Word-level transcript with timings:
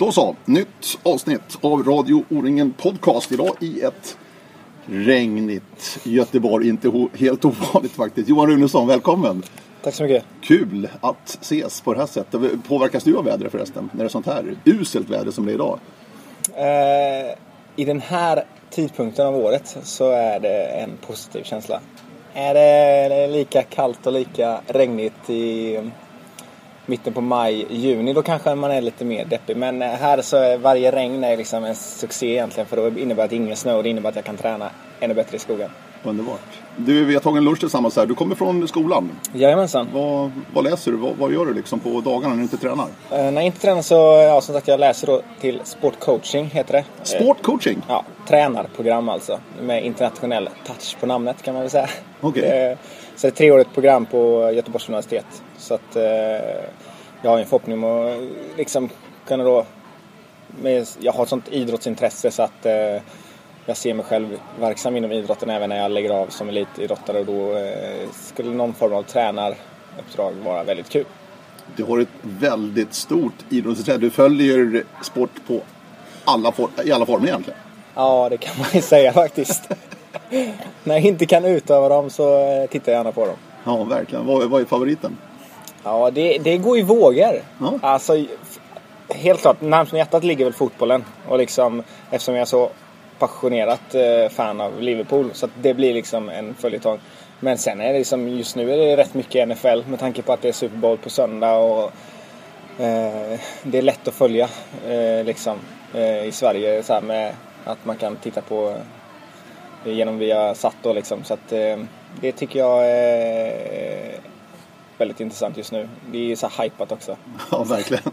Då 0.00 0.12
så, 0.12 0.36
nytt 0.44 0.98
avsnitt 1.02 1.58
av 1.60 1.82
Radio 1.82 2.24
O-ringen 2.30 2.72
Podcast. 2.72 3.32
Idag 3.32 3.56
i 3.60 3.80
ett 3.80 4.18
regnigt 4.86 5.98
Göteborg. 6.02 6.68
Inte 6.68 7.08
helt 7.14 7.44
ovanligt 7.44 7.92
faktiskt. 7.92 8.28
Johan 8.28 8.50
Runesson, 8.50 8.88
välkommen! 8.88 9.42
Tack 9.82 9.94
så 9.94 10.02
mycket. 10.02 10.24
Kul 10.40 10.88
att 11.00 11.38
ses 11.42 11.80
på 11.80 11.92
det 11.92 12.00
här 12.00 12.06
sättet. 12.06 12.40
Påverkas 12.68 13.04
du 13.04 13.16
av 13.16 13.24
vädret 13.24 13.52
förresten? 13.52 13.90
När 13.92 13.98
det 13.98 14.06
är 14.06 14.08
sånt 14.08 14.26
här 14.26 14.56
uselt 14.64 15.10
väder 15.10 15.30
som 15.30 15.46
det 15.46 15.52
är 15.52 15.54
idag? 15.54 15.78
Eh, 16.54 17.34
I 17.76 17.84
den 17.84 18.00
här 18.00 18.44
tidpunkten 18.70 19.26
av 19.26 19.36
året 19.36 19.76
så 19.82 20.10
är 20.10 20.40
det 20.40 20.64
en 20.64 20.90
positiv 21.06 21.42
känsla. 21.42 21.80
Är 22.34 22.54
det 22.54 23.26
lika 23.26 23.62
kallt 23.62 24.06
och 24.06 24.12
lika 24.12 24.60
regnigt 24.66 25.30
i 25.30 25.78
mitten 26.86 27.12
på 27.12 27.20
maj, 27.20 27.66
juni, 27.70 28.12
då 28.12 28.22
kanske 28.22 28.54
man 28.54 28.70
är 28.70 28.80
lite 28.80 29.04
mer 29.04 29.24
deppig. 29.24 29.56
Men 29.56 29.82
eh, 29.82 29.88
här 29.88 30.22
så 30.22 30.36
är 30.36 30.58
varje 30.58 30.90
regn 30.90 31.24
är 31.24 31.36
liksom 31.36 31.64
en 31.64 31.74
succé 31.74 32.26
egentligen 32.26 32.66
för 32.66 32.76
då 32.76 32.98
innebär 32.98 33.24
att 33.24 33.32
ingen 33.32 33.56
snö 33.56 33.74
och 33.74 33.82
det 33.82 33.88
innebär 33.88 34.08
att 34.08 34.16
jag 34.16 34.24
kan 34.24 34.36
träna 34.36 34.70
ännu 35.00 35.14
bättre 35.14 35.36
i 35.36 35.40
skogen. 35.40 35.70
Underbart. 36.02 36.40
Du, 36.76 37.04
vi 37.04 37.14
har 37.14 37.20
tagit 37.20 37.38
en 37.38 37.44
lunch 37.44 37.60
tillsammans 37.60 37.96
här. 37.96 38.06
Du 38.06 38.14
kommer 38.14 38.34
från 38.34 38.68
skolan. 38.68 39.10
Jajamensan. 39.32 39.88
Vad, 39.94 40.30
vad 40.52 40.64
läser 40.64 40.90
du? 40.92 40.96
Vad, 40.96 41.16
vad, 41.16 41.32
gör 41.32 41.46
du 41.46 41.54
liksom 41.54 41.80
på 41.80 42.00
dagarna 42.00 42.28
när 42.28 42.36
du 42.36 42.42
inte 42.42 42.56
tränar? 42.56 42.84
Uh, 42.84 42.90
när 43.10 43.32
jag 43.32 43.44
inte 43.44 43.60
tränar 43.60 43.82
så, 43.82 43.94
ja 43.94 44.40
som 44.40 44.54
sagt, 44.54 44.68
jag 44.68 44.80
läser 44.80 45.06
då 45.06 45.22
till 45.40 45.60
sportcoaching, 45.64 46.46
heter 46.46 46.72
det. 46.72 46.84
Sportcoaching? 47.02 47.76
Uh, 47.76 47.84
ja, 47.88 48.04
tränarprogram 48.28 49.08
alltså. 49.08 49.40
Med 49.62 49.84
internationell 49.84 50.48
touch 50.66 50.96
på 51.00 51.06
namnet 51.06 51.42
kan 51.42 51.54
man 51.54 51.62
väl 51.62 51.70
säga. 51.70 51.88
Okej. 52.20 52.42
Okay. 52.42 52.70
Uh, 52.70 52.76
så 53.16 53.26
det 53.26 53.28
är 53.28 53.32
ett 53.32 53.36
treårigt 53.36 53.74
program 53.74 54.06
på 54.06 54.52
Göteborgs 54.54 54.88
universitet. 54.88 55.42
Så 55.58 55.74
att 55.74 55.96
jag 57.22 57.30
har 57.30 57.38
en 57.38 57.46
förhoppning 57.46 57.84
om 57.84 58.06
att 58.06 58.58
liksom 58.58 58.88
kunna 59.26 59.44
då... 59.44 59.66
Med, 60.62 60.86
jag 61.00 61.12
har 61.12 61.22
ett 61.22 61.28
sånt 61.28 61.48
idrottsintresse 61.48 62.30
så 62.30 62.42
att 62.42 62.66
eh, 62.66 63.02
jag 63.66 63.76
ser 63.76 63.94
mig 63.94 64.04
själv 64.04 64.40
verksam 64.60 64.96
inom 64.96 65.12
idrotten 65.12 65.50
även 65.50 65.68
när 65.68 65.76
jag 65.76 65.90
lägger 65.90 66.10
av 66.10 66.26
som 66.26 66.48
elitidrottare 66.48 67.18
och 67.18 67.26
då 67.26 67.56
eh, 67.56 68.08
skulle 68.12 68.50
någon 68.50 68.74
form 68.74 68.92
av 68.92 69.02
tränaruppdrag 69.02 70.32
vara 70.44 70.64
väldigt 70.64 70.88
kul. 70.88 71.04
Du 71.76 71.84
har 71.84 71.98
ett 71.98 72.08
väldigt 72.22 72.94
stort 72.94 73.34
idrottsintresse. 73.48 73.98
Du 73.98 74.10
följer 74.10 74.84
sport 75.02 75.30
på 75.46 75.60
alla 76.24 76.52
i 76.84 76.92
alla 76.92 77.06
former 77.06 77.26
egentligen. 77.26 77.58
Ja, 77.94 78.28
det 78.28 78.36
kan 78.36 78.58
man 78.58 78.68
ju 78.72 78.80
säga 78.80 79.12
faktiskt. 79.12 79.68
när 80.84 80.94
jag 80.94 81.00
inte 81.00 81.26
kan 81.26 81.44
utöva 81.44 81.88
dem 81.88 82.10
så 82.10 82.38
eh, 82.38 82.66
tittar 82.66 82.92
jag 82.92 82.98
gärna 82.98 83.12
på 83.12 83.26
dem. 83.26 83.36
Ja, 83.64 83.84
verkligen. 83.84 84.26
Vad, 84.26 84.50
vad 84.50 84.60
är 84.60 84.64
favoriten? 84.64 85.16
Ja, 85.82 86.10
det, 86.10 86.38
det 86.38 86.56
går 86.56 86.78
i 86.78 86.82
vågor. 86.82 87.42
Ja. 87.58 87.78
Alltså, 87.82 88.24
helt 89.08 89.40
klart, 89.40 89.60
närmast 89.60 89.92
hjärtat 89.92 90.24
ligger 90.24 90.44
väl 90.44 90.54
fotbollen. 90.54 91.04
Och 91.28 91.38
liksom, 91.38 91.82
eftersom 92.10 92.34
jag 92.34 92.42
är 92.42 92.46
så 92.46 92.70
passionerat 93.20 93.94
eh, 93.94 94.28
fan 94.30 94.60
av 94.60 94.82
Liverpool. 94.82 95.30
Så 95.32 95.48
det 95.60 95.74
blir 95.74 95.94
liksom 95.94 96.28
en 96.28 96.54
följetong. 96.54 96.98
Men 97.40 97.58
sen 97.58 97.80
är 97.80 97.92
det 97.92 97.98
liksom, 97.98 98.28
just 98.28 98.56
nu 98.56 98.72
är 98.72 98.76
det 98.76 98.96
rätt 98.96 99.14
mycket 99.14 99.48
NFL 99.48 99.82
med 99.86 99.98
tanke 99.98 100.22
på 100.22 100.32
att 100.32 100.42
det 100.42 100.48
är 100.48 100.52
Super 100.52 100.76
Bowl 100.76 100.98
på 100.98 101.10
söndag. 101.10 101.56
Och, 101.56 101.84
eh, 102.80 103.40
det 103.62 103.78
är 103.78 103.82
lätt 103.82 104.08
att 104.08 104.14
följa 104.14 104.48
eh, 104.88 105.24
liksom, 105.24 105.58
eh, 105.94 106.24
i 106.24 106.32
Sverige 106.32 106.82
så 106.82 107.00
med 107.00 107.34
att 107.64 107.84
man 107.84 107.96
kan 107.96 108.16
titta 108.16 108.40
på 108.40 108.76
eh, 109.84 109.92
genom 109.92 110.18
via 110.18 110.54
satt 110.54 110.76
då 110.82 110.92
liksom. 110.92 111.24
Så 111.24 111.34
att, 111.34 111.52
eh, 111.52 111.76
det 112.20 112.32
tycker 112.32 112.58
jag 112.58 112.90
är 112.90 114.20
väldigt 114.98 115.20
intressant 115.20 115.56
just 115.56 115.72
nu. 115.72 115.88
Det 116.12 116.32
är 116.32 116.36
så 116.36 116.48
här 116.48 116.64
hypat 116.64 116.92
också. 116.92 117.16
Ja, 117.50 117.64
verkligen. 117.64 118.12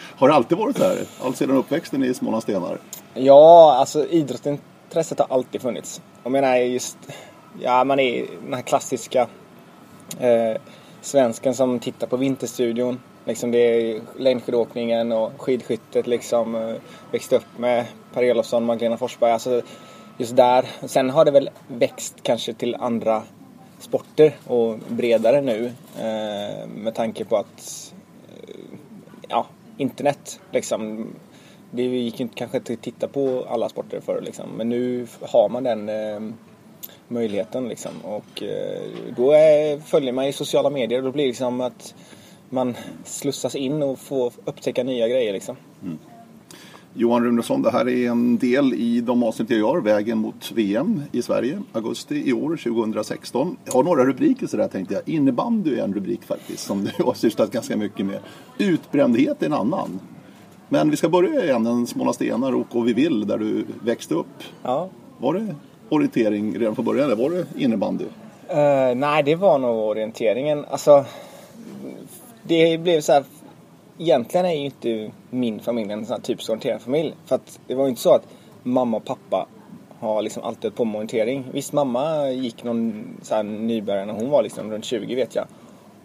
Har 0.00 0.28
det 0.28 0.34
alltid 0.34 0.58
varit 0.58 0.76
så 0.76 0.84
här? 0.84 0.98
Allt 1.22 1.36
sedan 1.36 1.56
uppväxten 1.56 2.04
i 2.04 2.14
Smålandsstenar? 2.14 2.78
Ja, 3.14 3.76
alltså 3.78 4.06
idrottsintresset 4.06 5.18
har 5.18 5.26
alltid 5.30 5.62
funnits. 5.62 6.00
Jag 6.22 6.32
menar 6.32 6.56
just, 6.56 6.98
ja 7.62 7.84
man 7.84 8.00
är 8.00 8.26
den 8.44 8.54
här 8.54 8.62
klassiska 8.62 9.26
eh, 10.20 10.60
svensken 11.00 11.54
som 11.54 11.78
tittar 11.78 12.06
på 12.06 12.16
Vinterstudion. 12.16 13.00
Liksom 13.24 13.50
det 13.50 13.58
är 13.58 14.00
längdskidåkningen 14.18 15.12
och 15.12 15.32
skidskyttet 15.38 16.06
liksom. 16.06 16.54
Eh, 16.54 16.74
Växte 17.12 17.36
upp 17.36 17.58
med 17.58 17.84
Per 18.14 18.22
Elofsson, 18.22 18.64
Magdalena 18.64 18.96
Forsberg. 18.96 19.32
Alltså 19.32 19.62
just 20.18 20.36
där. 20.36 20.64
Sen 20.86 21.10
har 21.10 21.24
det 21.24 21.30
väl 21.30 21.50
växt 21.68 22.14
kanske 22.22 22.54
till 22.54 22.74
andra 22.74 23.22
sporter 23.78 24.36
och 24.46 24.78
bredare 24.88 25.40
nu 25.40 25.72
eh, 25.98 26.66
med 26.68 26.94
tanke 26.94 27.24
på 27.24 27.36
att 27.36 27.92
internet 29.76 30.40
liksom 30.52 31.08
det 31.70 31.82
gick 31.82 32.20
inte 32.20 32.34
kanske 32.34 32.58
inte 32.58 32.72
att 32.72 32.82
titta 32.82 33.08
på 33.08 33.46
alla 33.48 33.68
sporter 33.68 34.00
förr 34.00 34.20
liksom. 34.20 34.50
Men 34.56 34.68
nu 34.68 35.06
har 35.20 35.48
man 35.48 35.64
den 35.64 35.88
eh, 35.88 36.20
möjligheten 37.08 37.68
liksom. 37.68 37.92
Och 38.04 38.42
eh, 38.42 38.82
då 39.16 39.30
är, 39.30 39.78
följer 39.78 40.12
man 40.12 40.24
i 40.24 40.32
sociala 40.32 40.70
medier 40.70 40.98
och 40.98 41.04
då 41.04 41.12
blir 41.12 41.24
det 41.24 41.28
liksom 41.28 41.60
att 41.60 41.94
man 42.48 42.76
slussas 43.04 43.54
in 43.54 43.82
och 43.82 43.98
får 43.98 44.32
upptäcka 44.44 44.84
nya 44.84 45.08
grejer 45.08 45.32
liksom. 45.32 45.56
Mm. 45.82 45.98
Johan 46.98 47.24
Runesson, 47.24 47.62
det 47.62 47.70
här 47.70 47.88
är 47.88 48.10
en 48.10 48.38
del 48.38 48.74
i 48.74 49.00
de 49.00 49.22
avsnitt 49.22 49.50
jag 49.50 49.58
gör, 49.58 49.80
Vägen 49.80 50.18
mot 50.18 50.52
VM 50.54 51.02
i 51.12 51.22
Sverige, 51.22 51.62
augusti 51.72 52.28
i 52.28 52.32
år, 52.32 52.56
2016. 52.56 53.56
Jag 53.64 53.72
har 53.72 53.82
några 53.82 54.04
rubriker 54.04 54.46
sådär 54.46 54.68
tänkte 54.68 54.94
jag. 54.94 55.02
Innebandy 55.14 55.78
är 55.78 55.84
en 55.84 55.94
rubrik 55.94 56.22
faktiskt, 56.24 56.66
som 56.66 56.84
du 56.84 57.04
har 57.04 57.14
sysslat 57.14 57.50
ganska 57.50 57.76
mycket 57.76 58.06
med. 58.06 58.18
Utbrändhet 58.58 59.42
är 59.42 59.46
en 59.46 59.52
annan. 59.52 60.00
Men 60.68 60.90
vi 60.90 60.96
ska 60.96 61.08
börja 61.08 61.44
i 61.44 61.50
änden 61.50 61.86
Småla 61.86 62.12
Stenar 62.12 62.52
och 62.54 62.88
Vi 62.88 62.92
vill, 62.92 63.26
där 63.26 63.38
du 63.38 63.64
växte 63.84 64.14
upp. 64.14 64.42
Ja. 64.62 64.88
Var 65.18 65.34
det 65.34 65.54
orientering 65.88 66.58
redan 66.58 66.74
från 66.74 66.84
början, 66.84 67.04
eller 67.04 67.22
var 67.22 67.30
det 67.30 67.46
innebandy? 67.56 68.04
Uh, 68.04 68.96
nej, 68.96 69.22
det 69.22 69.34
var 69.34 69.58
nog 69.58 69.76
orienteringen. 69.76 70.64
Alltså, 70.70 71.04
det 72.42 72.78
blev 72.78 73.00
så 73.00 73.12
här 73.12 73.24
egentligen 73.98 74.46
är 74.46 74.52
ju 74.52 74.64
inte 74.64 75.10
min 75.30 75.60
familj 75.60 75.92
en 75.92 76.06
sån 76.06 76.14
här 76.14 76.22
typisk 76.22 76.50
orienterad 76.50 76.80
familj. 76.80 77.14
För 77.26 77.34
att 77.34 77.60
det 77.66 77.74
var 77.74 77.84
ju 77.84 77.90
inte 77.90 78.02
så 78.02 78.14
att 78.14 78.28
mamma 78.62 78.96
och 78.96 79.04
pappa 79.04 79.48
har 79.98 80.22
liksom 80.22 80.42
alltid 80.42 80.62
hållit 80.62 80.76
på 80.76 80.84
med 80.84 80.94
orientering. 80.96 81.44
Visst, 81.52 81.72
mamma 81.72 82.30
gick 82.30 82.64
någon 82.64 83.04
så 83.22 83.34
här 83.34 83.42
nybörjare 83.42 84.06
när 84.06 84.14
hon 84.14 84.30
var 84.30 84.42
liksom 84.42 84.70
runt 84.70 84.84
20 84.84 85.14
vet 85.14 85.34
jag. 85.34 85.46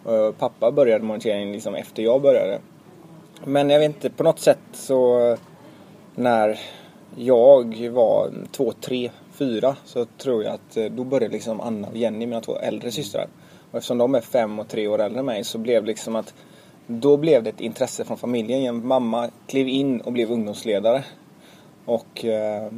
Och 0.04 0.38
pappa 0.38 0.72
började 0.72 1.04
med 1.04 1.10
orientering 1.10 1.52
liksom 1.52 1.74
efter 1.74 2.02
jag 2.02 2.22
började. 2.22 2.58
Men 3.44 3.70
jag 3.70 3.78
vet 3.78 3.88
inte, 3.88 4.10
på 4.10 4.22
något 4.22 4.40
sätt 4.40 4.58
så 4.72 5.36
när 6.14 6.58
jag 7.16 7.88
var 7.88 8.30
två, 8.50 8.72
tre, 8.72 9.10
fyra 9.32 9.76
så 9.84 10.04
tror 10.04 10.44
jag 10.44 10.54
att 10.54 10.76
eh, 10.76 10.84
då 10.84 11.04
började 11.04 11.32
liksom 11.32 11.60
Anna 11.60 11.88
och 11.88 11.96
Jenny, 11.96 12.26
mina 12.26 12.40
två 12.40 12.56
äldre 12.56 12.90
systrar. 12.90 13.26
Och 13.70 13.78
eftersom 13.78 13.98
de 13.98 14.14
är 14.14 14.20
fem 14.20 14.58
och 14.58 14.68
tre 14.68 14.88
år 14.88 15.00
äldre 15.00 15.20
än 15.20 15.26
mig 15.26 15.44
så 15.44 15.58
blev 15.58 15.84
liksom 15.84 16.16
att 16.16 16.34
då 16.86 17.16
blev 17.16 17.42
det 17.42 17.50
ett 17.50 17.60
intresse 17.60 18.04
från 18.04 18.16
familjen. 18.16 18.86
Mamma 18.86 19.30
klev 19.46 19.68
in 19.68 20.00
och 20.00 20.12
blev 20.12 20.30
ungdomsledare. 20.30 21.04
Och 21.84 22.24
eh, 22.24 22.72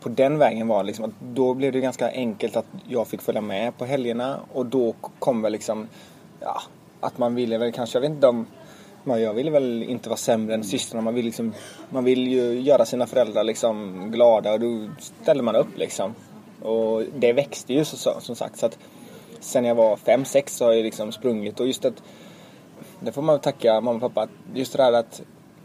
på 0.00 0.08
den 0.08 0.38
vägen 0.38 0.68
var 0.68 0.82
det 0.82 0.86
liksom 0.86 1.04
att 1.04 1.34
då 1.34 1.54
blev 1.54 1.72
det 1.72 1.80
ganska 1.80 2.10
enkelt 2.10 2.56
att 2.56 2.66
jag 2.88 3.08
fick 3.08 3.22
följa 3.22 3.40
med 3.40 3.78
på 3.78 3.84
helgerna 3.84 4.40
och 4.52 4.66
då 4.66 4.94
kom 5.18 5.42
väl 5.42 5.52
liksom, 5.52 5.88
ja, 6.40 6.62
att 7.00 7.18
man 7.18 7.34
ville 7.34 7.58
väl 7.58 7.72
kanske, 7.72 7.96
jag 7.96 8.00
vet 8.00 8.10
inte 8.10 8.28
om 8.28 8.46
man, 9.04 9.22
jag 9.22 9.34
ville 9.34 9.50
väl 9.50 9.82
inte 9.82 10.08
vara 10.08 10.16
sämre 10.16 10.54
än 10.54 10.64
systrarna. 10.64 11.02
Man 11.02 11.14
vill, 11.14 11.24
liksom, 11.24 11.54
man 11.90 12.04
vill 12.04 12.28
ju 12.28 12.60
göra 12.60 12.84
sina 12.84 13.06
föräldrar 13.06 13.44
liksom 13.44 14.08
glada 14.10 14.52
och 14.52 14.60
då 14.60 14.88
ställer 14.98 15.42
man 15.42 15.56
upp 15.56 15.78
liksom. 15.78 16.14
Och 16.62 17.02
det 17.16 17.32
växte 17.32 17.74
ju 17.74 17.84
så, 17.84 18.20
som 18.20 18.36
sagt. 18.36 18.58
Så 18.58 18.66
att 18.66 18.78
sen 19.40 19.64
jag 19.64 19.74
var 19.74 19.96
fem 19.96 20.24
sex 20.24 20.56
så 20.56 20.64
har 20.64 20.72
jag 20.72 20.82
liksom 20.82 21.12
sprungit 21.12 21.60
och 21.60 21.66
just 21.66 21.84
att 21.84 22.02
det 23.00 23.12
får 23.12 23.22
man 23.22 23.40
tacka 23.40 23.80
mamma 23.80 24.06
och 24.06 24.14
pappa. 24.14 24.28
Just 24.54 24.72
det 24.72 24.82
där 24.82 24.92
att 24.92 25.22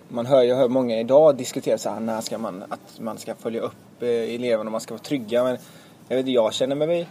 man 0.08 0.26
hör, 0.26 0.44
jag 0.44 0.56
hör 0.56 0.70
många 0.70 1.00
idag 1.00 1.36
diskutera 1.36 1.78
så 1.78 1.90
här, 1.90 2.00
när 2.00 2.22
ska 2.22 2.38
man, 2.38 2.64
att 2.70 3.00
man 3.00 3.18
ska 3.18 3.36
följa 3.36 3.62
upp 3.62 4.02
eh, 4.02 4.10
eleverna 4.10 4.68
och 4.68 4.72
man 4.72 4.82
ska 4.82 4.94
vara 4.94 5.04
trygga. 5.04 5.44
Men 5.44 5.58
jag 6.08 6.18
vet 6.18 6.28
jag 6.28 6.54
känner 6.54 6.76
mig, 6.76 7.08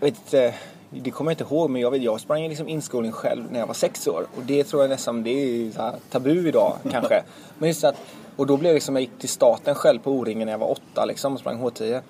jag 0.00 0.06
vet 0.06 0.16
inte, 0.16 0.54
det 0.90 1.10
kommer 1.10 1.30
jag 1.30 1.40
inte 1.40 1.54
ihåg 1.54 1.70
men 1.70 1.82
jag 1.82 1.90
vet 1.90 2.02
jag 2.02 2.20
sprang 2.20 2.48
liksom 2.48 2.68
inskolning 2.68 3.12
själv 3.12 3.52
när 3.52 3.60
jag 3.60 3.66
var 3.66 3.74
sex 3.74 4.06
år. 4.06 4.26
Och 4.36 4.42
det 4.42 4.64
tror 4.64 4.82
jag 4.82 4.90
nästan, 4.90 5.22
det 5.22 5.30
är 5.30 5.70
så 5.70 5.82
här, 5.82 5.94
tabu 6.10 6.48
idag 6.48 6.76
kanske. 6.90 7.22
Men 7.58 7.68
just 7.68 7.84
att, 7.84 7.96
och 8.36 8.46
då 8.46 8.56
blev 8.56 8.70
det 8.70 8.74
liksom, 8.74 8.96
jag 8.96 9.02
gick 9.02 9.18
till 9.18 9.28
staten 9.28 9.74
själv 9.74 9.98
på 9.98 10.12
O-ringen 10.12 10.46
när 10.46 10.52
jag 10.52 10.58
var 10.58 10.70
åtta 10.70 11.04
liksom 11.04 11.32
och 11.32 11.40
sprang 11.40 11.62
H10. 11.62 12.00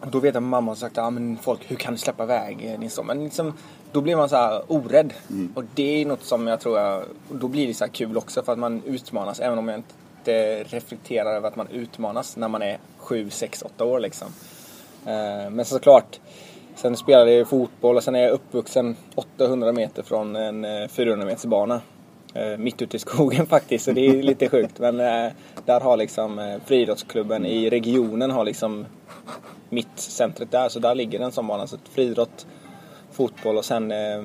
Och 0.00 0.08
då 0.10 0.18
vet 0.18 0.34
jag 0.34 0.42
att 0.42 0.48
mamma 0.48 0.70
har 0.70 0.76
sagt, 0.76 0.96
ja 0.96 1.10
men 1.10 1.38
folk, 1.42 1.70
hur 1.70 1.76
kan 1.76 1.92
du 1.92 1.98
släppa 1.98 2.24
iväg 2.24 2.76
din 2.80 2.90
son? 2.90 3.06
Men 3.06 3.24
liksom, 3.24 3.52
då 3.92 4.00
blir 4.00 4.16
man 4.16 4.28
så 4.28 4.36
här 4.36 4.62
orädd. 4.66 5.14
Mm. 5.30 5.52
Och 5.54 5.64
det 5.74 6.02
är 6.02 6.06
något 6.06 6.22
som 6.24 6.46
jag 6.46 6.60
tror 6.60 6.78
jag, 6.78 7.02
då 7.28 7.48
blir 7.48 7.66
det 7.66 7.74
så 7.74 7.88
kul 7.88 8.16
också 8.16 8.42
för 8.42 8.52
att 8.52 8.58
man 8.58 8.82
utmanas. 8.86 9.40
Även 9.40 9.58
om 9.58 9.68
jag 9.68 9.78
inte 9.78 10.64
reflekterar 10.64 11.34
över 11.34 11.48
att 11.48 11.56
man 11.56 11.68
utmanas 11.68 12.36
när 12.36 12.48
man 12.48 12.62
är 12.62 12.78
7, 12.98 13.30
6, 13.30 13.62
8 13.62 13.84
år 13.84 14.00
liksom. 14.00 14.28
Eh, 15.06 15.50
men 15.50 15.64
såklart, 15.64 16.20
sen 16.76 16.96
spelade 16.96 17.32
jag 17.32 17.48
fotboll 17.48 17.96
och 17.96 18.02
sen 18.04 18.14
är 18.14 18.22
jag 18.22 18.30
uppvuxen 18.32 18.96
800 19.14 19.72
meter 19.72 20.02
från 20.02 20.36
en 20.36 20.88
400 20.88 21.22
eh, 21.22 21.26
meters 21.26 21.44
bana. 21.44 21.80
eh, 22.34 22.58
mitt 22.58 22.82
ute 22.82 22.96
i 22.96 23.00
skogen 23.00 23.46
faktiskt. 23.56 23.84
Så 23.84 23.92
det 23.92 24.06
är 24.06 24.22
lite 24.22 24.48
sjukt. 24.48 24.78
Men 24.78 25.00
eh, 25.00 25.32
där 25.64 25.80
har 25.80 25.96
liksom 25.96 26.38
eh, 26.38 26.56
friidrottsklubben 26.66 27.46
i 27.46 27.70
regionen 27.70 28.30
har 28.30 28.44
liksom 28.44 28.86
mittcentret 29.70 30.50
där. 30.50 30.68
Så 30.68 30.78
där 30.78 30.94
ligger 30.94 31.20
en 31.20 31.32
sån 31.32 31.46
bana. 31.46 31.66
Så 31.66 31.76
friidrott, 31.90 32.46
fotboll 33.10 33.56
och 33.56 33.64
sen 33.64 33.92
eh, 33.92 34.22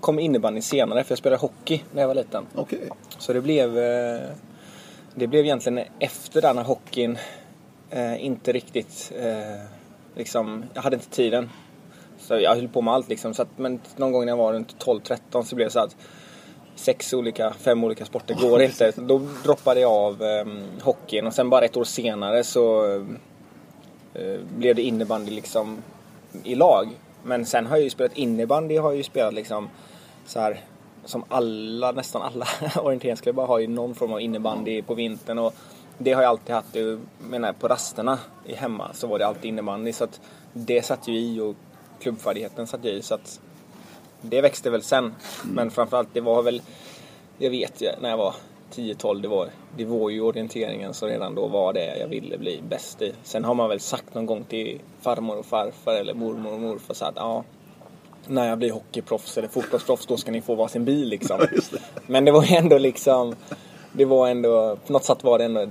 kom 0.00 0.18
innebandy 0.18 0.60
senare 0.60 1.04
för 1.04 1.12
jag 1.12 1.18
spelade 1.18 1.40
hockey 1.40 1.82
när 1.92 2.00
jag 2.00 2.08
var 2.08 2.14
liten. 2.14 2.46
Okej. 2.54 2.88
Så 3.18 3.32
det 3.32 3.40
blev, 3.40 3.78
eh, 3.78 4.20
det 5.14 5.26
blev 5.26 5.44
egentligen 5.44 5.80
efter 5.98 6.42
den 6.42 6.58
här 6.58 6.64
hockeyn 6.64 7.18
eh, 7.90 8.24
inte 8.24 8.52
riktigt 8.52 9.12
eh, 9.18 9.66
liksom, 10.14 10.64
jag 10.74 10.82
hade 10.82 10.96
inte 10.96 11.10
tiden. 11.10 11.50
Så 12.18 12.34
jag 12.34 12.54
höll 12.54 12.68
på 12.68 12.82
med 12.82 12.94
allt 12.94 13.08
liksom. 13.08 13.34
Så 13.34 13.42
att, 13.42 13.48
men 13.56 13.80
någon 13.96 14.12
gång 14.12 14.24
när 14.24 14.32
jag 14.32 14.36
var 14.36 14.52
runt 14.52 14.84
12-13 14.84 15.42
så 15.42 15.56
blev 15.56 15.66
det 15.66 15.72
så 15.72 15.80
att 15.80 15.96
sex 16.74 17.14
olika, 17.14 17.52
fem 17.52 17.84
olika 17.84 18.04
sporter 18.04 18.34
går 18.34 18.62
inte. 18.62 18.92
Då 18.96 19.20
droppade 19.44 19.80
jag 19.80 19.92
av 19.92 20.22
eh, 20.22 20.46
hockeyn 20.82 21.26
och 21.26 21.34
sen 21.34 21.50
bara 21.50 21.64
ett 21.64 21.76
år 21.76 21.84
senare 21.84 22.44
så 22.44 22.84
blev 24.56 24.76
det 24.76 24.82
innebandy 24.82 25.30
liksom 25.30 25.82
i 26.44 26.54
lag. 26.54 26.88
Men 27.22 27.46
sen 27.46 27.66
har 27.66 27.76
jag 27.76 27.84
ju 27.84 27.90
spelat 27.90 28.16
innebandy, 28.16 28.76
har 28.76 28.90
jag 28.90 28.96
ju 28.96 29.02
spelat 29.02 29.34
liksom 29.34 29.68
så 30.26 30.40
här 30.40 30.60
som 31.04 31.24
alla, 31.28 31.92
nästan 31.92 32.22
alla 32.22 32.46
orienteringsklubbar 32.82 33.46
har 33.46 33.58
ju 33.58 33.66
någon 33.66 33.94
form 33.94 34.12
av 34.12 34.20
innebandy 34.20 34.82
på 34.82 34.94
vintern 34.94 35.38
och 35.38 35.54
det 35.98 36.12
har 36.12 36.22
jag 36.22 36.28
alltid 36.28 36.54
haft. 36.54 36.74
Jag 36.74 37.00
menar, 37.18 37.52
på 37.52 37.68
rasterna 37.68 38.18
i 38.46 38.54
hemma 38.54 38.92
så 38.92 39.06
var 39.06 39.18
det 39.18 39.26
alltid 39.26 39.44
innebandy 39.44 39.92
så 39.92 40.04
att 40.04 40.20
det 40.52 40.82
satt 40.82 41.08
ju 41.08 41.18
i 41.18 41.40
och 41.40 41.56
klubbfärdigheten 42.00 42.66
satt 42.66 42.84
ju 42.84 42.90
i 42.90 43.02
så 43.02 43.14
att 43.14 43.40
det 44.20 44.40
växte 44.40 44.70
väl 44.70 44.82
sen. 44.82 45.14
Men 45.44 45.70
framförallt 45.70 46.08
det 46.12 46.20
var 46.20 46.42
väl, 46.42 46.62
jag 47.38 47.50
vet 47.50 47.80
ju 47.80 47.88
när 48.00 48.10
jag 48.10 48.16
var 48.16 48.34
10-12 48.72 49.22
det 49.22 49.28
var, 49.28 49.48
det 49.76 49.84
var 49.84 50.10
ju 50.10 50.20
orienteringen 50.20 50.94
så 50.94 51.06
redan 51.06 51.34
då 51.34 51.46
var 51.46 51.72
det 51.72 51.98
jag 51.98 52.08
ville 52.08 52.38
bli 52.38 52.62
bäst 52.68 53.02
i. 53.02 53.12
Sen 53.22 53.44
har 53.44 53.54
man 53.54 53.68
väl 53.68 53.80
sagt 53.80 54.14
någon 54.14 54.26
gång 54.26 54.44
till 54.44 54.80
farmor 55.00 55.38
och 55.38 55.46
farfar 55.46 55.94
eller 55.94 56.14
mormor 56.14 56.52
och 56.52 56.60
morfar 56.60 56.94
så 56.94 57.04
att 57.04 57.16
ja, 57.16 57.44
när 58.26 58.48
jag 58.48 58.58
blir 58.58 58.72
hockeyproffs 58.72 59.38
eller 59.38 59.48
fotbollsproffs 59.48 60.06
då 60.06 60.16
ska 60.16 60.30
ni 60.30 60.40
få 60.40 60.54
varsin 60.54 60.84
bil 60.84 61.08
liksom. 61.08 61.40
Just 61.52 61.72
det. 61.72 61.80
Men 62.06 62.24
det 62.24 62.32
var 62.32 62.44
ju 62.44 62.56
ändå 62.56 62.78
liksom, 62.78 63.34
det 63.92 64.04
var 64.04 64.28
ändå, 64.28 64.76
på 64.86 64.92
något 64.92 65.04
sätt 65.04 65.24
var 65.24 65.38
det 65.38 65.44
ändå, 65.44 65.66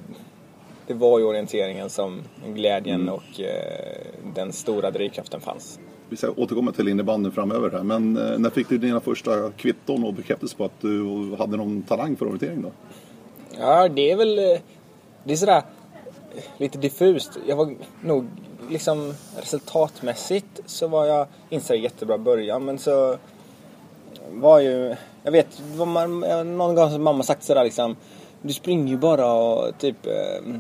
det 0.87 0.93
var 0.93 1.19
ju 1.19 1.25
orienteringen 1.25 1.89
som 1.89 2.21
glädjen 2.45 3.09
och 3.09 3.39
eh, 3.39 4.01
den 4.35 4.53
stora 4.53 4.91
drivkraften 4.91 5.41
fanns. 5.41 5.79
Vi 6.11 6.17
ska 6.17 6.31
återkomma 6.31 6.71
till 6.71 6.87
innebandyn 6.87 7.31
framöver 7.31 7.69
här. 7.71 7.83
Men 7.83 8.17
eh, 8.17 8.39
när 8.39 8.49
fick 8.49 8.69
du 8.69 8.77
dina 8.77 8.99
första 8.99 9.51
kvitton 9.51 10.03
och 10.03 10.13
bekräftelse 10.13 10.57
på 10.57 10.65
att 10.65 10.81
du 10.81 11.35
hade 11.39 11.57
någon 11.57 11.81
talang 11.81 12.15
för 12.15 12.25
orientering 12.25 12.61
då? 12.61 12.71
Ja, 13.59 13.87
det 13.87 14.11
är 14.11 14.15
väl, 14.15 14.39
eh, 14.39 14.59
det 15.23 15.33
är 15.33 15.37
sådär 15.37 15.63
eh, 16.35 16.43
lite 16.57 16.77
diffust. 16.77 17.31
Jag 17.47 17.55
var 17.55 17.75
nog 18.01 18.25
liksom 18.69 19.13
resultatmässigt 19.37 20.61
så 20.65 20.87
var 20.87 21.05
jag, 21.05 21.27
inte 21.49 21.75
jättebra 21.75 22.17
början 22.17 22.65
men 22.65 22.77
så 22.77 23.17
var 24.31 24.59
ju, 24.59 24.95
jag 25.23 25.31
vet, 25.31 25.61
var 25.75 25.85
man, 25.85 26.19
någon 26.57 26.75
gång 26.75 26.89
har 26.89 26.99
mamma 26.99 27.23
sagt 27.23 27.43
sådär 27.43 27.63
liksom 27.63 27.95
Du 28.41 28.53
springer 28.53 28.87
ju 28.87 28.97
bara 28.97 29.33
och 29.33 29.77
typ 29.77 30.05
eh, 30.05 30.53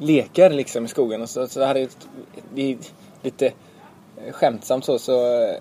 leker 0.00 0.50
liksom 0.50 0.84
i 0.84 0.88
skogen 0.88 1.22
och 1.22 1.30
så, 1.30 1.48
så 1.48 1.60
det 1.60 1.66
här 1.66 1.74
är 1.74 1.80
ju 1.80 1.88
det 2.54 2.72
är 2.72 2.78
lite 3.22 3.52
skämtsamt 4.32 4.84
så, 4.84 4.98
så 4.98 5.54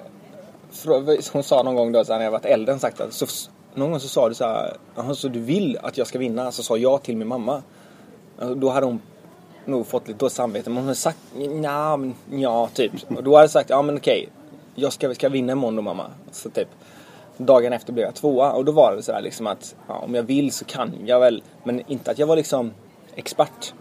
hon 1.33 1.43
sa 1.43 1.63
någon 1.63 1.75
gång 1.75 1.91
då 1.91 2.05
så 2.05 2.11
här, 2.11 2.19
när 2.19 2.25
jag 2.25 2.31
varit 2.31 2.45
äldre 2.45 2.79
sagt 2.79 3.01
att 3.01 3.13
så, 3.13 3.25
någon 3.73 3.91
gång 3.91 3.99
så 3.99 4.07
sa 4.07 4.29
du 4.29 4.35
så 4.35 4.43
här, 4.45 4.77
"Jaha, 4.95 5.15
så 5.15 5.27
du 5.27 5.39
vill 5.39 5.77
att 5.83 5.97
jag 5.97 6.07
ska 6.07 6.19
vinna? 6.19 6.51
Så 6.51 6.63
sa 6.63 6.77
jag 6.77 7.03
till 7.03 7.17
min 7.17 7.27
mamma. 7.27 7.63
Då 8.55 8.69
hade 8.69 8.85
hon 8.85 9.01
nog 9.65 9.87
fått 9.87 10.07
lite 10.07 10.19
dåligt 10.19 10.33
samvete. 10.33 10.69
Men 10.69 10.77
hon 10.77 10.85
hade 10.85 10.95
sagt 10.95 11.19
ja, 11.63 11.97
men 11.97 12.15
ja, 12.29 12.69
typ. 12.73 12.91
Och 13.15 13.23
då 13.23 13.31
hade 13.31 13.43
jag 13.43 13.51
sagt 13.51 13.69
ja 13.69 13.81
men 13.81 13.97
okej. 13.97 14.29
Jag 14.75 14.93
ska, 14.93 15.15
ska 15.15 15.29
vinna 15.29 15.51
imorgon 15.51 15.75
då 15.75 15.81
mamma. 15.81 16.05
Så 16.31 16.49
typ. 16.49 16.67
Dagen 17.37 17.73
efter 17.73 17.93
blev 17.93 18.05
jag 18.05 18.15
tvåa 18.15 18.51
och 18.51 18.65
då 18.65 18.71
var 18.71 18.95
det 18.95 19.03
sådär 19.03 19.21
liksom 19.21 19.47
att 19.47 19.75
ja, 19.87 19.95
om 19.95 20.15
jag 20.15 20.23
vill 20.23 20.51
så 20.51 20.65
kan 20.65 20.93
jag 21.05 21.19
väl. 21.19 21.43
Men 21.63 21.91
inte 21.91 22.11
att 22.11 22.19
jag 22.19 22.27
var 22.27 22.35
liksom 22.35 22.73
expert. 23.15 23.73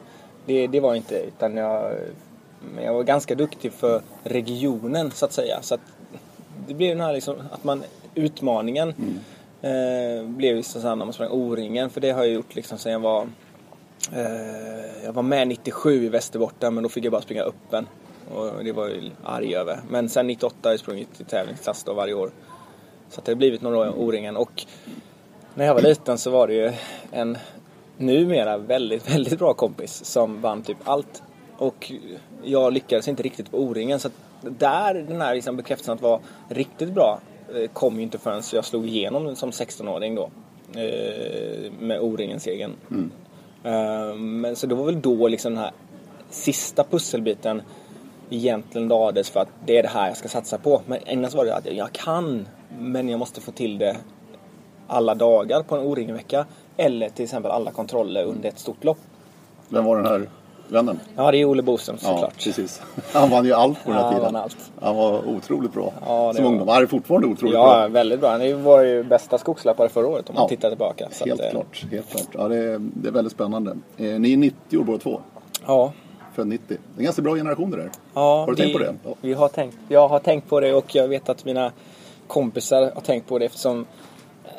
Det, 0.46 0.66
det 0.66 0.80
var 0.80 0.88
jag 0.88 0.96
inte. 0.96 1.14
Utan 1.18 1.56
jag, 1.56 1.92
men 2.74 2.84
jag 2.84 2.94
var 2.94 3.02
ganska 3.02 3.34
duktig 3.34 3.72
för 3.72 4.02
regionen 4.24 5.10
så 5.10 5.24
att 5.24 5.32
säga. 5.32 5.62
Så 5.62 5.74
att 5.74 5.80
det 6.68 6.74
blev 6.74 6.96
den 6.96 7.06
här 7.06 7.12
liksom 7.12 7.36
att 7.52 7.64
man 7.64 7.82
utmaningen 8.14 8.94
eh, 9.62 10.26
blev 10.26 10.62
så 10.62 10.80
här 10.80 10.96
när 10.96 11.04
man 11.04 11.12
sprang 11.12 11.30
O-ringen. 11.30 11.90
För 11.90 12.00
det 12.00 12.10
har 12.10 12.24
jag 12.24 12.32
gjort 12.32 12.54
liksom 12.54 12.78
sen 12.78 12.92
jag 12.92 13.00
var 13.00 13.26
Eh, 14.12 15.04
jag 15.04 15.12
var 15.12 15.22
med 15.22 15.48
97 15.48 16.04
i 16.04 16.08
Västerbotten 16.08 16.74
men 16.74 16.82
då 16.82 16.88
fick 16.88 17.04
jag 17.04 17.12
bara 17.12 17.22
springa 17.22 17.42
öppen. 17.42 17.86
Och 18.34 18.64
det 18.64 18.72
var 18.72 18.88
jag 18.88 18.96
ju 18.96 19.10
arg 19.24 19.56
över. 19.56 19.80
Men 19.90 20.08
sen 20.08 20.26
98 20.26 20.56
har 20.62 20.70
jag 20.70 20.80
sprungit 20.80 21.20
i 21.20 21.24
tävlingsklass 21.24 21.84
då 21.84 21.94
varje 21.94 22.14
år. 22.14 22.30
Så 23.08 23.20
det 23.24 23.30
har 23.30 23.36
blivit 23.36 23.62
några 23.62 23.78
år 23.78 23.92
O-ringen. 23.96 24.36
Och 24.36 24.66
när 25.54 25.64
jag 25.66 25.74
var 25.74 25.82
liten 25.82 26.18
så 26.18 26.30
var 26.30 26.46
det 26.46 26.54
ju 26.54 26.72
en 27.10 27.38
numera 27.96 28.58
väldigt, 28.58 29.14
väldigt 29.14 29.38
bra 29.38 29.54
kompis 29.54 30.04
som 30.04 30.40
vann 30.40 30.62
typ 30.62 30.76
allt. 30.84 31.22
Och 31.56 31.92
jag 32.42 32.72
lyckades 32.72 33.08
inte 33.08 33.22
riktigt 33.22 33.50
på 33.50 33.58
O-ringen. 33.58 34.00
Så 34.00 34.08
där 34.40 34.94
den 34.94 35.20
här 35.20 35.34
liksom 35.34 35.56
bekräftelsen 35.56 35.94
att 35.94 36.02
vara 36.02 36.20
riktigt 36.48 36.92
bra 36.92 37.20
eh, 37.54 37.70
kom 37.72 37.96
ju 37.96 38.02
inte 38.02 38.18
förrän 38.18 38.42
jag 38.52 38.64
slog 38.64 38.88
igenom 38.88 39.36
som 39.36 39.50
16-åring 39.50 40.14
då. 40.14 40.30
Eh, 40.80 41.72
med 41.80 42.00
O-ringen-segern. 42.00 42.72
Eh, 43.64 44.14
Men 44.14 44.56
så 44.56 44.66
det 44.66 44.74
var 44.74 44.84
väl 44.84 45.00
då 45.00 45.28
liksom 45.28 45.54
den 45.54 45.62
här 45.62 45.72
sista 46.30 46.84
pusselbiten 46.84 47.62
egentligen 48.30 48.88
lades 48.88 49.30
för 49.30 49.40
att 49.40 49.48
det 49.66 49.78
är 49.78 49.82
det 49.82 49.88
här 49.88 50.08
jag 50.08 50.16
ska 50.16 50.28
satsa 50.28 50.58
på. 50.58 50.82
Men 50.86 51.08
innan 51.08 51.30
så 51.30 51.36
var 51.36 51.44
det 51.44 51.54
att 51.56 51.72
jag 51.72 51.92
kan, 51.92 52.48
men 52.78 53.08
jag 53.08 53.18
måste 53.18 53.40
få 53.40 53.52
till 53.52 53.78
det 53.78 53.96
alla 54.86 55.14
dagar 55.14 55.62
på 55.62 55.76
en 55.76 55.82
O-ring-vecka. 55.82 56.46
Eller 56.76 57.08
till 57.08 57.24
exempel 57.24 57.50
alla 57.50 57.70
kontroller 57.70 58.24
under 58.24 58.48
ett 58.48 58.58
stort 58.58 58.84
lopp. 58.84 58.98
Vem 59.68 59.84
var 59.84 59.96
den 59.96 60.06
här 60.06 60.28
vännen? 60.68 61.00
Ja, 61.16 61.30
det 61.30 61.38
är 61.38 61.44
Olle 61.50 61.62
Boström 61.62 61.96
Ja, 62.02 62.08
såklart. 62.08 62.44
precis. 62.44 62.82
Han 63.12 63.30
vann 63.30 63.44
ju 63.44 63.52
allt 63.52 63.84
på 63.84 63.90
den 63.90 63.98
Ja, 64.00 64.04
här 64.04 64.12
han 64.12 64.20
tiden. 64.20 64.36
allt. 64.36 64.56
Han 64.80 64.96
var 64.96 65.28
otroligt 65.28 65.72
bra 65.72 65.92
Ja, 66.06 66.32
som 66.34 66.44
var- 66.44 66.50
ungdom. 66.50 66.68
Han 66.68 66.82
är 66.82 66.86
fortfarande 66.86 67.28
otroligt 67.28 67.54
Ja, 67.54 67.64
bra. 67.78 67.88
väldigt 67.88 68.20
bra. 68.20 68.30
Han 68.30 68.62
var 68.62 68.82
ju 68.82 69.02
bästa 69.04 69.38
skogslöpare 69.38 69.88
förra 69.88 70.06
året 70.06 70.28
om 70.28 70.34
man 70.34 70.44
Ja. 70.44 70.48
tittar 70.48 70.68
tillbaka. 70.68 71.08
Så 71.12 71.24
Helt 71.24 71.40
att, 71.40 71.46
eh, 71.46 71.50
klart. 71.50 71.84
Helt 71.90 72.10
klart. 72.10 72.28
Ja, 72.32 72.48
det, 72.48 72.56
är, 72.56 72.78
det 72.94 73.08
är 73.08 73.12
väldigt 73.12 73.32
spännande. 73.32 73.70
Eh, 73.96 74.04
ni 74.04 74.32
är 74.32 74.36
90 74.36 74.78
år 74.78 74.84
båda 74.84 74.98
två. 74.98 75.20
Ja. 75.66 75.92
Född 76.34 76.46
90. 76.46 76.64
Det 76.68 76.74
är 76.74 76.98
en 76.98 77.04
ganska 77.04 77.22
bra 77.22 77.34
generation 77.34 77.70
det 77.70 77.76
där. 77.76 77.90
Ja, 78.14 78.20
Har 78.40 78.46
du 78.46 78.52
vi, 78.54 78.62
tänkt 78.62 78.72
på 78.72 78.78
det? 78.78 78.94
Ja. 79.04 79.14
Vi 79.20 79.32
har 79.34 79.48
tänkt, 79.48 79.78
jag 79.88 80.08
har 80.08 80.18
tänkt 80.18 80.48
på 80.48 80.60
det 80.60 80.74
och 80.74 80.94
jag 80.94 81.08
vet 81.08 81.28
att 81.28 81.44
mina 81.44 81.72
kompisar 82.26 82.90
har 82.94 83.00
tänkt 83.00 83.28
på 83.28 83.38
det 83.38 83.44
eftersom 83.44 83.86
eh, 84.44 84.50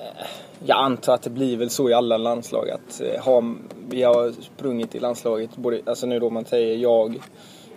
jag 0.66 0.78
antar 0.78 1.14
att 1.14 1.22
det 1.22 1.30
blir 1.30 1.58
väl 1.58 1.70
så 1.70 1.90
i 1.90 1.94
alla 1.94 2.18
landslag 2.18 2.70
att 2.70 3.02
eh, 3.02 3.24
ha, 3.24 3.44
vi 3.90 4.04
har 4.04 4.32
sprungit 4.32 4.96
i 4.96 5.00
landslaget, 5.00 5.56
både, 5.56 5.82
alltså 5.86 6.08
nu 6.08 6.20
då 6.20 6.30
man 6.30 6.46
säger 6.46 6.78
jag, 6.78 7.20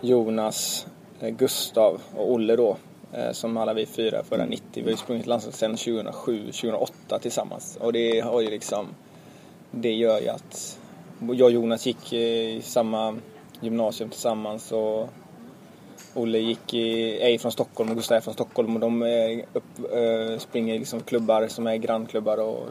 Jonas, 0.00 0.86
eh, 1.20 1.28
Gustav 1.28 2.00
och 2.16 2.32
Olle 2.32 2.56
då. 2.56 2.76
Eh, 3.12 3.32
som 3.32 3.56
alla 3.56 3.74
vi 3.74 3.86
fyra 3.86 4.22
förra 4.22 4.44
90. 4.44 4.64
Vi 4.74 4.82
har 4.82 4.90
ju 4.90 4.96
sprungit 4.96 5.26
landslaget 5.26 5.58
sedan 5.58 5.76
2007-2008 5.76 7.18
tillsammans. 7.20 7.78
Och 7.80 7.92
det 7.92 8.20
har 8.20 8.40
ju 8.40 8.50
liksom, 8.50 8.86
det 9.70 9.92
gör 9.92 10.20
ju 10.20 10.28
att 10.28 10.78
jag 11.20 11.40
och 11.42 11.50
Jonas 11.50 11.86
gick 11.86 12.12
i 12.12 12.60
samma 12.62 13.16
gymnasium 13.60 14.10
tillsammans 14.10 14.72
och 14.72 15.08
Olle 16.14 16.38
gick 16.38 16.74
i, 16.74 17.18
är 17.34 17.38
från 17.38 17.52
Stockholm 17.52 17.90
och 17.90 17.96
Gustav 17.96 18.16
är 18.16 18.20
från 18.20 18.34
Stockholm 18.34 18.74
och 18.74 18.80
de 18.80 19.02
upp, 19.52 19.92
eh, 19.92 20.38
springer 20.38 20.78
liksom 20.78 21.00
klubbar 21.00 21.48
som 21.48 21.66
är 21.66 21.76
grannklubbar 21.76 22.38
och 22.38 22.68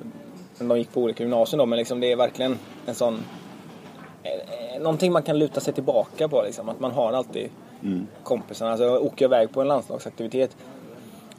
de 0.59 0.77
gick 0.77 0.93
på 0.93 1.01
olika 1.01 1.23
gymnasier 1.23 1.57
då 1.57 1.65
men 1.65 1.79
liksom 1.79 1.99
det 1.99 2.11
är 2.11 2.15
verkligen 2.15 2.57
en 2.85 2.95
sån 2.95 3.23
eh, 4.23 4.81
Någonting 4.81 5.11
man 5.11 5.23
kan 5.23 5.39
luta 5.39 5.59
sig 5.59 5.73
tillbaka 5.73 6.27
på 6.27 6.41
liksom, 6.41 6.69
att 6.69 6.79
man 6.79 6.91
har 6.91 7.13
alltid 7.13 7.49
kompisarna. 8.23 8.71
Alltså 8.71 8.85
jag 8.85 9.03
åker 9.03 9.25
iväg 9.25 9.51
på 9.51 9.61
en 9.61 9.67
landslagsaktivitet 9.67 10.57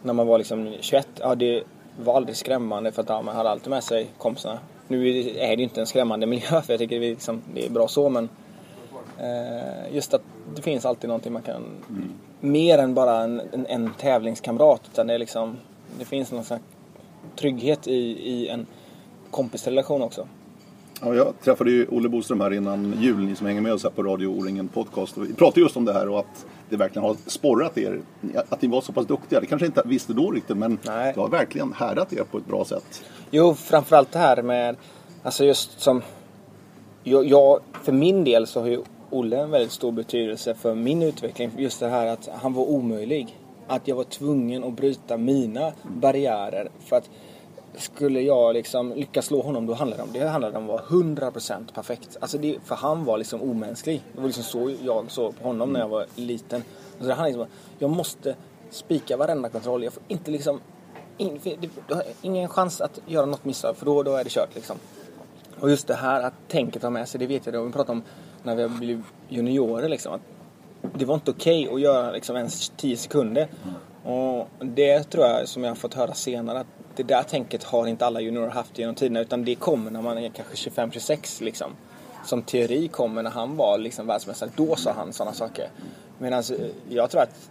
när 0.02 0.12
man 0.12 0.26
var 0.26 0.38
liksom 0.38 0.74
21, 0.80 1.08
ja 1.20 1.34
det 1.34 1.62
var 1.98 2.16
aldrig 2.16 2.36
skrämmande 2.36 2.92
för 2.92 3.02
att 3.02 3.08
ja, 3.08 3.22
man 3.22 3.36
hade 3.36 3.50
alltid 3.50 3.70
med 3.70 3.84
sig 3.84 4.10
kompisarna. 4.18 4.58
Nu 4.88 5.08
är 5.08 5.14
det 5.14 5.44
är 5.44 5.48
det 5.48 5.56
ju 5.56 5.62
inte 5.62 5.80
en 5.80 5.86
skrämmande 5.86 6.26
miljö 6.26 6.62
för 6.62 6.72
jag 6.72 6.78
tycker 6.78 7.00
det 7.00 7.06
är, 7.06 7.10
liksom, 7.10 7.42
det 7.54 7.66
är 7.66 7.70
bra 7.70 7.88
så 7.88 8.08
men 8.08 8.28
eh, 9.18 9.94
just 9.94 10.14
att 10.14 10.22
det 10.54 10.62
finns 10.62 10.84
alltid 10.84 11.08
någonting 11.08 11.32
man 11.32 11.42
kan, 11.42 11.62
mer 12.40 12.78
än 12.78 12.94
bara 12.94 13.16
en, 13.16 13.40
en, 13.52 13.66
en 13.66 13.90
tävlingskamrat 13.98 14.80
utan 14.92 15.06
det 15.06 15.14
är 15.14 15.18
liksom, 15.18 15.56
det 15.98 16.04
finns 16.04 16.32
någon 16.32 16.44
slags 16.44 16.62
trygghet 17.36 17.88
i, 17.88 17.94
i 18.30 18.48
en 18.48 18.66
kompisrelation 19.30 20.02
också. 20.02 20.26
Ja, 21.02 21.14
jag 21.14 21.34
träffade 21.40 21.70
ju 21.70 21.86
Olle 21.90 22.08
Boström 22.08 22.40
här 22.40 22.52
innan 22.52 22.94
jul, 23.00 23.18
ni 23.18 23.36
som 23.36 23.46
hänger 23.46 23.60
med 23.60 23.72
oss 23.72 23.82
här 23.82 23.90
på 23.90 24.02
Radio 24.02 24.26
O-ringen 24.26 24.68
Podcast. 24.68 25.16
Och 25.16 25.24
vi 25.24 25.34
pratade 25.34 25.60
just 25.60 25.76
om 25.76 25.84
det 25.84 25.92
här 25.92 26.08
och 26.08 26.18
att 26.18 26.46
det 26.68 26.76
verkligen 26.76 27.04
har 27.08 27.16
sporrat 27.26 27.78
er. 27.78 28.00
Att 28.48 28.62
ni 28.62 28.68
var 28.68 28.80
så 28.80 28.92
pass 28.92 29.06
duktiga. 29.06 29.40
Det 29.40 29.46
kanske 29.46 29.66
inte 29.66 29.82
visste 29.84 30.12
då 30.12 30.30
riktigt 30.30 30.56
men 30.56 30.78
Nej. 30.82 31.12
det 31.14 31.20
har 31.20 31.28
verkligen 31.28 31.72
härdat 31.72 32.12
er 32.12 32.24
på 32.30 32.38
ett 32.38 32.46
bra 32.46 32.64
sätt. 32.64 33.04
Jo, 33.30 33.54
framförallt 33.54 34.12
det 34.12 34.18
här 34.18 34.42
med, 34.42 34.76
alltså 35.22 35.44
just 35.44 35.80
som, 35.80 36.02
jag, 37.02 37.26
jag, 37.26 37.60
för 37.82 37.92
min 37.92 38.24
del 38.24 38.46
så 38.46 38.60
har 38.60 38.66
ju 38.66 38.82
Olle 39.10 39.40
en 39.40 39.50
väldigt 39.50 39.72
stor 39.72 39.92
betydelse 39.92 40.54
för 40.54 40.74
min 40.74 41.02
utveckling. 41.02 41.50
Just 41.56 41.80
det 41.80 41.88
här 41.88 42.06
att 42.06 42.28
han 42.32 42.54
var 42.54 42.64
omöjlig. 42.64 43.38
Att 43.66 43.88
jag 43.88 43.96
var 43.96 44.04
tvungen 44.04 44.64
att 44.64 44.72
bryta 44.72 45.16
mina 45.16 45.72
barriärer. 45.82 46.68
För 46.80 46.96
att 46.96 47.10
skulle 47.76 48.20
jag 48.20 48.54
liksom 48.54 48.92
lyckas 48.92 49.26
slå 49.26 49.42
honom 49.42 49.66
då 49.66 49.74
handlade 49.74 50.02
det 50.02 50.06
om, 50.06 50.12
det 50.12 50.28
handlade 50.28 50.58
om 50.58 50.64
att 50.64 50.90
vara 50.90 51.02
100% 51.02 51.74
perfekt. 51.74 52.16
Alltså 52.20 52.38
det, 52.38 52.56
för 52.64 52.74
han 52.74 53.04
var 53.04 53.18
liksom 53.18 53.42
omänsklig. 53.42 54.02
Det 54.12 54.20
var 54.20 54.26
liksom 54.26 54.44
så 54.44 54.72
jag 54.82 55.10
såg 55.10 55.38
på 55.38 55.48
honom 55.48 55.72
när 55.72 55.80
jag 55.80 55.88
var 55.88 56.06
liten. 56.14 56.62
Så 56.98 57.06
det 57.06 57.14
handlade 57.14 57.28
liksom, 57.30 57.46
jag 57.78 57.90
måste 57.90 58.34
spika 58.70 59.16
varenda 59.16 59.48
kontroll. 59.48 59.84
Jag 59.84 59.92
får 59.92 60.02
inte 60.08 60.30
liksom 60.30 60.60
in, 61.18 61.40
det, 61.42 61.70
du 61.88 61.94
har 61.94 62.04
ingen 62.22 62.48
chans 62.48 62.80
att 62.80 63.00
göra 63.06 63.26
något 63.26 63.44
misstag 63.44 63.76
för 63.76 63.86
då, 63.86 64.02
då 64.02 64.16
är 64.16 64.24
det 64.24 64.30
kört 64.30 64.54
liksom. 64.54 64.76
Och 65.60 65.70
just 65.70 65.86
det 65.86 65.94
här 65.94 66.22
att 66.22 66.34
tänket 66.48 66.82
har 66.82 66.90
med 66.90 67.08
sig, 67.08 67.18
det 67.18 67.26
vet 67.26 67.46
jag, 67.46 67.54
det 67.54 67.62
vi 67.62 67.72
pratar 67.72 67.92
om 67.92 68.02
när 68.42 68.54
vi 68.54 68.68
blivit 68.68 69.04
juniorer 69.28 69.88
liksom. 69.88 70.14
Att 70.14 70.20
det 70.94 71.04
var 71.04 71.14
inte 71.14 71.30
okej 71.30 71.68
att 71.72 71.80
göra 71.80 72.10
liksom 72.10 72.36
ens 72.36 72.72
10 72.76 72.96
sekunder. 72.96 73.48
Och 74.04 74.48
det 74.60 75.02
tror 75.02 75.26
jag, 75.26 75.48
som 75.48 75.64
jag 75.64 75.70
har 75.70 75.76
fått 75.76 75.94
höra 75.94 76.14
senare, 76.14 76.60
att 76.60 76.66
det 76.96 77.02
där 77.02 77.22
tänket 77.22 77.64
har 77.64 77.86
inte 77.86 78.06
alla 78.06 78.20
juniorer 78.20 78.50
haft 78.50 78.78
genom 78.78 78.94
tiderna 78.94 79.20
utan 79.20 79.44
det 79.44 79.54
kommer 79.54 79.90
när 79.90 80.02
man 80.02 80.18
är 80.18 80.28
kanske 80.28 80.70
25-26 80.70 81.42
liksom. 81.42 81.70
Som 82.24 82.42
teori 82.42 82.88
kommer 82.88 83.22
när 83.22 83.30
han 83.30 83.56
var 83.56 83.78
liksom 83.78 84.06
världsmästare, 84.06 84.50
då 84.56 84.76
sa 84.76 84.92
han 84.92 85.12
sådana 85.12 85.34
saker. 85.34 85.68
Medan 86.18 86.42
jag 86.88 87.10
tror 87.10 87.22
att 87.22 87.50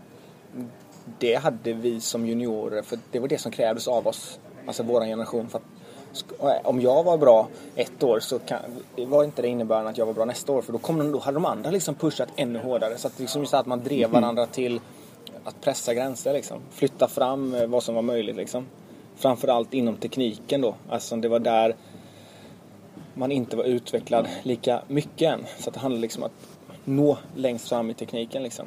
det 1.20 1.36
hade 1.36 1.74
vi 1.74 2.02
som 2.02 2.26
juniorer, 2.26 2.82
för 2.82 3.00
det 3.12 3.20
var 3.20 3.28
det 3.28 3.38
som 3.38 3.52
krävdes 3.52 3.88
av 3.88 4.08
oss, 4.08 4.40
alltså 4.68 4.84
vår 4.84 5.02
generation. 5.02 5.50
För 5.50 5.58
att, 5.58 5.66
om 6.64 6.82
jag 6.82 7.04
var 7.04 7.18
bra 7.18 7.48
ett 7.76 8.04
år 8.04 8.20
så 8.20 8.40
kan, 8.40 8.60
var 8.98 9.24
inte 9.24 9.42
det 9.42 9.48
innebörande 9.48 9.90
att 9.90 9.98
jag 9.98 10.06
var 10.06 10.14
bra 10.14 10.26
nästa 10.26 10.52
år. 10.52 10.62
För 10.62 10.74
då, 10.74 10.80
kom 10.80 11.12
då 11.12 11.20
hade 11.20 11.36
de 11.36 11.46
andra 11.46 11.72
liksom 11.72 11.96
pushat 11.96 12.30
ännu 12.36 12.60
hårdare. 12.60 12.98
Så 12.98 13.08
att, 13.08 13.20
liksom 13.20 13.42
just 13.42 13.54
att 13.54 13.66
man 13.66 13.84
drev 13.84 14.10
varandra 14.10 14.46
till 14.46 14.82
att 15.44 15.62
pressa 15.62 15.94
gränser 15.94 16.34
liksom. 16.34 16.58
Flytta 16.72 17.08
fram 17.08 17.54
eh, 17.54 17.68
vad 17.68 17.84
som 17.84 17.96
var 17.96 18.02
möjligt 18.02 18.36
liksom. 18.36 18.66
Framförallt 19.16 19.74
inom 19.74 19.96
tekniken 19.96 20.62
då. 20.62 20.76
Alltså 20.90 21.16
det 21.16 21.28
var 21.28 21.40
där 21.40 21.76
man 23.14 23.32
inte 23.32 23.56
var 23.56 23.64
utvecklad 23.64 24.28
lika 24.44 24.82
mycket 24.88 25.34
än. 25.34 25.46
Så 25.60 25.70
att 25.70 25.74
det 25.74 25.80
handlade 25.80 26.02
liksom 26.02 26.24
om 26.24 26.30
att 26.30 26.60
nå 26.86 27.18
längst 27.36 27.70
fram 27.70 27.90
i 27.90 27.94
tekniken 27.94 28.44
liksom. 28.44 28.66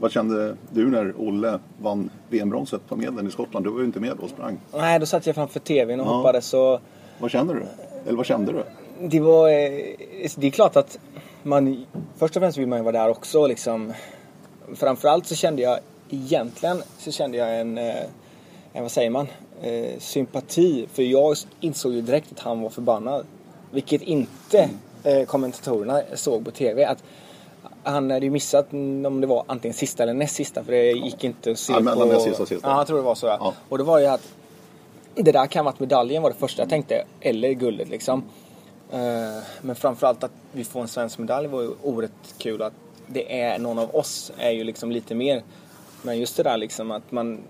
Vad 0.00 0.12
kände 0.12 0.56
du 0.70 0.90
när 0.90 1.14
Olle 1.18 1.58
vann 1.82 2.10
VM-bronset 2.28 2.80
på 2.88 2.96
medlen 2.96 3.26
i 3.26 3.30
Skottland? 3.30 3.66
Du 3.66 3.70
var 3.70 3.78
ju 3.78 3.84
inte 3.84 4.00
med 4.00 4.16
då 4.16 4.22
och 4.22 4.30
sprang. 4.30 4.58
Nej, 4.74 4.98
då 5.00 5.06
satt 5.06 5.26
jag 5.26 5.34
framför 5.34 5.60
TVn 5.60 6.00
och 6.00 6.06
Ja. 6.06 6.10
hoppades 6.12 6.54
och 6.54 6.80
Vad 7.18 7.30
kände 7.30 7.54
du? 7.54 7.62
Eller 8.06 8.16
vad 8.16 8.26
kände 8.26 8.52
du? 8.52 8.62
det 9.08 9.20
var... 9.20 9.48
eh, 9.48 9.54
Det 10.36 10.46
är 10.46 10.50
klart 10.50 10.76
att 10.76 10.98
man... 11.42 11.86
Först 12.18 12.36
och 12.36 12.40
främst 12.42 12.58
vill 12.58 12.66
man 12.68 12.78
ju 12.78 12.84
vara 12.84 12.98
där 13.02 13.08
också 13.08 13.46
liksom. 13.46 13.92
Framförallt 14.74 15.26
så 15.26 15.34
kände 15.34 15.62
jag 15.62 15.78
egentligen 16.10 16.82
så 16.98 17.12
kände 17.12 17.36
jag 17.38 17.60
en... 17.60 17.78
eh, 17.78 17.94
en 18.72 18.82
vad 18.82 18.90
säger 18.90 19.10
man? 19.10 19.26
Eh, 19.62 19.98
sympati. 19.98 20.86
För 20.92 21.02
jag 21.02 21.36
insåg 21.60 21.92
ju 21.92 22.00
direkt 22.00 22.32
att 22.32 22.38
han 22.40 22.60
var 22.60 22.70
förbannad. 22.70 23.26
Vilket 23.72 24.02
inte 24.02 24.68
eh, 25.04 25.24
kommentatorerna 25.26 26.02
såg 26.14 26.44
på 26.44 26.50
TV. 26.50 26.84
Att 26.84 27.02
han 27.82 28.10
hade 28.10 28.26
ju 28.26 28.30
missat 28.30 28.72
om 28.72 29.20
det 29.20 29.26
var 29.26 29.44
antingen 29.46 29.74
sista 29.74 30.02
eller 30.02 30.14
näst 30.14 30.34
sista. 30.34 30.64
För 30.64 30.72
det 30.72 30.92
gick 30.92 31.24
inte 31.24 31.50
att 31.50 31.58
se 31.58 31.72
Ja, 31.72 31.94
på... 31.94 32.04
näst 32.04 32.24
sista 32.24 32.46
sista. 32.46 32.68
Ja, 32.68 32.78
jag 32.78 32.86
tror 32.86 32.96
det 32.96 33.02
var 33.02 33.14
så. 33.14 33.26
Ja. 33.26 33.54
Och 33.68 33.78
då 33.78 33.84
var 33.84 33.96
det 33.98 34.02
ju 34.04 34.10
att 34.10 34.28
det 35.14 35.32
där 35.32 35.46
kan 35.46 35.64
vara 35.64 35.72
att 35.74 35.80
medaljen 35.80 36.22
var 36.22 36.30
det 36.30 36.36
första 36.36 36.62
jag 36.62 36.68
tänkte. 36.68 37.04
Eller 37.20 37.52
guldet 37.52 37.88
liksom. 37.88 38.24
Eh, 38.92 38.98
Men 39.60 39.76
framförallt 39.76 40.24
att 40.24 40.32
vi 40.52 40.64
får 40.64 40.80
en 40.80 40.88
svensk 40.88 41.18
medalj 41.18 41.48
var 41.48 41.62
ju 41.62 41.70
oerhört 41.82 42.38
kul. 42.38 42.62
Att 42.62 42.72
det 43.06 43.40
är 43.40 43.58
någon 43.58 43.78
av 43.78 43.96
oss 43.96 44.32
är 44.38 44.50
ju 44.50 44.64
liksom 44.64 44.90
lite 44.92 45.14
mer. 45.14 45.42
Men 46.02 46.18
just 46.18 46.36
det 46.36 46.42
där 46.42 46.56
liksom 46.56 46.90
att 46.90 47.12
man 47.12 47.40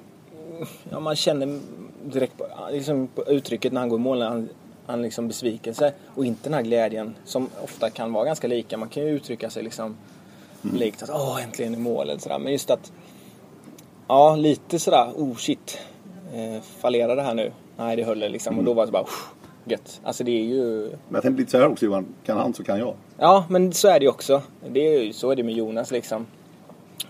Ja 0.90 1.00
man 1.00 1.16
känner 1.16 1.60
direkt 2.04 2.38
på, 2.38 2.46
liksom 2.72 3.08
på 3.14 3.24
uttrycket 3.24 3.72
när 3.72 3.80
han 3.80 3.88
går 3.88 3.98
i 3.98 4.02
mål 4.02 4.18
när 4.18 4.28
han, 4.28 4.48
han 4.90 5.02
liksom 5.02 5.28
besvikelse 5.28 5.92
och 6.14 6.24
inte 6.24 6.42
den 6.42 6.54
här 6.54 6.62
glädjen 6.62 7.14
som 7.24 7.48
ofta 7.64 7.90
kan 7.90 8.12
vara 8.12 8.24
ganska 8.24 8.48
lika. 8.48 8.76
Man 8.76 8.88
kan 8.88 9.02
ju 9.02 9.08
uttrycka 9.08 9.50
sig 9.50 9.62
liksom 9.62 9.96
likt 10.74 11.02
att 11.02 11.10
åh 11.10 11.42
äntligen 11.44 11.74
i 11.74 11.78
mål 11.78 12.10
eller 12.10 12.20
sådär. 12.20 12.38
Men 12.38 12.52
just 12.52 12.70
att 12.70 12.92
Ja, 14.08 14.36
lite 14.36 14.78
sådär, 14.78 15.10
oh 15.16 15.36
shit. 15.36 15.78
Eh, 16.34 16.62
fallerar 16.62 17.16
det 17.16 17.22
här 17.22 17.34
nu? 17.34 17.52
Nej, 17.76 17.96
det 17.96 18.04
höll 18.04 18.18
det 18.20 18.28
liksom. 18.28 18.58
Och 18.58 18.64
då 18.64 18.72
var 18.72 18.86
det 18.86 18.92
bara, 18.92 19.02
"Uff, 19.02 19.30
gött. 19.64 20.00
Alltså 20.04 20.24
det 20.24 20.30
är 20.30 20.44
ju... 20.44 20.82
Men 20.88 21.14
jag 21.14 21.22
tänkte 21.22 21.40
lite 21.40 21.50
så 21.50 21.58
här 21.58 21.68
också 21.68 21.84
Johan. 21.84 22.06
Kan 22.24 22.38
han 22.38 22.54
så 22.54 22.64
kan 22.64 22.78
jag. 22.78 22.94
Ja, 23.18 23.44
men 23.48 23.72
så 23.72 23.88
är 23.88 23.98
det 23.98 24.04
ju 24.04 24.08
också. 24.10 24.42
Det 24.68 24.80
är 24.80 25.02
ju, 25.02 25.12
så 25.12 25.30
är 25.30 25.36
det 25.36 25.42
med 25.42 25.54
Jonas 25.54 25.90
liksom. 25.90 26.26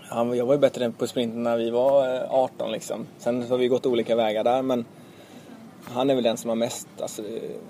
Han, 0.01 0.37
jag 0.37 0.45
var 0.45 0.53
ju 0.53 0.59
bättre 0.59 0.91
på 0.91 1.07
sprinten 1.07 1.43
när 1.43 1.57
vi 1.57 1.69
var 1.69 2.15
eh, 2.15 2.33
18 2.33 2.71
liksom. 2.71 3.05
Sen 3.17 3.43
har 3.49 3.57
vi 3.57 3.67
gått 3.67 3.85
olika 3.85 4.15
vägar 4.15 4.43
där, 4.43 4.61
men 4.61 4.85
han 5.93 6.09
är 6.09 6.15
väl 6.15 6.23
den 6.23 6.37
som 6.37 6.49
har 6.49 6.55
mest, 6.55 6.87
alltså, 7.01 7.21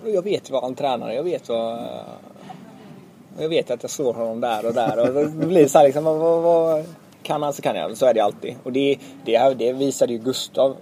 jag 0.06 0.22
vet 0.22 0.50
vad 0.50 0.64
han 0.64 0.76
tränar, 0.76 1.12
jag 1.12 1.24
vet 1.24 1.50
vad... 1.50 1.80
Jag 3.40 3.50
vet 3.50 3.72
att 3.72 3.84
jag 3.84 3.90
slår 3.90 4.14
honom 4.14 4.42
där 4.42 4.66
och 4.66 4.74
där 4.74 5.00
och 5.00 5.14
det 5.14 5.46
blir 5.48 5.68
så 5.68 5.78
här 5.78 5.86
liksom, 5.86 6.04
vad, 6.04 6.18
vad, 6.18 6.42
vad 6.42 6.86
kan 7.24 7.44
han 7.44 7.54
så 7.54 7.62
kan 7.62 7.76
jag. 7.76 7.98
Så 7.98 8.06
är 8.06 8.14
det 8.14 8.20
alltid. 8.20 8.56
Och 8.64 8.72
det, 8.72 8.98
det, 9.26 9.54
det 9.58 9.74
visade 9.74 10.14
ju 10.14 10.20
Gustav 10.20 10.76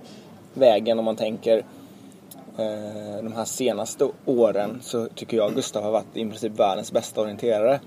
vägen 0.53 1.00
om 1.00 1.05
man 1.05 1.15
tänker 1.15 1.58
eh, 2.58 3.24
de 3.24 3.34
här 3.36 3.46
senaste 3.46 4.10
åren 4.25 4.79
så 4.81 5.08
tycker 5.08 5.38
jag 5.38 5.55
Gustav 5.55 5.84
har 5.84 5.91
varit 5.91 6.17
i 6.17 6.25
princip 6.25 6.60
världens 6.60 6.91
bästa 6.91 7.22
orienterare. 7.22 7.79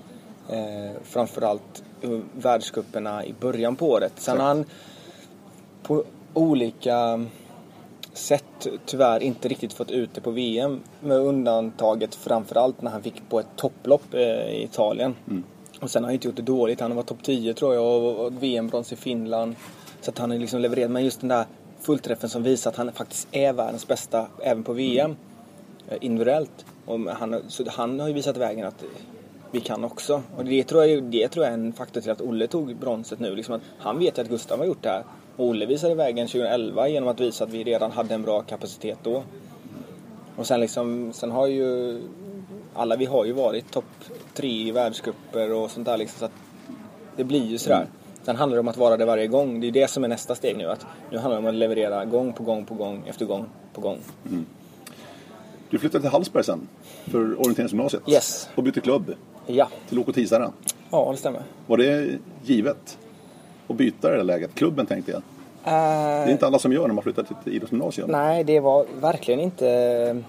Eh, 0.49 0.91
framförallt 1.03 1.83
världscuperna 2.33 3.25
i 3.25 3.33
början 3.39 3.75
på 3.75 3.89
året. 3.89 4.13
Sen 4.15 4.39
har 4.39 4.47
han 4.47 4.65
på 5.83 6.03
olika 6.33 7.25
sätt 8.13 8.67
tyvärr 8.85 9.23
inte 9.23 9.47
riktigt 9.47 9.73
fått 9.73 9.91
ut 9.91 10.09
det 10.13 10.21
på 10.21 10.31
VM. 10.31 10.81
Med 10.99 11.17
undantaget 11.17 12.15
framförallt 12.15 12.81
när 12.81 12.91
han 12.91 13.03
fick 13.03 13.29
på 13.29 13.39
ett 13.39 13.47
topplopp 13.55 14.13
eh, 14.13 14.21
i 14.21 14.63
Italien. 14.63 15.15
Och 15.81 15.89
sen 15.91 16.03
har 16.03 16.07
han 16.07 16.13
inte 16.13 16.27
gjort 16.27 16.35
det 16.35 16.41
dåligt. 16.41 16.79
Han 16.79 16.95
var 16.95 17.03
topp 17.03 17.23
10 17.23 17.53
tror 17.53 17.73
jag 17.73 18.03
och, 18.03 18.43
VM-brons 18.43 18.93
i 18.93 18.95
Finland. 18.95 19.55
Så 20.01 20.11
att 20.11 20.17
han 20.19 20.31
har 20.31 20.37
liksom 20.37 20.61
levererat. 20.61 20.91
Men 20.91 21.03
just 21.03 21.19
den 21.19 21.29
där 21.29 21.45
fullträffen 21.81 22.29
som 22.29 22.43
visar 22.43 22.71
att 22.71 22.77
han 22.77 22.91
faktiskt 22.91 23.27
är 23.31 23.53
världens 23.53 23.87
bästa 23.87 24.27
även 24.43 24.63
på 24.63 24.73
VM. 24.73 25.15
eh, 25.89 25.97
Individuellt. 26.01 26.65
Och 26.85 26.99
han, 26.99 27.41
så 27.47 27.63
han 27.69 27.99
har 27.99 28.07
ju 28.07 28.13
visat 28.13 28.37
vägen 28.37 28.65
att 28.67 28.83
vi 29.51 29.59
kan 29.59 29.83
också. 29.83 30.21
Och 30.37 30.45
det 30.45 30.63
tror 30.63 30.85
jag, 30.85 31.03
det 31.03 31.27
tror 31.27 31.45
jag 31.45 31.53
är 31.53 31.57
en 31.57 31.73
faktor 31.73 32.01
till 32.01 32.11
att 32.11 32.21
Olle 32.21 32.47
tog 32.47 32.75
bronset 32.75 33.19
nu. 33.19 33.35
Liksom 33.35 33.55
att 33.55 33.61
han 33.77 33.99
vet 33.99 34.17
ju 34.17 34.21
att 34.21 34.29
Gustav 34.29 34.59
har 34.59 34.65
gjort 34.65 34.83
det 34.83 34.89
här. 34.89 35.03
Och 35.35 35.45
Olle 35.45 35.65
visade 35.65 35.95
vägen 35.95 36.27
2011 36.27 36.87
genom 36.87 37.09
att 37.09 37.19
visa 37.19 37.43
att 37.43 37.49
vi 37.49 37.63
redan 37.63 37.91
hade 37.91 38.13
en 38.15 38.21
bra 38.21 38.41
kapacitet 38.41 38.97
då. 39.03 39.23
Och 40.35 40.47
sen 40.47 40.59
liksom, 40.59 41.13
sen 41.13 41.31
har 41.31 41.47
ju 41.47 42.01
alla 42.73 42.95
vi 42.95 43.05
har 43.05 43.25
ju 43.25 43.31
varit 43.31 43.71
topp 43.71 43.85
tre 44.33 44.49
i 44.67 44.71
världscuper 44.71 45.53
och 45.53 45.71
sånt 45.71 45.85
där 45.85 45.97
liksom. 45.97 46.19
Så 46.19 46.25
att 46.25 46.31
det 47.15 47.23
blir 47.23 47.45
ju 47.45 47.57
sådär. 47.57 47.87
Sen 48.23 48.35
handlar 48.35 48.55
det 48.55 48.59
om 48.59 48.67
att 48.67 48.77
vara 48.77 48.97
det 48.97 49.05
varje 49.05 49.27
gång. 49.27 49.59
Det 49.59 49.67
är 49.67 49.71
det 49.71 49.87
som 49.87 50.03
är 50.03 50.07
nästa 50.07 50.35
steg 50.35 50.57
nu. 50.57 50.65
Att 50.69 50.85
nu 51.11 51.17
handlar 51.17 51.41
det 51.41 51.47
om 51.47 51.53
att 51.53 51.59
leverera 51.59 52.05
gång 52.05 52.33
på 52.33 52.43
gång 52.43 52.65
på 52.65 52.73
gång 52.75 53.03
efter 53.07 53.25
gång 53.25 53.45
på 53.73 53.81
gång. 53.81 53.97
Du 55.69 55.79
flyttade 55.79 56.01
till 56.01 56.11
Hallsberg 56.11 56.43
sen. 56.43 56.67
För 57.05 57.39
orienteringsgymnasiet. 57.39 58.09
Yes. 58.09 58.49
Och 58.55 58.63
bytte 58.63 58.81
klubb. 58.81 59.13
Ja, 59.47 59.67
Till 59.89 59.99
OK 59.99 60.13
Tisare. 60.13 60.51
ja 60.91 61.11
det 61.11 61.17
stämmer. 61.17 61.41
Var 61.67 61.77
det 61.77 62.19
givet? 62.43 62.97
Att 63.67 63.75
byta 63.75 64.09
det 64.09 64.17
där 64.17 64.23
läget? 64.23 64.55
Klubben 64.55 64.85
tänkte 64.85 65.11
jag. 65.11 65.21
Det 65.63 65.69
är 65.69 66.25
Eh, 66.25 66.31
inte 66.31 66.45
alla 66.47 66.59
som 66.59 66.73
gör 66.73 66.87
när 66.87 66.93
man 66.93 67.03
flyttar 67.03 67.23
till 67.23 67.35
ett 67.41 67.47
idrottsgymnasium. 67.47 68.11
nej, 68.11 68.43
det 68.43 68.59
var 68.59 68.85
verkligen 69.01 69.39
inte... 69.39 70.21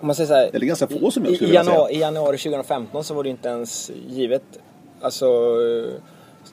Om 0.00 0.06
man 0.06 0.14
säger 0.16 0.28
så 0.28 0.34
här, 0.34 0.50
Eller 0.52 0.66
ganska 0.66 0.86
få 0.86 0.98
som 0.98 1.06
I, 1.06 1.10
skulle 1.10 1.26
i, 1.36 1.38
vilja 1.38 1.64
säga. 1.64 1.72
januari, 1.74 1.94
I 1.94 1.98
januari 2.00 2.38
2015 2.38 3.04
så 3.04 3.14
var 3.14 3.22
det 3.22 3.28
inte 3.28 3.48
ens 3.48 3.90
givet. 4.08 4.42
Alltså, 5.00 5.26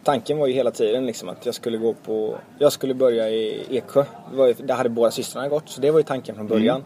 tanken 0.03 0.37
var 0.37 0.47
ju 0.47 0.53
hela 0.53 0.71
tiden 0.71 1.05
liksom 1.05 1.29
att 1.29 1.45
jag 1.45 1.55
skulle 1.55 1.77
gå 1.77 1.93
på... 1.93 2.35
Jag 2.59 2.71
skulle 2.71 2.93
börja 2.93 3.29
i 3.29 3.61
Eksjö. 3.77 4.03
Det 4.31 4.37
var 4.37 4.47
ju, 4.47 4.53
där 4.53 4.75
hade 4.75 4.89
båda 4.89 5.11
systrarna 5.11 5.47
gått, 5.49 5.69
så 5.69 5.81
det 5.81 5.91
var 5.91 5.99
ju 5.99 6.03
tanken 6.03 6.35
från 6.35 6.47
början. 6.47 6.83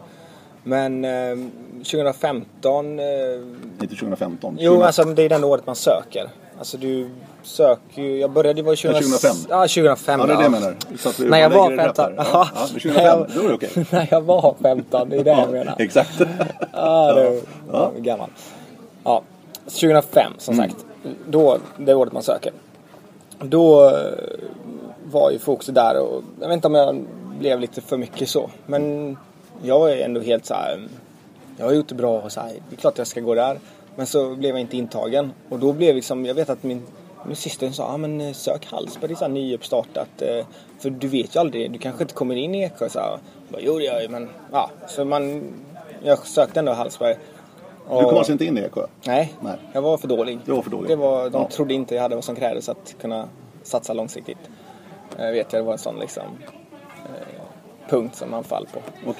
Mm. 0.64 1.00
Men 1.00 1.04
eh, 1.40 1.46
2015... 1.84 2.98
Eh, 2.98 3.04
Inte 3.80 3.94
2015. 3.96 4.56
jo, 4.60 4.70
2000. 4.70 4.86
alltså 4.86 5.04
det 5.04 5.22
är 5.22 5.28
den 5.28 5.44
året 5.44 5.66
man 5.66 5.76
söker. 5.76 6.28
Alltså 6.58 6.76
du 6.78 7.10
söker 7.42 8.02
ju... 8.02 8.18
Jag 8.20 8.30
började, 8.30 8.62
var 8.62 8.72
ju 8.72 8.76
2000, 8.76 9.02
2005. 9.02 9.36
Ja, 9.48 9.60
2005. 9.68 10.20
Ja, 10.20 10.26
det 10.26 10.32
är 10.32 10.36
det 10.36 10.42
jag 10.42 10.52
menar. 10.52 10.76
Så 10.98 11.08
att 11.08 11.16
du 11.16 11.28
När 11.30 11.38
jag 11.38 11.50
var 11.50 11.70
det 11.70 11.76
rätt 11.76 11.96
15. 11.96 12.04
här. 12.04 12.26
Ja, 12.32 12.48
ja, 12.54 12.60
men 12.72 12.80
2005, 12.80 13.26
då 13.34 13.40
är 13.44 13.48
det 13.48 13.54
okej. 13.54 13.86
När 13.90 14.08
jag 14.10 14.20
var 14.20 14.54
15, 14.62 15.08
det 15.08 15.16
är 15.16 15.24
det 15.24 15.30
jag 15.30 15.50
menar. 15.50 15.74
Exakt. 15.78 16.20
Ja, 16.72 17.12
det, 17.14 17.40
Ja. 17.72 17.92
gammal. 17.96 18.28
Ja, 19.04 19.22
2005 19.64 20.32
som 20.38 20.54
Mm. 20.54 20.70
sagt. 20.70 20.84
Då, 21.28 21.58
det 21.76 21.90
är 21.90 21.96
året 21.96 22.12
man 22.12 22.22
söker. 22.22 22.52
Då 23.40 23.86
eh, 23.88 23.92
var 25.04 25.30
ju 25.30 25.38
fokus 25.38 25.66
där 25.66 25.98
och 26.00 26.22
jag 26.40 26.48
vet 26.48 26.54
inte 26.54 26.66
om 26.68 26.74
jag 26.74 27.04
blev 27.38 27.60
lite 27.60 27.80
för 27.80 27.96
mycket 27.96 28.28
så. 28.28 28.50
Men 28.66 29.16
jag 29.62 29.78
var 29.80 29.88
ju 29.88 30.00
ändå 30.00 30.20
helt 30.20 30.46
så 30.46 30.54
här. 30.54 30.80
Jag 31.56 31.66
har 31.66 31.72
gjort 31.72 31.88
det 31.88 31.94
bra 31.94 32.20
och 32.20 32.32
så 32.32 32.40
här, 32.40 32.48
det 32.68 32.74
är 32.76 32.80
klart 32.80 32.98
jag 32.98 33.06
ska 33.06 33.20
gå 33.20 33.34
där. 33.34 33.58
Men 33.96 34.06
så 34.06 34.34
blev 34.34 34.50
jag 34.50 34.60
inte 34.60 34.76
intagen. 34.76 35.32
Och 35.48 35.58
då 35.58 35.72
blev 35.72 35.94
liksom, 35.94 36.26
jag 36.26 36.34
vet 36.34 36.50
att 36.50 36.62
min, 36.62 36.82
min 37.26 37.36
syster 37.36 37.70
sa, 37.70 37.84
ah, 37.84 37.96
men 37.96 38.20
eh, 38.20 38.32
sök 38.32 38.66
Hallsberg, 38.66 39.14
det 39.14 39.24
är 39.24 39.28
nyuppstartat. 39.28 40.22
eh, 40.22 40.46
För 40.78 40.90
du 40.90 41.08
vet 41.08 41.36
ju 41.36 41.40
aldrig, 41.40 41.70
du 41.72 41.78
kanske 41.78 42.02
inte 42.04 42.14
kommer 42.14 42.34
in 42.36 42.54
i 42.54 42.62
Eksjö. 42.64 42.88
Så 42.88 42.98
Jag 42.98 43.18
bara, 43.48 43.60
jo 43.62 43.78
det 43.78 43.84
gör 43.84 44.00
jag 44.00 44.10
men 44.10 44.28
ja. 44.52 44.70
Så 44.88 45.04
man, 45.04 45.52
jag 46.02 46.26
sökte 46.26 46.58
ändå 46.60 46.72
Hallsberg. 46.72 47.16
Du 47.88 48.04
kom 48.04 48.16
alltså 48.16 48.32
inte 48.32 48.44
in 48.44 48.58
i 48.58 48.60
Eksjö? 48.60 48.86
Nej, 49.06 49.34
Nej. 49.40 49.54
jag 49.72 49.82
var 49.82 49.96
för 49.98 50.08
dålig. 50.08 50.38
Du 50.44 50.52
var 50.52 50.62
för 50.62 50.70
dålig. 50.70 50.88
Det 50.90 50.96
var, 50.96 51.30
de 51.30 51.42
Ja. 51.42 51.48
trodde 51.48 51.74
inte 51.74 51.94
jag 51.94 52.02
hade 52.02 52.14
vad 52.14 52.24
som 52.24 52.36
krävdes 52.36 52.68
att 52.68 52.94
kunna 53.00 53.28
satsa 53.62 53.92
långsiktigt. 53.92 54.38
Jag 55.18 55.32
vet 55.32 55.52
jag, 55.52 55.62
det 55.62 55.66
var 55.66 55.72
en 55.72 55.78
sån 55.78 55.98
liksom 55.98 56.22
eh, 57.04 57.42
punkt 57.88 58.16
som 58.16 58.30
man 58.30 58.44
fall 58.44 58.66
på. 58.72 59.10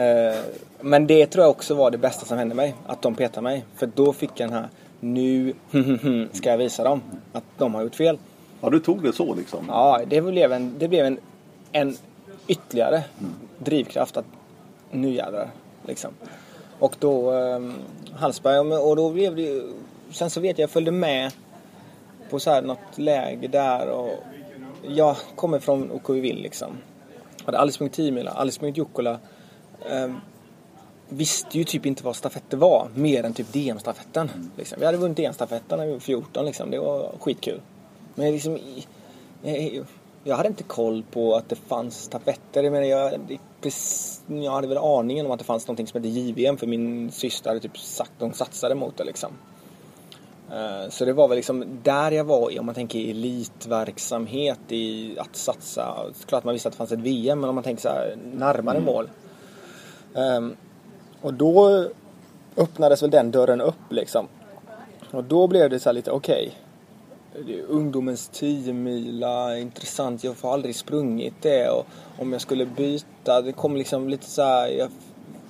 Eh, 0.00 0.36
men 0.80 1.06
det 1.06 1.26
tror 1.26 1.44
jag 1.44 1.50
också 1.50 1.74
var 1.74 1.90
det 1.90 1.98
bästa 1.98 2.26
som 2.26 2.38
hände 2.38 2.54
mig. 2.54 2.74
Att 2.86 3.02
de 3.02 3.14
petade 3.14 3.42
mig. 3.42 3.64
För 3.76 3.86
då 3.86 4.12
fick 4.12 4.30
jag 4.34 4.48
den 4.50 4.56
här, 4.58 4.68
nu 5.00 5.54
ska 6.32 6.50
jag 6.50 6.58
visa 6.58 6.84
dem 6.84 7.02
att 7.32 7.44
de 7.58 7.74
har 7.74 7.82
gjort 7.82 7.94
fel. 7.94 8.18
Ja, 8.60 8.70
du 8.70 8.80
tog 8.80 9.02
det 9.02 9.12
så 9.12 9.34
liksom? 9.34 9.64
Ja, 9.68 10.00
det 10.06 10.20
blev 10.20 10.52
en, 10.52 10.74
det 10.78 10.88
blev 10.88 11.06
en, 11.06 11.18
en 11.72 11.96
ytterligare 12.46 13.02
drivkraft 13.58 14.16
att 14.16 14.24
nu 14.90 15.10
jävlar. 15.14 15.50
Liksom. 15.86 16.10
Och 16.78 16.96
då 16.98 17.32
eh, 17.32 17.60
Hallsberg 18.14 18.58
och 18.58 18.96
då 18.96 19.10
blev 19.10 19.36
det 19.36 19.62
Sen 20.10 20.30
så 20.30 20.40
vet 20.40 20.58
jag, 20.58 20.62
jag 20.62 20.70
följde 20.70 20.90
med 20.90 21.32
på 22.30 22.40
så 22.40 22.50
här 22.50 22.62
något 22.62 22.98
läge 22.98 23.48
där 23.48 23.88
och 23.88 24.10
jag 24.82 25.16
kommer 25.34 25.58
från 25.58 25.90
OKV 25.90 26.12
Vill 26.12 26.42
liksom. 26.42 26.68
Hade 27.44 27.58
aldrig 27.58 27.74
sprungit 27.74 27.94
10 27.94 28.12
mila, 28.12 28.30
aldrig 28.30 28.54
sprungit 28.54 28.76
Jukkola. 28.76 29.18
Eh, 29.90 30.12
visste 31.10 31.58
ju 31.58 31.64
typ 31.64 31.86
inte 31.86 32.04
vad 32.04 32.16
stafetter 32.16 32.56
var, 32.56 32.88
mer 32.94 33.24
än 33.24 33.32
typ 33.32 33.52
DM-stafetten. 33.52 34.30
Liksom. 34.56 34.78
Vi 34.80 34.86
hade 34.86 34.98
vunnit 34.98 35.16
DM-stafetten 35.16 35.78
när 35.78 35.86
vi 35.86 35.92
var 35.92 36.00
14 36.00 36.44
liksom. 36.44 36.70
Det 36.70 36.78
var 36.78 37.12
skitkul. 37.20 37.60
Men 38.14 38.32
liksom, 38.32 38.58
jag, 40.24 40.36
hade 40.36 40.48
inte 40.48 40.62
koll 40.62 41.04
på 41.10 41.34
att 41.34 41.48
det 41.48 41.56
fanns 41.56 42.02
stafetter. 42.02 42.62
Jag, 42.62 42.72
menar, 42.72 42.86
jag, 42.86 43.38
jag 44.26 44.52
hade 44.52 44.66
väl 44.66 44.78
aningen 44.78 45.26
om 45.26 45.32
att 45.32 45.38
det 45.38 45.44
fanns 45.44 45.66
någonting 45.66 45.86
som 45.86 46.02
hette 46.02 46.08
JVM 46.08 46.56
för 46.56 46.66
min 46.66 47.10
syster 47.10 47.50
hade 47.50 47.60
typ 47.60 47.78
sagt 47.78 48.12
de 48.18 48.32
satsade 48.32 48.74
mot 48.74 48.96
det 48.96 49.04
liksom. 49.04 49.30
Eh, 50.50 50.90
Så 50.90 51.04
det 51.04 51.12
var 51.12 51.28
väl 51.28 51.36
liksom 51.36 51.64
där 51.82 52.10
jag 52.10 52.24
var 52.24 52.60
om 52.60 52.66
man 52.66 52.74
tänker 52.74 53.10
elitverksamhet 53.10 54.60
i 54.68 55.18
att 55.18 55.36
satsa. 55.36 55.96
Klart 56.26 56.44
man 56.44 56.54
visste 56.54 56.68
att 56.68 56.72
det 56.72 56.78
fanns 56.78 56.92
ett 56.92 56.98
VM 56.98 57.40
men 57.40 57.48
om 57.48 57.54
man 57.54 57.64
tänker 57.64 57.82
så 57.82 57.88
här 57.88 58.18
närmare 58.32 58.80
mål. 58.80 59.08
Ehm, 60.14 60.56
och 61.20 61.34
då 61.34 61.86
öppnades 62.56 63.02
väl 63.02 63.10
den 63.10 63.30
dörren 63.30 63.60
upp 63.60 63.90
liksom. 63.90 64.28
Och 65.10 65.24
då 65.24 65.46
blev 65.46 65.70
det 65.70 65.80
så 65.80 65.88
här 65.88 65.94
lite 65.94 66.10
okej. 66.10 66.56
Okay, 67.40 67.62
ungdomens 67.68 68.28
10 68.28 68.72
mila, 68.72 69.58
intressant. 69.58 70.24
Jag 70.24 70.34
har 70.42 70.52
aldrig 70.52 70.76
sprungit 70.76 71.34
det 71.40 71.68
och 71.68 71.86
om 72.18 72.32
jag 72.32 72.40
skulle 72.40 72.66
byta, 72.66 73.42
det 73.42 73.52
kom 73.52 73.76
liksom 73.76 74.08
lite 74.08 74.26
så 74.26 74.42
här, 74.42 74.68
jag 74.68 74.90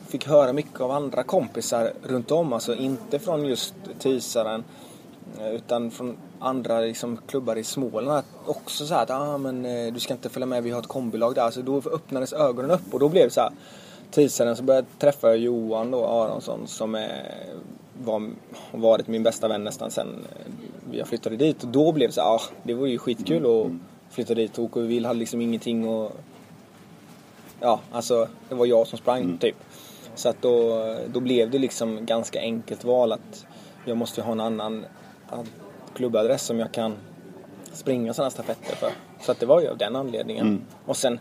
fick 0.09 0.27
höra 0.27 0.53
mycket 0.53 0.81
av 0.81 0.91
andra 0.91 1.23
kompisar 1.23 1.93
runt 2.03 2.31
om, 2.31 2.53
alltså 2.53 2.77
inte 2.77 3.19
från 3.19 3.45
just 3.45 3.75
Tisaren 3.99 4.65
eh, 5.41 5.50
utan 5.55 5.91
från 5.91 6.17
andra 6.39 6.81
liksom, 6.81 7.19
klubbar 7.27 7.57
i 7.57 7.65
Småland. 7.65 8.25
Också 8.47 8.87
så 8.87 8.95
här 8.95 9.03
att 9.03 9.11
ah, 9.11 9.39
men, 9.39 9.65
eh, 9.65 9.93
du 9.93 10.00
ska 10.00 10.15
inte 10.15 10.29
följa 10.29 10.47
med, 10.47 10.62
vi 10.62 10.71
har 10.71 10.81
ett 10.81 10.87
kombilag 10.87 11.35
där. 11.35 11.50
Så 11.50 11.61
då 11.61 11.77
öppnades 11.77 12.33
ögonen 12.33 12.71
upp 12.71 12.95
och 12.95 13.00
då 13.00 13.09
blev 13.09 13.25
det 13.25 13.35
så 13.35 13.41
här. 13.41 13.53
Tisaren 14.11 14.57
så 14.57 14.62
började 14.62 14.87
jag 14.93 14.99
träffa 15.00 15.35
Johan 15.35 15.90
då, 15.90 16.07
Aronsson 16.07 16.67
som 16.67 16.95
är, 16.95 17.35
var, 18.05 18.31
har 18.71 18.79
varit 18.79 19.07
min 19.09 19.23
bästa 19.23 19.49
vän 19.49 19.64
nästan 19.64 19.90
sen 19.90 20.09
eh, 20.31 20.99
jag 20.99 21.09
flyttade 21.09 21.37
dit. 21.37 21.62
Och 21.62 21.68
då 21.68 21.92
blev 21.92 22.09
det 22.09 22.14
så 22.14 22.20
här, 22.20 22.29
ah, 22.29 22.40
det 22.62 22.75
var 22.75 22.87
ju 22.87 22.99
skitkul 22.99 23.46
att 23.46 23.73
flytta 24.14 24.35
dit. 24.35 24.59
Och 24.59 24.64
OKV 24.64 25.05
hade 25.05 25.18
liksom 25.18 25.40
ingenting 25.40 25.88
och 25.88 26.12
Ja, 27.61 27.81
alltså 27.92 28.29
det 28.49 28.55
var 28.55 28.66
jag 28.66 28.87
som 28.87 28.99
sprang 28.99 29.38
typ. 29.38 29.57
Så 30.14 30.29
att 30.29 30.42
då, 30.42 30.85
då 31.07 31.20
blev 31.20 31.51
det 31.51 31.59
liksom 31.59 32.07
ganska 32.07 32.40
enkelt 32.40 32.85
val 32.85 33.12
att 33.12 33.46
jag 33.85 33.96
måste 33.96 34.23
ha 34.23 34.33
en 34.33 34.40
annan 34.40 34.85
ad- 35.29 35.46
klubbadress 35.94 36.42
som 36.42 36.59
jag 36.59 36.73
kan 36.73 36.96
springa 37.73 38.14
sådana 38.14 38.31
stafetter 38.31 38.77
för. 38.77 38.90
Så 39.20 39.33
att 39.33 39.40
det 39.40 39.46
var 39.46 39.61
ju 39.61 39.68
av 39.68 39.79
den 39.79 39.96
anledningen. 39.96 40.46
Och 40.87 40.96
sen 40.96 41.18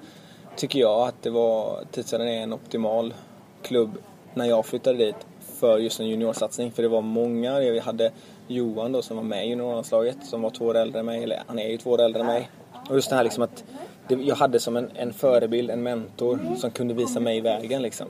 tycker 0.60 0.80
jag 0.80 1.08
att 1.08 1.24
det 1.24 1.30
var, 1.30 1.84
Tidsaden 1.91 2.28
är 2.28 2.43
en 2.43 2.54
optimal 2.54 3.13
klubb 3.62 3.98
när 4.34 4.45
jag 4.45 4.65
flyttade 4.65 4.98
dit 4.98 5.15
för 5.41 5.78
just 5.78 6.00
en 6.00 6.08
juniorsatsning. 6.08 6.72
För 6.72 6.84
det 6.84 6.89
var 6.89 7.02
många, 7.02 7.60
vi 7.60 7.80
hade 7.80 8.12
Johan 8.48 8.91
då 8.91 9.02
som 9.02 9.17
var 9.17 9.24
med 9.24 9.45
i 9.45 9.50
juniorlandslaget 9.50 10.17
som 10.26 10.41
var 10.41 10.50
två 10.50 10.65
år 10.65 10.78
äldre 10.78 11.00
än 11.00 11.06
mig, 11.06 11.24
eller 11.24 11.43
han 11.48 11.60
är 11.60 11.67
ju 11.67 11.78
två 11.78 11.91
år 11.91 12.02
äldre 12.02 12.22
än 12.22 12.26
mig. 12.26 12.50
Och 12.89 12.95
just 12.95 13.10
det 13.10 13.15
här 13.15 13.24
liksom 13.24 13.43
att 13.43 13.63
det, 14.08 14.15
jag 14.15 14.36
hade 14.36 14.60
som 14.60 14.78
en, 14.78 14.89
en 14.95 15.13
förebild, 15.13 15.72
en 15.72 15.84
mentor 15.84 16.39
som 16.58 16.72
kunde 16.72 16.93
visa 16.93 17.19
mig 17.19 17.41
vägen 17.41 17.82
liksom. 17.82 18.08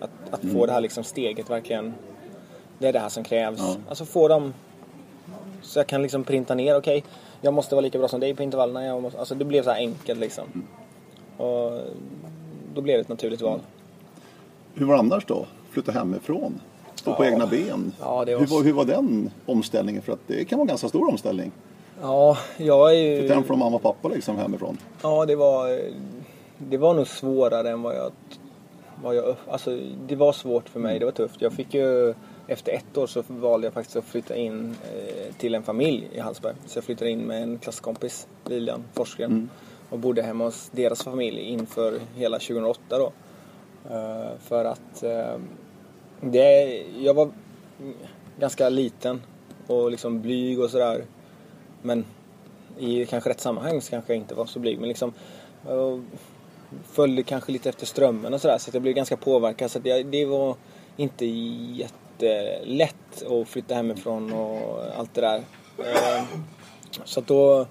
Att, 0.00 0.10
att 0.30 0.52
få 0.52 0.66
det 0.66 0.72
här 0.72 0.80
liksom 0.80 1.04
steget 1.04 1.50
verkligen, 1.50 1.94
det 2.78 2.88
är 2.88 2.92
det 2.92 2.98
här 2.98 3.08
som 3.08 3.24
krävs. 3.24 3.60
Ja. 3.60 3.76
Alltså 3.88 4.04
få 4.04 4.28
dem 4.28 4.54
så 5.62 5.78
jag 5.78 5.86
kan 5.86 6.02
liksom 6.02 6.24
printa 6.24 6.54
ner, 6.54 6.76
okej, 6.76 7.04
jag 7.40 7.54
måste 7.54 7.74
vara 7.74 7.82
lika 7.82 7.98
bra 7.98 8.08
som 8.08 8.20
dig 8.20 8.34
på 8.34 8.42
intervallerna. 8.42 8.84
Jag 8.84 9.02
måste, 9.02 9.18
alltså 9.18 9.34
det 9.34 9.44
blev 9.44 9.62
så 9.62 9.70
enkelt 9.70 10.20
liksom. 10.20 10.64
Och 11.36 11.72
då 12.74 12.80
blev 12.80 12.96
det 12.96 13.00
ett 13.00 13.08
naturligt 13.08 13.42
val. 13.42 13.60
Hur 14.74 14.86
var 14.86 14.94
det 14.94 15.00
annars 15.00 15.24
då? 15.26 15.46
Flytta 15.70 15.92
hemifrån? 15.92 16.60
Stå 16.94 17.14
på 17.14 17.24
Ja. 17.24 17.30
egna 17.30 17.46
ben? 17.46 17.92
Ja, 18.00 18.24
det 18.24 18.34
var 18.34 18.40
hur, 18.40 18.46
var, 18.46 18.62
hur 18.62 18.72
var 18.72 18.84
den 18.84 19.30
omställningen? 19.46 20.02
För 20.02 20.12
att 20.12 20.18
det 20.26 20.44
kan 20.44 20.58
vara 20.58 20.64
en 20.64 20.68
ganska 20.68 20.88
stor 20.88 21.08
omställning. 21.10 21.52
Ja, 22.02 22.38
jag 22.56 22.90
är 22.90 22.98
ju... 22.98 23.18
Flytta 23.18 23.34
hem 23.34 23.44
från 23.44 23.58
mamma 23.58 23.76
och 23.76 23.82
pappa 23.82 24.08
liksom 24.08 24.36
hemifrån. 24.36 24.78
Ja, 25.02 25.26
det 25.26 25.36
var, 25.36 25.80
det 26.58 26.76
var 26.78 26.94
nog 26.94 27.06
svårare 27.08 27.70
än 27.70 27.82
vad 27.82 27.96
jag, 27.96 28.12
vad 29.02 29.14
jag... 29.16 29.36
Alltså, 29.50 29.78
det 30.06 30.16
var 30.16 30.32
svårt 30.32 30.68
för 30.68 30.80
mig. 30.80 30.98
Det 30.98 31.04
var 31.04 31.12
tufft. 31.12 31.40
Jag 31.42 31.52
fick 31.52 31.74
ju... 31.74 32.14
Efter 32.46 32.72
ett 32.72 32.98
år 32.98 33.06
så 33.06 33.22
valde 33.26 33.66
jag 33.66 33.74
faktiskt 33.74 33.96
att 33.96 34.04
flytta 34.04 34.36
in 34.36 34.76
eh, 34.94 35.34
till 35.38 35.54
en 35.54 35.62
familj 35.62 36.08
i 36.12 36.20
Hallsberg. 36.20 36.54
Så 36.66 36.76
jag 36.76 36.84
flyttade 36.84 37.10
in 37.10 37.18
med 37.20 37.42
en 37.42 37.58
klasskompis, 37.58 38.26
Lilian 38.44 38.84
Forsgren. 38.92 39.50
Och 39.94 40.00
bodde 40.00 40.22
hemma 40.22 40.44
hos 40.44 40.70
deras 40.72 41.02
familj 41.02 41.40
inför 41.40 42.00
hela 42.14 42.38
2008 42.38 42.98
då. 42.98 43.12
Eh, 43.90 44.38
för 44.40 44.64
att 44.64 45.02
eh, 45.02 45.38
det, 46.20 46.82
jag 46.98 47.14
var 47.14 47.30
ganska 48.38 48.68
liten 48.68 49.22
och 49.66 49.90
liksom 49.90 50.20
blyg 50.22 50.60
och 50.60 50.70
sådär. 50.70 51.04
Men 51.82 52.04
i 52.78 53.06
kanske 53.06 53.30
rätt 53.30 53.40
sammanhang 53.40 53.80
så 53.80 53.90
kanske 53.90 54.12
jag 54.12 54.22
inte 54.22 54.34
var 54.34 54.46
så 54.46 54.58
blyg. 54.58 54.78
Men 54.80 54.88
liksom 54.88 55.12
eh, 55.68 55.98
följde 56.84 57.22
kanske 57.22 57.52
lite 57.52 57.68
efter 57.68 57.86
strömmen 57.86 58.34
och 58.34 58.40
sådär. 58.40 58.58
Så 58.58 58.70
att 58.70 58.74
jag 58.74 58.82
blev 58.82 58.94
ganska 58.94 59.16
påverkad. 59.16 59.70
Så 59.70 59.78
att 59.78 59.86
jag, 59.86 60.06
det 60.06 60.24
var 60.24 60.56
inte 60.96 61.26
jättelätt 61.26 63.22
att 63.26 63.48
flytta 63.48 63.74
hemifrån 63.74 64.32
och 64.32 64.82
allt 64.96 65.14
det 65.14 65.20
där. 65.20 65.42
Så 67.04 67.20
att 67.20 67.26
då 67.26 67.66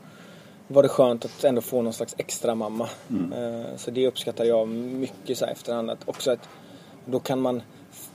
var 0.74 0.84
det 0.84 0.90
skönt 0.90 1.26
att 1.26 1.44
ändå 1.44 1.62
få 1.62 1.82
någon 1.82 1.94
slags 1.94 2.16
extra 2.18 2.56
mamma. 2.56 2.90
Eh, 3.36 3.76
Så 3.78 3.92
det 3.92 4.08
uppskattar 4.08 4.46
jag 4.46 4.68
mycket 4.68 5.38
så 5.38 5.46
här 5.46 5.52
efterhand. 5.52 5.90
Att 5.92 6.10
också 6.10 6.32
att 6.32 6.50
då 7.06 7.20
kan 7.20 7.42
man 7.42 7.62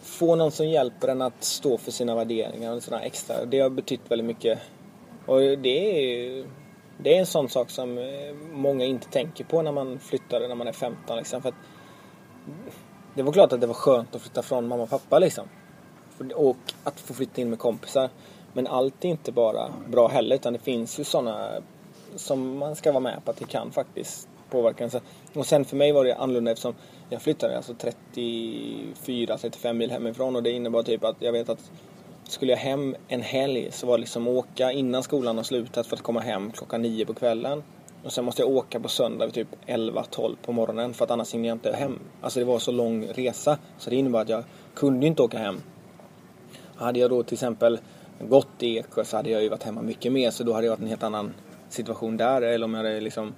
få 0.03 0.35
någon 0.37 0.51
som 0.51 0.68
hjälper 0.68 1.09
en 1.09 1.23
att 1.23 1.44
stå 1.44 1.79
för 1.79 1.90
sina 1.90 2.14
värderingar 2.14 2.77
och 2.77 2.83
sådana 2.83 3.03
extra. 3.03 3.44
Det 3.44 3.61
har 3.61 3.71
betytt 3.71 4.01
väldigt 4.09 4.27
mycket. 4.27 4.59
Och 5.27 5.40
det 5.40 5.68
är, 5.68 6.44
det 7.03 7.14
är 7.14 7.18
en 7.18 7.27
sån 7.27 7.49
sak 7.49 7.71
som 7.71 7.99
eh, 7.99 8.35
många 8.53 8.85
inte 8.85 9.09
tänker 9.09 9.44
på 9.44 9.62
när 9.62 9.73
man 9.73 9.99
flyttar 9.99 10.49
när 10.49 10.55
man 10.55 10.68
är 10.68 10.73
15. 10.73 11.16
Liksom. 11.16 11.42
För 11.42 11.49
att 11.49 11.55
det 13.14 13.23
var 13.23 13.33
klart 13.33 13.53
att 13.53 13.61
det 13.61 13.66
var 13.66 13.75
skönt 13.75 14.14
att 14.14 14.23
flytta 14.23 14.42
från 14.42 14.68
mamma 14.68 14.83
och 14.83 14.90
pappa 14.90 15.18
liksom. 15.18 15.49
Och 16.35 16.57
att 16.85 17.01
få 17.01 17.14
flytta 17.14 17.40
in 17.40 17.51
med 17.51 17.59
kompisar. 17.59 18.11
Men 18.53 18.66
allt 18.66 19.05
är 19.05 19.09
inte 19.09 19.33
bara 19.33 19.73
bra 19.88 20.09
heller 20.09 20.37
utan 20.37 20.53
det 20.53 20.59
finns 20.59 21.01
ju 21.01 21.05
sådana 21.05 21.51
som 22.16 22.59
man 22.59 22.77
ska 22.77 22.92
vara 22.92 23.01
med 23.01 23.25
på 23.25 23.31
att 23.31 23.37
det 23.37 23.44
kan 23.44 23.73
faktiskt 23.73 24.29
påverka 24.51 24.85
en. 24.85 24.90
Och 25.35 25.47
sen 25.47 25.64
för 25.64 25.77
mig 25.77 25.92
var 25.92 26.05
det 26.05 26.14
annorlunda 26.14 26.51
eftersom 26.51 26.75
jag 27.11 27.23
flyttade 27.23 27.57
alltså 27.57 27.75
34-35 28.14 29.73
mil 29.73 29.90
hemifrån 29.90 30.37
och 30.37 30.42
det 30.42 30.51
innebar 30.51 30.83
typ 30.83 31.05
att 31.05 31.16
jag 31.18 31.33
vet 31.33 31.49
att 31.49 31.71
skulle 32.25 32.53
jag 32.53 32.59
hem 32.59 32.97
en 33.09 33.23
helg 33.23 33.68
så 33.73 33.87
var 33.87 33.99
det 33.99 34.01
liksom 34.01 34.29
åka 34.29 34.73
innan 34.73 35.03
skolan 35.03 35.37
har 35.37 35.44
slutat 35.44 35.87
för 35.87 35.97
att 35.97 36.03
komma 36.03 36.21
hem 36.21 36.51
klockan 36.51 36.83
nio 36.83 37.07
på 37.07 37.14
kvällen. 37.14 37.62
Och 38.05 38.12
sen 38.12 38.25
måste 38.25 38.42
jag 38.42 38.51
åka 38.51 38.81
på 38.81 38.88
söndag 38.88 39.25
vid 39.27 39.35
typ 39.35 39.49
11-12 39.66 40.37
på 40.42 40.53
morgonen 40.53 40.94
för 40.94 41.05
att 41.05 41.11
annars 41.11 41.35
hinner 41.35 41.49
jag 41.49 41.55
inte 41.55 41.73
hem. 41.73 41.99
Alltså 42.21 42.38
det 42.38 42.44
var 42.44 42.59
så 42.59 42.73
lång 42.73 43.07
resa 43.07 43.59
så 43.79 43.90
det 43.90 43.97
innebar 43.97 44.21
att 44.21 44.29
jag 44.29 44.44
kunde 44.75 45.07
inte 45.07 45.23
åka 45.23 45.38
hem. 45.38 45.61
Hade 46.75 46.99
jag 46.99 47.11
då 47.11 47.23
till 47.23 47.35
exempel 47.35 47.79
gått 48.21 48.62
i 48.62 48.79
Eksjö 48.79 49.05
så 49.05 49.16
hade 49.16 49.31
jag 49.31 49.42
ju 49.42 49.49
varit 49.49 49.62
hemma 49.62 49.83
mycket 49.83 50.12
mer 50.12 50.31
så 50.31 50.44
då 50.44 50.53
hade 50.53 50.66
jag 50.66 50.73
varit 50.73 50.81
en 50.81 50.88
helt 50.88 51.03
annan 51.03 51.35
situation 51.72 52.16
där. 52.16 52.42
Eller 52.42 52.64
om 52.64 52.74
jag 52.74 52.83
hade 52.83 53.00
liksom 53.00 53.35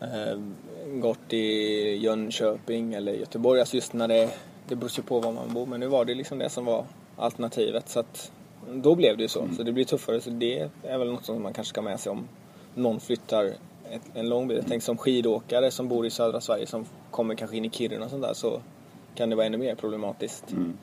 eh, 0.00 0.38
gått 0.86 1.32
i 1.32 1.96
Jönköping 1.96 2.94
eller 2.94 3.12
Göteborg. 3.12 3.60
Alltså 3.60 3.76
just 3.76 3.92
när 3.92 4.08
det, 4.08 4.30
det 4.68 4.76
beror 4.76 4.90
ju 4.96 5.02
på 5.02 5.20
var 5.20 5.32
man 5.32 5.54
bor. 5.54 5.66
Men 5.66 5.80
nu 5.80 5.86
var 5.86 6.04
det 6.04 6.14
liksom 6.14 6.38
det 6.38 6.48
som 6.48 6.64
var 6.64 6.84
alternativet. 7.16 7.88
Så 7.88 8.00
att 8.00 8.32
då 8.72 8.94
blev 8.94 9.16
det 9.16 9.22
ju 9.22 9.28
så. 9.28 9.40
Mm. 9.42 9.56
Så 9.56 9.62
det 9.62 9.72
blir 9.72 9.84
tuffare. 9.84 10.20
Så 10.20 10.30
det 10.30 10.68
är 10.82 10.98
väl 10.98 11.12
något 11.12 11.24
som 11.24 11.42
man 11.42 11.52
kanske 11.52 11.70
ska 11.70 11.82
med 11.82 12.00
sig 12.00 12.12
om 12.12 12.28
någon 12.74 13.00
flyttar 13.00 13.44
ett, 13.90 14.02
en 14.14 14.28
lång 14.28 14.48
bit. 14.48 14.64
Tänk 14.68 14.82
som 14.82 14.96
skidåkare 14.98 15.70
som 15.70 15.88
bor 15.88 16.06
i 16.06 16.10
södra 16.10 16.40
Sverige 16.40 16.66
som 16.66 16.86
kommer 17.10 17.34
kanske 17.34 17.56
in 17.56 17.64
i 17.64 17.70
Kiruna 17.70 18.04
och 18.04 18.10
sånt 18.10 18.22
där 18.22 18.34
så 18.34 18.60
kan 19.14 19.30
det 19.30 19.36
vara 19.36 19.46
ännu 19.46 19.58
mer 19.58 19.74
problematiskt. 19.74 20.50
Mm. 20.50 20.78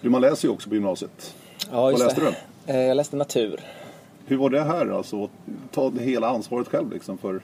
Du, 0.00 0.10
man 0.10 0.20
läser 0.20 0.48
ju 0.48 0.54
också 0.54 0.68
på 0.68 0.74
gymnasiet. 0.74 1.34
Ja, 1.70 1.80
Vad 1.80 1.98
läste 1.98 2.20
det. 2.20 2.34
du? 2.66 2.72
Eh, 2.72 2.80
jag 2.80 2.96
läste 2.96 3.16
natur. 3.16 3.60
Hur 4.28 4.36
var 4.36 4.50
det 4.50 4.62
här 4.62 4.86
alltså? 4.86 5.24
Att 5.24 5.30
ta 5.70 5.90
hela 5.90 6.28
ansvaret 6.28 6.68
själv 6.68 6.92
liksom 6.92 7.18
för 7.18 7.40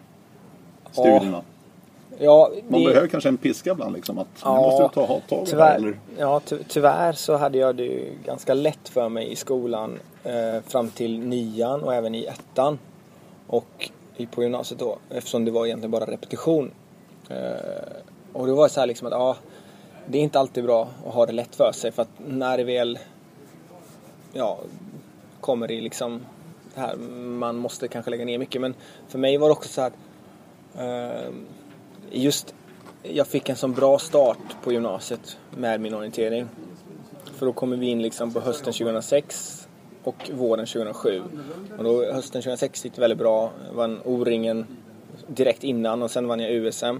studierna? 0.90 1.42
Ja, 2.18 2.51
Man 2.68 2.81
det... 2.81 2.87
behöver 2.87 3.09
kanske 3.09 3.29
en 3.29 3.37
piska 3.37 3.70
ibland 3.70 3.94
liksom. 3.94 4.18
Att 4.18 4.29
ja, 4.42 4.57
måste 4.57 4.83
du 4.83 5.07
ta 5.07 5.20
tag 5.20 5.49
i 5.49 5.51
det 5.51 5.64
eller? 5.64 5.99
Ja, 6.18 6.40
ty 6.40 6.59
tyvärr 6.68 7.12
så 7.12 7.37
hade 7.37 7.59
jag 7.59 7.77
det 7.77 8.03
ganska 8.25 8.55
lätt 8.55 8.88
för 8.88 9.09
mig 9.09 9.33
i 9.33 9.37
skolan 9.37 9.99
eh, 10.25 10.62
fram 10.66 10.90
till 10.90 11.18
nian 11.18 11.83
och 11.83 11.94
även 11.94 12.14
i 12.14 12.25
ettan. 12.25 12.79
Och 13.47 13.90
på 14.31 14.42
gymnasiet 14.42 14.81
då, 14.81 14.99
eftersom 15.11 15.44
det 15.44 15.51
var 15.51 15.66
egentligen 15.66 15.90
bara 15.90 16.05
repetition. 16.05 16.70
Eh, 17.29 17.37
och 18.33 18.47
det 18.47 18.53
var 18.53 18.68
så 18.68 18.81
här 18.81 18.87
liksom 18.87 19.07
att, 19.07 19.12
ja, 19.12 19.37
det 20.07 20.18
är 20.18 20.23
inte 20.23 20.38
alltid 20.38 20.64
bra 20.64 20.88
att 21.07 21.14
ha 21.14 21.27
det 21.27 21.33
lätt 21.33 21.57
för 21.57 21.73
sig 21.73 21.92
för 21.92 22.03
att 22.03 22.11
när 22.27 22.57
det 22.57 22.64
väl 22.64 22.99
ja, 24.33 24.59
kommer 25.40 25.70
i 25.70 25.81
liksom 25.81 26.20
här, 26.77 26.97
man 26.97 27.57
måste 27.57 27.89
kanske 27.89 28.11
lägga 28.11 28.25
ner 28.25 28.39
mycket 28.39 28.61
men 28.61 28.75
för 29.09 29.19
mig 29.19 29.37
var 29.37 29.49
det 29.49 29.53
också 29.53 29.69
så 29.69 29.81
att 29.81 29.93
eh, 30.79 31.31
just 32.11 32.55
jag 33.03 33.27
fick 33.27 33.49
en 33.49 33.57
sån 33.57 33.73
bra 33.73 33.99
start 33.99 34.57
på 34.63 34.73
gymnasiet 34.73 35.39
med 35.57 35.81
min 35.81 35.95
orientering. 35.95 36.49
För 37.25 37.47
då 37.47 37.53
kommer 37.53 37.77
vi 37.77 37.87
in 37.87 38.03
liksom 38.03 38.33
på 38.33 38.41
hösten 38.41 38.73
2006 38.73 39.69
och 40.05 40.31
våren 40.35 40.67
2007. 40.67 41.23
Och 41.79 41.85
då, 41.85 42.13
hösten 42.13 42.43
2006 42.43 42.85
gick 42.85 42.95
det 42.95 43.01
väldigt 43.01 43.19
bra. 43.19 43.51
Jag 43.69 43.75
vann 43.75 44.01
O-ringen 44.05 44.67
direkt 45.27 45.65
innan 45.65 46.03
och 46.03 46.11
sen 46.11 46.29
vann 46.29 46.41
jag 46.41 46.53
USM. 46.53 46.97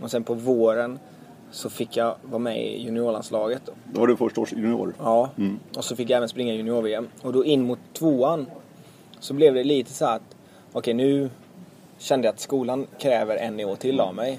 Och 0.00 0.10
sen 0.10 0.24
på 0.24 0.34
våren 0.34 0.98
så 1.50 1.70
fick 1.70 1.96
jag 1.96 2.14
vara 2.22 2.38
med 2.38 2.66
i 2.66 2.82
juniorlandslaget. 2.82 3.62
Då 3.92 4.00
var 4.00 4.06
du 4.06 4.16
första 4.16 4.40
års 4.40 4.52
junior? 4.52 4.94
Ja, 4.98 5.30
mm. 5.38 5.58
och 5.76 5.84
så 5.84 5.96
fick 5.96 6.10
jag 6.10 6.16
även 6.16 6.28
springa 6.28 6.54
junior-VM. 6.54 7.08
Och 7.22 7.32
då 7.32 7.44
in 7.44 7.62
mot 7.62 7.78
tvåan 7.92 8.46
så 9.20 9.34
blev 9.34 9.54
det 9.54 9.64
lite 9.64 9.92
så 9.92 10.04
att 10.04 10.22
okej 10.72 10.78
okay, 10.78 10.94
nu 10.94 11.30
kände 11.98 12.26
jag 12.26 12.32
att 12.32 12.40
skolan 12.40 12.86
kräver 12.98 13.36
en 13.36 13.60
år 13.60 13.76
till 13.76 14.00
av 14.00 14.14
mig. 14.14 14.38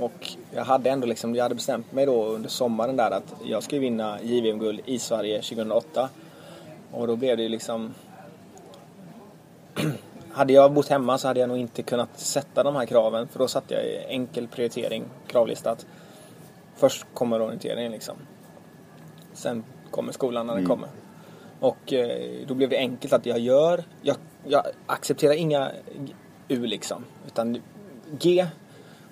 Och 0.00 0.28
jag 0.54 0.64
hade 0.64 0.90
ändå 0.90 1.06
liksom, 1.06 1.34
jag 1.34 1.42
hade 1.42 1.54
bestämt 1.54 1.92
mig 1.92 2.06
då 2.06 2.24
under 2.24 2.48
sommaren 2.48 2.96
där 2.96 3.10
att 3.10 3.34
jag 3.44 3.62
skulle 3.62 3.80
vinna 3.80 4.18
JVM-guld 4.22 4.80
i 4.84 4.98
Sverige 4.98 5.42
2008. 5.42 6.08
Och 6.90 7.06
då 7.06 7.16
blev 7.16 7.36
det 7.36 7.42
ju 7.42 7.48
liksom 7.48 7.94
hade 10.32 10.52
jag 10.52 10.72
bott 10.72 10.88
hemma 10.88 11.18
så 11.18 11.28
hade 11.28 11.40
jag 11.40 11.48
nog 11.48 11.58
inte 11.58 11.82
kunnat 11.82 12.20
sätta 12.20 12.62
de 12.62 12.76
här 12.76 12.86
kraven 12.86 13.28
för 13.28 13.38
då 13.38 13.48
satte 13.48 13.74
jag 13.74 13.84
i 13.84 14.04
enkel 14.08 14.48
prioritering, 14.48 15.04
kravlistat. 15.26 15.86
Först 16.76 17.06
kommer 17.14 17.42
orienteringen 17.42 17.92
liksom. 17.92 18.16
Sen 19.32 19.64
kommer 19.90 20.12
skolan 20.12 20.46
när 20.46 20.54
den 20.54 20.64
mm. 20.64 20.76
kommer. 20.76 20.88
Och 21.64 21.92
eh, 21.92 22.46
då 22.46 22.54
blev 22.54 22.68
det 22.68 22.78
enkelt 22.78 23.12
att 23.12 23.26
jag 23.26 23.38
gör, 23.38 23.84
jag, 24.02 24.16
jag 24.46 24.66
accepterar 24.86 25.32
inga 25.32 25.70
U 26.48 26.66
liksom. 26.66 27.04
Utan 27.26 27.62
G 28.20 28.46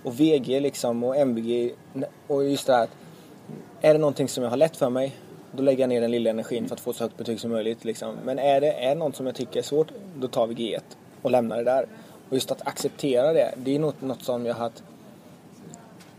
och 0.02 0.20
VG 0.20 0.60
liksom 0.60 1.04
och 1.04 1.16
MVG 1.16 1.74
och 2.26 2.44
just 2.44 2.66
det 2.66 2.74
här 2.74 2.88
är 3.80 3.92
det 3.92 3.98
någonting 3.98 4.28
som 4.28 4.42
jag 4.44 4.50
har 4.50 4.56
lätt 4.56 4.76
för 4.76 4.90
mig 4.90 5.16
då 5.52 5.62
lägger 5.62 5.80
jag 5.80 5.88
ner 5.88 6.00
den 6.00 6.10
lilla 6.10 6.30
energin 6.30 6.68
för 6.68 6.74
att 6.74 6.80
få 6.80 6.92
så 6.92 7.04
högt 7.04 7.16
betyg 7.16 7.40
som 7.40 7.50
möjligt. 7.50 7.84
Liksom. 7.84 8.16
Men 8.24 8.38
är 8.38 8.60
det 8.60 8.72
är 8.72 8.94
något 8.94 9.16
som 9.16 9.26
jag 9.26 9.34
tycker 9.34 9.58
är 9.58 9.64
svårt, 9.64 9.88
då 10.16 10.28
tar 10.28 10.46
vi 10.46 10.54
G1 10.54 10.80
och 11.22 11.30
lämnar 11.30 11.56
det 11.56 11.64
där. 11.64 11.86
Och 12.28 12.34
just 12.34 12.50
att 12.50 12.66
acceptera 12.66 13.32
det, 13.32 13.54
det 13.56 13.74
är 13.74 13.78
något, 13.78 14.00
något 14.00 14.22
som 14.22 14.46
jag 14.46 14.54
har 14.54 14.60
haft... 14.60 14.82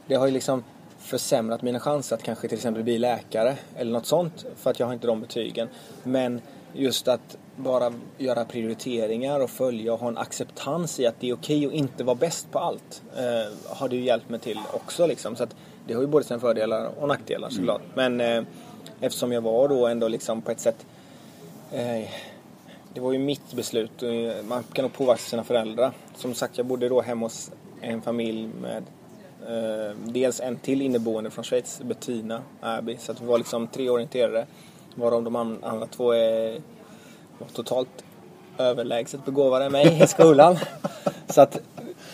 Det 0.07 0.15
har 0.15 0.25
ju 0.25 0.31
liksom 0.31 0.63
försämrat 1.03 1.61
mina 1.61 1.79
chanser 1.79 2.15
att 2.15 2.23
kanske 2.23 2.47
till 2.47 2.57
exempel 2.57 2.83
bli 2.83 2.97
läkare 2.97 3.57
eller 3.75 3.91
något 3.91 4.05
sånt 4.05 4.45
för 4.55 4.71
att 4.71 4.79
jag 4.79 4.87
har 4.87 4.93
inte 4.93 5.07
de 5.07 5.21
betygen. 5.21 5.67
Men 6.03 6.41
just 6.73 7.07
att 7.07 7.37
bara 7.55 7.93
göra 8.17 8.45
prioriteringar 8.45 9.39
och 9.39 9.49
följa 9.49 9.93
och 9.93 9.99
ha 9.99 10.07
en 10.07 10.17
acceptans 10.17 10.99
i 10.99 11.05
att 11.05 11.15
det 11.19 11.29
är 11.29 11.33
okej 11.33 11.65
att 11.65 11.73
inte 11.73 12.03
vara 12.03 12.15
bäst 12.15 12.51
på 12.51 12.59
allt. 12.59 13.01
Eh, 13.17 13.75
har 13.75 13.89
det 13.89 13.95
ju 13.95 14.03
hjälpt 14.03 14.29
mig 14.29 14.39
till 14.39 14.59
också 14.73 15.07
liksom. 15.07 15.35
Så 15.35 15.43
att 15.43 15.55
det 15.87 15.93
har 15.93 16.01
ju 16.01 16.07
både 16.07 16.25
sina 16.25 16.39
fördelar 16.39 16.91
och 16.99 17.07
nackdelar 17.07 17.49
såklart. 17.49 17.81
Mm. 17.95 18.17
Men 18.17 18.37
eh, 18.37 18.43
eftersom 19.01 19.31
jag 19.31 19.41
var 19.41 19.67
då 19.67 19.87
ändå 19.87 20.07
liksom 20.07 20.41
på 20.41 20.51
ett 20.51 20.59
sätt 20.59 20.85
eh, 21.71 22.09
det 22.93 23.01
var 23.01 23.13
ju 23.13 23.19
mitt 23.19 23.53
beslut. 23.53 24.03
Man 24.43 24.63
kan 24.63 24.83
nog 24.83 24.93
påverka 24.93 25.21
sina 25.21 25.43
föräldrar. 25.43 25.91
Som 26.15 26.33
sagt, 26.33 26.57
jag 26.57 26.65
bodde 26.65 26.89
då 26.89 27.01
hemma 27.01 27.25
hos 27.25 27.51
en 27.81 28.01
familj 28.01 28.49
med 28.61 28.83
dels 30.05 30.39
en 30.39 30.55
till 30.55 30.81
inneboende 30.81 31.29
från 31.29 31.43
Schweiz, 31.43 31.81
Bettina 31.83 32.41
Erby. 32.61 32.97
Så 32.97 33.11
att 33.11 33.21
vi 33.21 33.25
var 33.25 33.37
liksom 33.37 33.67
tre 33.67 33.89
orienterade. 33.89 34.45
Varav 34.95 35.23
de 35.23 35.35
andra 35.35 35.87
två 35.87 36.11
är 36.11 36.61
var 37.39 37.47
totalt 37.53 38.03
överlägset 38.57 39.25
begåvade 39.25 39.65
än 39.65 39.71
mig 39.71 40.03
i 40.03 40.07
skolan. 40.07 40.57
så 41.29 41.41
att 41.41 41.61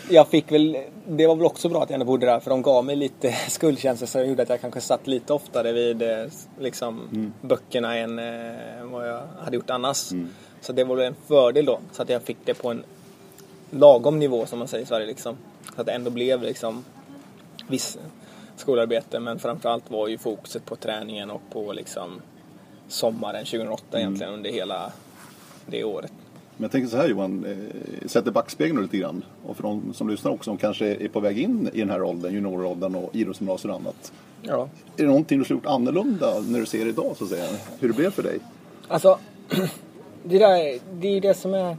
jag 0.10 0.28
fick 0.28 0.52
väl, 0.52 0.78
det 1.08 1.28
var 1.28 1.36
väl 1.36 1.46
också 1.46 1.70
bra 1.70 1.84
att 1.84 1.90
jag 1.90 1.94
ändå 1.94 2.06
bodde 2.06 2.26
där 2.26 2.40
för 2.40 2.50
de 2.50 2.62
gav 2.62 2.86
mig 2.86 2.96
lite 2.96 3.32
skuldkänsla 3.50 4.08
som 4.08 4.28
gjorde 4.28 4.44
att 4.44 4.50
jag 4.50 4.62
kanske 4.62 4.82
satt 4.82 5.08
lite 5.08 5.34
oftare 5.34 5.72
vid 5.72 6.02
eh, 6.02 6.26
liksom, 6.60 7.08
mm. 7.12 7.34
böckerna 7.42 7.98
än 7.98 8.20
eh, 8.20 8.84
vad 8.84 9.10
jag 9.10 9.22
hade 9.40 9.56
gjort 9.56 9.70
annars. 9.70 10.12
Mm. 10.12 10.30
Så 10.62 10.74
det 10.74 10.84
var 10.84 10.96
väl 10.96 11.06
en 11.06 11.16
fördel 11.28 11.66
då, 11.66 11.80
så 11.92 12.02
att 12.02 12.10
jag 12.10 12.22
fick 12.22 12.38
det 12.46 12.54
på 12.54 12.70
en 12.70 12.84
lagom 13.70 14.20
nivå 14.20 14.46
som 14.46 14.60
man 14.60 14.68
säger 14.68 14.84
i 14.84 14.88
Sverige. 14.88 15.08
Liksom. 15.08 15.38
Så 15.76 15.82
att 15.82 15.88
det 15.88 15.94
ändå 15.94 16.10
blev 16.10 16.42
liksom 16.42 16.86
viss 17.70 17.98
skolarbete 18.56 19.20
men 19.20 19.40
framförallt 19.40 19.92
var 19.92 20.08
ju 20.08 20.18
fokuset 20.18 20.66
på 20.66 20.76
träningen 20.76 21.30
och 21.30 21.42
på 21.52 21.74
liksom 21.74 22.22
sommaren 22.88 23.46
2008 23.46 23.84
mm. 23.92 24.02
egentligen 24.02 24.34
under 24.34 24.50
hela 24.50 24.92
det 25.66 25.84
året. 25.84 26.12
Men 26.58 26.64
jag 26.64 26.72
tänker 26.72 26.90
så 26.90 26.98
här 26.98 27.10
Johan, 27.10 27.46
eh, 27.46 28.08
sätter 28.08 28.32
backspegeln 28.32 28.82
lite 28.82 28.98
grann. 28.98 29.24
Och 29.46 29.56
för 29.56 29.64
de 29.64 29.94
som 29.94 30.10
lyssnar 30.10 30.32
också, 30.32 30.44
som 30.44 30.58
kanske 30.58 30.86
är 30.86 31.08
på 31.08 31.20
väg 31.20 31.40
in 31.40 31.70
i 31.74 31.80
den 31.80 31.90
här 31.90 32.04
åldern, 32.04 32.34
junioråldern 32.34 32.96
och 32.96 33.16
idrottsgymnasier 33.16 33.72
och 33.72 33.80
annat. 33.80 34.12
Ja. 34.42 34.70
Är 34.98 35.04
det 35.04 35.08
någonting 35.08 35.40
du 35.40 35.46
har 35.46 35.56
gjort 35.56 35.66
annorlunda 35.66 36.40
när 36.40 36.60
du 36.60 36.66
ser 36.66 36.88
idag 36.88 37.16
så 37.18 37.24
att 37.24 37.30
säga? 37.30 37.46
Hur 37.80 37.88
det 37.88 37.94
blev 37.94 38.12
för 38.12 38.24
dig? 38.24 38.40
Alltså, 38.88 39.20
det 40.24 40.40
där, 40.40 40.80
det 40.94 41.08
är 41.08 41.22
det 41.22 41.34
som 41.34 41.54
är... 41.54 41.78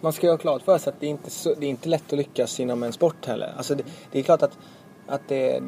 Man 0.00 0.12
ska 0.12 0.26
ju 0.26 0.32
ha 0.32 0.38
klart 0.38 0.62
för 0.62 0.78
sig 0.78 0.92
att 0.92 1.00
det 1.00 1.06
är 1.06 1.10
inte 1.10 1.30
så, 1.30 1.54
det 1.54 1.66
är 1.66 1.70
inte 1.70 1.88
lätt 1.88 2.12
att 2.12 2.18
lyckas 2.18 2.60
inom 2.60 2.82
en 2.82 2.92
sport 2.92 3.26
heller. 3.26 3.54
Alltså 3.56 3.74
det, 3.74 3.84
det 4.12 4.18
är 4.18 4.22
klart 4.22 4.42
att, 4.42 4.58
att 5.06 5.28
det... 5.28 5.62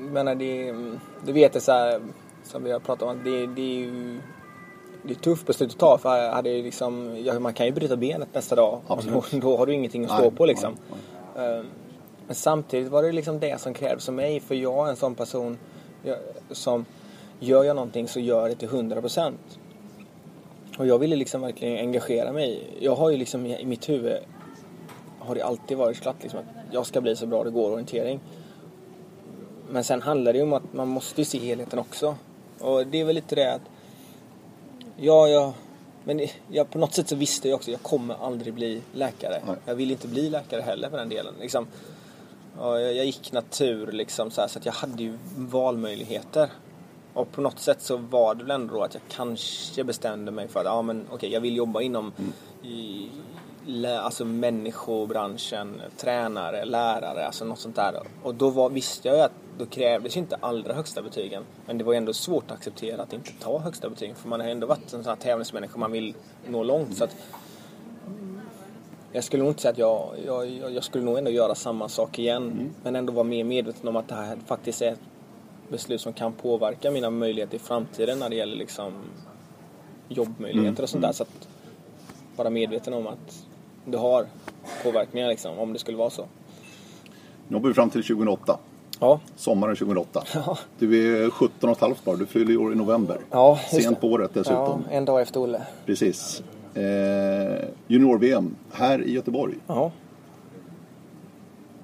Jag 0.00 0.12
menar, 0.12 0.34
det, 0.34 0.74
det 1.26 1.32
vet 1.32 1.54
jag 1.54 1.62
så 1.62 1.72
här, 1.72 2.00
som 2.44 2.64
vi 2.64 2.72
har 2.72 2.80
pratat 2.80 3.08
om, 3.08 3.24
det, 3.24 3.46
det 3.46 3.62
är 3.62 3.78
ju 3.78 4.20
det 5.02 5.12
är 5.12 5.16
ett 5.16 5.22
tufft 5.22 5.46
beslut 5.46 5.70
att 5.70 5.78
ta 5.78 5.98
för 5.98 6.30
hade 6.32 6.62
liksom, 6.62 7.16
ja, 7.24 7.38
man 7.38 7.54
kan 7.54 7.66
ju 7.66 7.72
bryta 7.72 7.96
benet 7.96 8.28
nästa 8.32 8.56
dag 8.56 8.80
och 8.86 9.02
då, 9.12 9.24
då, 9.40 9.56
har 9.56 9.66
du 9.66 9.74
ingenting 9.74 10.04
att 10.04 10.10
stå 10.10 10.22
nej, 10.22 10.30
på 10.30 10.46
liksom. 10.46 10.76
Nej, 10.90 11.00
nej. 11.36 11.58
Ehm, 11.58 11.66
men 12.26 12.34
samtidigt 12.34 12.88
var 12.88 13.02
det 13.02 13.12
liksom 13.12 13.40
det 13.40 13.60
som 13.60 13.74
krävs 13.74 14.08
av 14.08 14.14
mig 14.14 14.40
för 14.40 14.54
jag 14.54 14.86
är 14.86 14.90
en 14.90 14.96
sån 14.96 15.14
person 15.14 15.58
jag, 16.02 16.16
som 16.50 16.84
gör 17.40 17.64
jag 17.64 17.76
någonting 17.76 18.08
så 18.08 18.20
gör 18.20 18.48
det 18.48 18.54
till 18.54 18.68
100%. 18.68 19.32
Och 20.80 20.86
jag 20.86 20.98
ville 20.98 21.16
liksom 21.16 21.40
verkligen 21.40 21.78
engagera 21.78 22.32
mig. 22.32 22.62
Jag 22.80 22.96
har 22.96 23.10
ju 23.10 23.16
liksom 23.16 23.46
i 23.46 23.64
mitt 23.64 23.88
huvud 23.88 24.18
har 25.18 25.34
det 25.34 25.42
alltid 25.42 25.76
varit 25.76 26.00
klart 26.00 26.16
liksom 26.22 26.40
att 26.40 26.44
jag 26.72 26.86
ska 26.86 27.00
bli 27.00 27.16
så 27.16 27.26
bra 27.26 27.44
det 27.44 27.50
går 27.50 27.70
orientering. 27.70 28.20
Men 29.68 29.84
sen 29.84 30.02
handlar 30.02 30.32
det 30.32 30.38
ju 30.38 30.42
om 30.44 30.52
att 30.52 30.72
man 30.72 30.88
måste 30.88 31.24
se 31.24 31.38
helheten 31.38 31.78
också. 31.78 32.16
Och 32.60 32.86
det 32.86 33.00
är 33.00 33.04
väl 33.04 33.14
lite 33.14 33.34
det 33.34 33.54
att 33.54 33.60
Ja, 34.96 35.28
ja. 35.28 35.54
Men 36.04 36.26
jag, 36.48 36.70
på 36.70 36.78
något 36.78 36.94
sätt 36.94 37.08
så 37.08 37.16
visste 37.16 37.48
jag 37.48 37.56
också 37.56 37.70
att 37.70 37.72
jag 37.72 37.82
kommer 37.82 38.14
aldrig 38.14 38.54
bli 38.54 38.82
läkare. 38.92 39.42
Nej. 39.46 39.56
Jag 39.66 39.74
vill 39.74 39.90
inte 39.90 40.08
bli 40.08 40.30
läkare 40.30 40.60
heller 40.60 40.90
för 40.90 40.96
den 40.96 41.08
delen. 41.08 41.34
Liksom, 41.40 41.66
jag, 42.58 42.80
jag 42.80 43.04
gick 43.04 43.32
natur 43.32 43.92
liksom 43.92 44.30
så, 44.30 44.40
här, 44.40 44.48
så 44.48 44.58
att 44.58 44.66
jag 44.66 44.72
hade 44.72 45.02
ju 45.02 45.18
valmöjligheter. 45.36 46.50
Och 47.14 47.32
på 47.32 47.40
något 47.40 47.58
sätt 47.58 47.82
så 47.82 47.96
var 47.96 48.34
det 48.34 48.44
väl 48.44 48.50
ändå 48.50 48.74
då 48.74 48.82
att 48.82 48.94
jag 48.94 49.02
kanske 49.08 49.84
bestämde 49.84 50.30
mig 50.30 50.48
för 50.48 50.60
att 50.60 50.66
ja, 50.66 50.82
men, 50.82 51.06
okay, 51.12 51.30
jag 51.30 51.40
vill 51.40 51.56
jobba 51.56 51.80
inom 51.80 52.12
mm. 52.18 52.32
i, 52.62 53.08
alltså 53.86 54.24
människobranschen, 54.24 55.82
tränare, 55.96 56.64
lärare, 56.64 57.26
alltså 57.26 57.44
något 57.44 57.58
sånt 57.58 57.76
där. 57.76 58.02
Och 58.22 58.34
då 58.34 58.50
var, 58.50 58.70
visste 58.70 59.08
jag 59.08 59.16
ju 59.16 59.22
att 59.22 59.32
då 59.58 59.66
krävdes 59.66 60.16
ju 60.16 60.20
inte 60.20 60.36
allra 60.40 60.74
högsta 60.74 61.02
betygen. 61.02 61.44
Men 61.66 61.78
det 61.78 61.84
var 61.84 61.92
ju 61.92 61.96
ändå 61.96 62.12
svårt 62.12 62.50
att 62.50 62.56
acceptera 62.56 63.02
att 63.02 63.12
inte 63.12 63.32
ta 63.40 63.58
högsta 63.58 63.90
betygen. 63.90 64.16
För 64.16 64.28
man 64.28 64.40
har 64.40 64.48
ändå 64.48 64.66
varit 64.66 64.92
en 64.92 65.02
sån 65.02 65.04
här 65.04 65.16
tävlingsmänniska, 65.16 65.78
man 65.78 65.92
vill 65.92 66.14
nå 66.48 66.62
långt. 66.62 66.96
Så 66.96 67.04
att, 67.04 67.16
jag 69.12 69.24
skulle 69.24 69.42
nog 69.42 69.50
inte 69.50 69.62
säga 69.62 69.72
att 69.72 69.78
jag, 69.78 70.08
jag, 70.26 70.72
jag 70.72 70.84
skulle 70.84 71.04
nog 71.04 71.18
ändå 71.18 71.30
göra 71.30 71.54
samma 71.54 71.88
sak 71.88 72.18
igen. 72.18 72.42
Mm. 72.42 72.70
Men 72.82 72.96
ändå 72.96 73.12
vara 73.12 73.24
mer 73.24 73.44
medveten 73.44 73.88
om 73.88 73.96
att 73.96 74.08
det 74.08 74.14
här 74.14 74.38
faktiskt 74.46 74.82
är 74.82 74.92
ett 74.92 75.00
beslut 75.70 76.00
som 76.00 76.12
kan 76.12 76.32
påverka 76.32 76.90
mina 76.90 77.10
möjligheter 77.10 77.56
i 77.56 77.58
framtiden 77.58 78.18
när 78.18 78.28
det 78.28 78.36
gäller 78.36 78.56
liksom 78.56 78.92
jobbmöjligheter 80.08 80.82
och 80.82 80.88
sånt 80.88 81.02
där. 81.02 81.12
Så 81.12 81.22
att 81.22 81.48
vara 82.36 82.50
medveten 82.50 82.94
om 82.94 83.06
att 83.06 83.46
du 83.84 83.98
har 83.98 84.26
påverkningar 84.82 85.28
liksom, 85.28 85.58
om 85.58 85.72
det 85.72 85.78
skulle 85.78 85.96
vara 85.96 86.10
så. 86.10 86.24
Nu 87.48 87.56
hoppar 87.56 87.68
vi 87.68 87.74
fram 87.74 87.90
till 87.90 88.02
2008. 88.02 88.58
Ja, 89.00 89.20
Sommaren 89.36 89.76
2008. 89.76 90.24
Ja. 90.34 90.58
Du 90.78 91.24
är 91.26 91.30
17 91.30 91.70
och 91.70 91.76
ett 91.76 91.80
halvt 91.82 92.04
bara. 92.04 92.16
Du 92.16 92.26
fyller 92.26 92.52
i 92.52 92.56
år 92.56 92.72
i 92.72 92.76
november. 92.76 93.18
ja 93.30 93.58
Sent 93.70 94.00
på 94.00 94.08
året 94.08 94.30
Ja, 94.34 94.38
dessutom. 94.40 94.84
en 94.90 95.04
dag 95.04 95.20
efter 95.22 95.40
Olle. 95.40 95.62
Precis. 95.86 96.42
Eh, 96.74 97.68
Junior-VM 97.86 98.54
här 98.72 99.02
i 99.02 99.12
Göteborg. 99.12 99.54
Ja, 99.66 99.92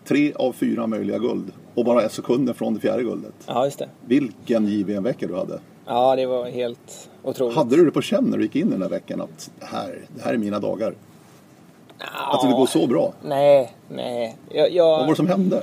Tre 0.05 0.33
av 0.35 0.53
fyra 0.53 0.87
möjliga 0.87 1.18
guld. 1.18 1.53
Och 1.77 1.85
bara 1.85 2.03
ett 2.03 2.12
sekunder 2.12 2.53
från 2.53 2.75
det 2.75 2.81
fjärde 2.81 3.03
guldet. 3.03 3.35
ja 3.47 3.65
just 3.65 3.79
det. 3.79 3.89
Vilken 4.07 4.67
JVM-vecka 4.67 5.27
du 5.27 5.35
hade. 5.35 5.61
Ja, 5.87 6.17
det 6.17 6.27
var 6.27 6.47
helt 6.47 7.11
otroligt. 7.23 7.57
Hade 7.57 7.77
du 7.77 7.85
det 7.85 7.91
på 7.91 8.03
känn 8.03 8.25
när 8.25 8.37
du 8.37 8.43
gick 8.43 8.57
in 8.57 8.69
i 8.69 8.71
den 8.71 8.83
här 8.83 8.89
veckan 8.89 9.21
att 9.21 9.51
här, 9.61 10.01
det 10.17 10.23
här 10.23 10.35
är 10.35 10.39
mina 10.39 10.59
dagar? 10.59 10.95
Att 12.33 12.43
det 12.43 12.49
går 12.57 12.67
så 12.67 12.87
bra? 12.87 13.12
Nej, 13.25 13.73
nej. 13.89 14.37
Jag, 14.53 14.73
jag, 14.73 14.85
Vad 14.85 15.01
var 15.01 15.09
det 15.09 15.17
som 15.17 15.27
hände? 15.27 15.62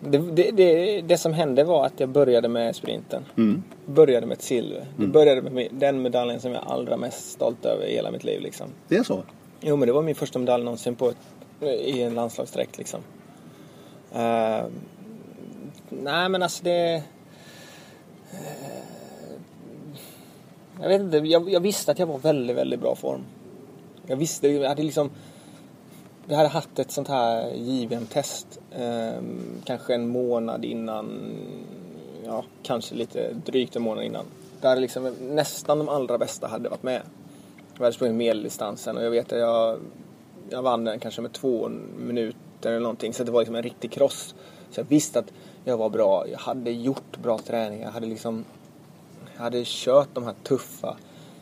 Det, 0.00 0.18
det, 0.18 0.50
det, 0.50 1.00
det 1.00 1.18
som 1.18 1.32
hände 1.32 1.64
var 1.64 1.86
att 1.86 2.00
jag 2.00 2.08
började 2.08 2.48
med 2.48 2.76
sprinten. 2.76 3.24
Mm. 3.36 3.62
Började 3.86 4.26
med 4.26 4.34
ett 4.34 4.42
silver. 4.42 4.86
Det 4.96 5.06
började 5.06 5.50
med 5.50 5.68
den 5.70 6.02
medaljen 6.02 6.40
som 6.40 6.52
jag 6.52 6.62
är 6.62 6.72
allra 6.72 6.96
mest 6.96 7.30
stolt 7.30 7.64
över 7.64 7.86
i 7.86 7.94
hela 7.94 8.10
mitt 8.10 8.24
liv. 8.24 8.40
Liksom. 8.40 8.66
Det 8.88 8.96
är 8.96 9.02
så? 9.02 9.22
Jo, 9.60 9.76
men 9.76 9.86
det 9.86 9.92
var 9.92 10.02
min 10.02 10.14
första 10.14 10.38
medalj 10.38 10.64
någonsin 10.64 10.94
på 10.94 11.08
ett, 11.08 11.16
i 11.62 12.02
en 12.02 12.14
landslagsdräkt. 12.14 12.78
Liksom. 12.78 13.00
Uh, 14.14 14.66
nej, 15.88 16.28
men 16.28 16.42
alltså 16.42 16.64
det... 16.64 17.02
Uh, 18.34 18.88
jag 20.80 20.88
vet 20.88 21.00
inte, 21.00 21.16
jag, 21.16 21.50
jag 21.50 21.60
visste 21.60 21.92
att 21.92 21.98
jag 21.98 22.06
var 22.06 22.18
väldigt, 22.18 22.56
väldigt 22.56 22.80
bra 22.80 22.94
form. 22.94 23.24
Jag 24.06 24.16
visste, 24.16 24.48
jag 24.48 24.68
hade 24.68 24.82
liksom... 24.82 25.10
Jag 26.26 26.36
hade 26.36 26.48
haft 26.48 26.78
ett 26.78 26.90
sånt 26.90 27.08
här 27.08 27.52
JVM-test 27.54 28.60
eh, 28.70 29.22
kanske 29.64 29.94
en 29.94 30.08
månad 30.08 30.64
innan, 30.64 31.34
ja 32.24 32.44
kanske 32.62 32.94
lite 32.94 33.32
drygt 33.32 33.76
en 33.76 33.82
månad 33.82 34.04
innan. 34.04 34.24
Där 34.60 34.76
liksom 34.76 35.14
nästan 35.20 35.78
de 35.78 35.88
allra 35.88 36.18
bästa 36.18 36.46
hade 36.46 36.68
varit 36.68 36.82
med. 36.82 37.02
Jag 37.74 37.80
hade 37.80 37.92
sprungit 37.92 38.16
medeldistansen 38.16 38.96
och 38.96 39.04
jag 39.04 39.10
vet 39.10 39.32
att 39.32 39.38
jag, 39.38 39.78
jag 40.50 40.62
vann 40.62 40.84
den 40.84 40.98
kanske 40.98 41.22
med 41.22 41.32
två 41.32 41.68
minuter 41.98 42.47
eller 42.66 42.80
någonting. 42.80 43.14
Så 43.14 43.24
det 43.24 43.30
var 43.30 43.40
liksom 43.40 43.56
en 43.56 43.62
riktig 43.62 43.90
kross. 43.90 44.34
Så 44.70 44.80
jag 44.80 44.84
visste 44.84 45.18
att 45.18 45.32
jag 45.64 45.76
var 45.76 45.88
bra. 45.88 46.28
Jag 46.28 46.38
hade 46.38 46.70
gjort 46.70 47.16
bra 47.22 47.38
träning. 47.38 47.82
Jag 47.82 47.90
hade 47.90 48.06
liksom 48.06 48.44
jag 49.36 49.42
hade 49.42 49.62
kört 49.64 50.08
de 50.12 50.24
här 50.24 50.34
tuffa 50.42 50.96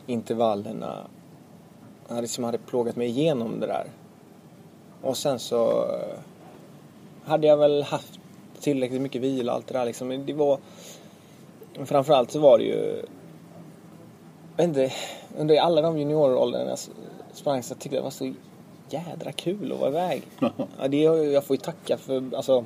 intervallerna. 0.05 1.07
Jag 2.07 2.15
hade, 2.15 2.21
liksom 2.21 2.43
hade 2.43 2.57
plågat 2.57 2.95
mig 2.95 3.07
igenom 3.07 3.59
det 3.59 3.67
där. 3.67 3.87
Och 5.01 5.17
sen 5.17 5.39
så 5.39 5.83
eh, 5.83 6.19
hade 7.23 7.47
jag 7.47 7.57
väl 7.57 7.83
haft 7.83 8.19
tillräckligt 8.59 9.01
mycket 9.01 9.21
vila 9.21 9.51
och 9.51 9.55
allt 9.55 9.67
det 9.67 9.73
där 9.73 9.85
liksom. 9.85 10.07
Men 10.07 10.25
det 10.25 10.33
var... 10.33 10.59
Framförallt 11.85 12.31
så 12.31 12.39
var 12.39 12.57
det 12.57 12.63
ju... 12.63 13.05
Jag 14.57 14.67
vet 14.67 14.77
inte, 14.77 14.93
under 15.37 15.57
alla 15.57 15.81
de 15.81 15.97
junioråldrarna 15.97 16.69
jag 16.69 16.79
sprang 17.33 17.63
så 17.63 17.75
tyckte 17.75 17.95
jag 17.95 18.01
det 18.01 18.03
var 18.03 18.11
så 18.11 18.33
jädra 18.89 19.31
kul 19.31 19.71
att 19.71 19.79
vara 19.79 19.89
iväg. 19.89 20.23
Ja, 20.79 20.87
det, 20.87 20.97
jag 21.01 21.43
får 21.43 21.55
ju 21.55 21.61
tacka 21.61 21.97
för 21.97 22.35
alltså, 22.35 22.65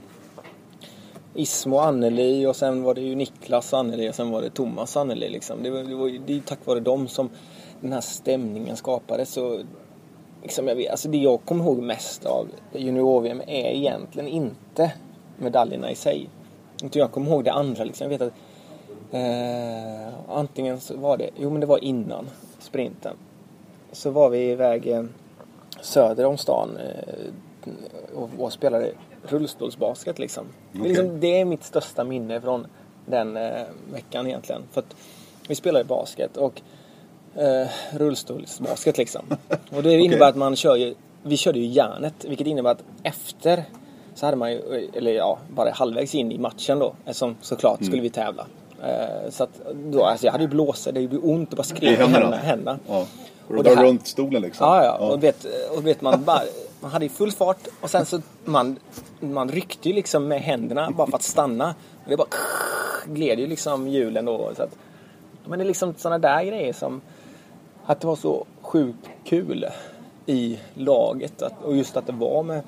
Ismo 1.33 1.75
och 1.75 1.85
Anneli 1.85 2.45
och 2.45 2.55
sen 2.55 2.83
var 2.83 2.93
det 2.93 3.01
ju 3.01 3.15
Niklas 3.15 3.73
och 3.73 3.79
Anneli 3.79 4.09
och 4.09 4.15
sen 4.15 4.31
var 4.31 4.41
det 4.41 4.49
Thomas 4.49 4.95
och 4.95 5.01
Anneli 5.01 5.29
liksom. 5.29 5.63
Det, 5.63 5.69
var, 5.69 5.83
det, 5.83 5.95
var, 5.95 6.09
det 6.25 6.37
är 6.37 6.39
tack 6.39 6.65
vare 6.65 6.79
dem 6.79 7.07
som 7.07 7.29
den 7.81 7.93
här 7.93 8.01
stämningen 8.01 8.77
skapades. 8.77 9.29
Så, 9.29 9.61
liksom 10.41 10.67
jag 10.67 10.75
vet, 10.75 10.91
alltså 10.91 11.09
det 11.09 11.17
jag 11.17 11.45
kommer 11.45 11.63
ihåg 11.63 11.81
mest 11.81 12.25
av 12.25 12.47
junior-VM 12.73 13.41
är 13.41 13.71
egentligen 13.71 14.27
inte 14.27 14.93
medaljerna 15.37 15.91
i 15.91 15.95
sig. 15.95 16.29
Jag 16.91 17.11
kommer 17.11 17.31
ihåg 17.31 17.43
det 17.43 17.51
andra 17.51 17.83
liksom. 17.83 18.11
Jag 18.11 18.19
vet 18.19 18.21
att 18.21 18.33
eh, 19.11 20.13
antingen 20.29 20.79
så 20.79 20.97
var 20.97 21.17
det, 21.17 21.29
jo 21.37 21.49
men 21.49 21.59
det 21.59 21.67
var 21.67 21.83
innan 21.83 22.29
sprinten. 22.59 23.15
Så 23.91 24.09
var 24.09 24.29
vi 24.29 24.51
iväg 24.51 24.87
söder 25.81 26.25
om 26.25 26.37
stan 26.37 26.77
eh, 26.77 27.73
och, 28.15 28.29
och 28.37 28.53
spelade 28.53 28.91
rullstolsbasket 29.23 30.19
liksom. 30.19 30.45
Det, 30.71 30.77
är 30.77 30.81
Okej. 30.81 30.89
liksom. 30.93 31.19
det 31.19 31.39
är 31.41 31.45
mitt 31.45 31.63
största 31.63 32.03
minne 32.03 32.41
från 32.41 32.67
den 33.05 33.37
eh, 33.37 33.51
veckan 33.93 34.27
egentligen. 34.27 34.61
För 34.71 34.81
att 34.81 34.95
vi 35.47 35.55
spelade 35.55 35.85
basket 35.85 36.37
och 36.37 36.61
eh, 37.35 37.67
rullstolsbasket 37.93 38.97
liksom. 38.97 39.25
Och 39.75 39.83
det 39.83 39.93
innebär 39.93 40.15
Okej. 40.17 40.29
att 40.29 40.35
man 40.35 40.55
kör 40.55 40.75
ju, 40.75 40.95
vi 41.23 41.37
körde 41.37 41.59
ju 41.59 41.65
järnet 41.65 42.25
vilket 42.27 42.47
innebär 42.47 42.71
att 42.71 42.83
efter 43.03 43.63
så 44.15 44.25
hade 44.25 44.37
man 44.37 44.51
ju, 44.51 44.89
eller 44.93 45.11
ja, 45.11 45.39
bara 45.49 45.71
halvvägs 45.71 46.15
in 46.15 46.31
i 46.31 46.37
matchen 46.37 46.79
då. 46.79 46.93
Eftersom 47.05 47.35
såklart 47.41 47.79
Mm. 47.79 47.87
skulle 47.87 48.01
vi 48.01 48.09
tävla. 48.09 48.45
Eh, 48.83 49.29
så 49.29 49.43
att 49.43 49.61
då, 49.91 50.03
alltså 50.03 50.25
jag 50.25 50.31
hade 50.31 50.43
ju 50.43 50.49
blåsor, 50.49 50.91
det 50.91 51.01
gjorde 51.01 51.17
ont 51.17 51.49
och 51.51 51.57
bara 51.57 51.63
I 51.63 51.65
skrek 51.65 51.99
i 51.99 52.01
händerna. 52.01 52.35
händerna. 52.35 52.79
Ja. 52.87 53.05
Och, 53.51 53.59
Och 53.59 53.65
var 53.65 53.75
här- 53.75 53.85
runt 53.85 54.07
stolen 54.07 54.41
liksom? 54.41 54.67
Ja, 54.67 54.83
ja. 54.85 54.97
Och, 54.97 55.23
vet, 55.23 55.45
och 55.75 55.87
vet 55.87 56.01
man 56.01 56.23
bara, 56.23 56.41
man 56.81 56.91
hade 56.91 57.05
ju 57.05 57.09
full 57.09 57.31
fart 57.31 57.67
och 57.81 57.89
sen 57.89 58.05
så 58.05 58.21
man, 58.45 58.79
man 59.19 59.49
ryckte 59.49 59.89
ju 59.89 59.95
liksom 59.95 60.27
med 60.27 60.41
händerna 60.41 60.91
bara 60.91 61.07
för 61.07 61.15
att 61.17 61.23
stanna. 61.23 61.75
Och 62.03 62.09
det 62.09 62.17
bara 62.17 62.27
gled 63.05 63.39
ju 63.39 63.47
liksom 63.47 63.87
hjulen 63.87 64.25
då. 64.25 64.51
Så 64.57 64.63
att, 64.63 64.75
men 65.45 65.59
det 65.59 65.65
är 65.65 65.67
liksom 65.67 65.93
sådana 65.97 66.19
där 66.19 66.43
grejer 66.43 66.73
som 66.73 67.01
att 67.85 68.01
det 68.01 68.07
var 68.07 68.15
så 68.15 68.45
sjukt 68.61 69.09
kul 69.23 69.65
i 70.25 70.59
laget. 70.73 71.41
Att, 71.41 71.63
och 71.63 71.75
just 71.75 71.97
att 71.97 72.07
det 72.07 72.13
var 72.13 72.43
med 72.43 72.61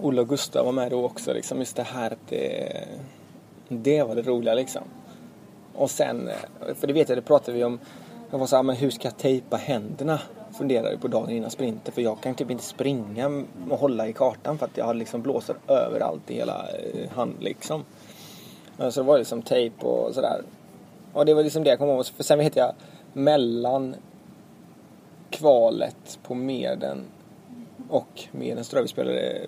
Olle 0.00 0.20
och 0.20 0.28
Gustav 0.28 0.64
var 0.64 0.72
med 0.72 0.90
då 0.90 1.04
också. 1.04 1.32
Liksom, 1.32 1.58
just 1.58 1.76
det 1.76 1.82
här 1.82 2.10
att 2.10 2.28
det, 2.28 2.84
det 3.68 4.02
var 4.02 4.14
det 4.14 4.22
roliga 4.22 4.54
liksom. 4.54 4.82
Och 5.74 5.90
sen, 5.90 6.30
för 6.80 6.86
det 6.86 6.92
vet 6.92 7.08
jag, 7.08 7.18
det 7.18 7.22
pratade 7.22 7.58
vi 7.58 7.64
om. 7.64 7.78
Jag 8.32 8.38
var 8.38 8.46
så 8.46 8.56
här, 8.56 8.62
men 8.62 8.76
hur 8.76 8.90
ska 8.90 9.08
jag 9.08 9.16
tejpa 9.16 9.56
händerna? 9.56 10.20
Funderade 10.58 10.98
på 10.98 11.08
dagen 11.08 11.30
innan 11.30 11.50
sprinten. 11.50 11.94
För 11.94 12.02
jag 12.02 12.20
kan 12.20 12.34
typ 12.34 12.50
inte 12.50 12.64
springa 12.64 13.44
och 13.70 13.78
hålla 13.78 14.08
i 14.08 14.12
kartan 14.12 14.58
för 14.58 14.66
att 14.66 14.76
jag 14.76 14.84
har 14.84 14.94
liksom 14.94 15.22
blåsor 15.22 15.56
överallt 15.68 16.30
i 16.30 16.34
hela 16.34 16.68
eh, 16.68 17.10
hand 17.10 17.36
liksom. 17.40 17.84
Eh, 18.78 18.88
så 18.88 19.00
det 19.00 19.06
var 19.06 19.18
liksom 19.18 19.42
tejp 19.42 19.86
och 19.86 20.14
sådär. 20.14 20.42
Och 21.12 21.26
det 21.26 21.34
var 21.34 21.42
liksom 21.42 21.64
det 21.64 21.70
jag 21.70 21.78
kom 21.78 21.88
ihåg. 21.88 22.06
För 22.06 22.24
sen 22.24 22.38
vet 22.38 22.56
jag, 22.56 22.72
mellan 23.12 23.96
kvalet 25.30 26.18
på 26.22 26.34
Meden 26.34 27.04
och 27.88 28.24
Meden 28.32 28.64
tror 28.64 28.78
jag 28.78 28.82
vi 28.82 28.88
spelade 28.88 29.46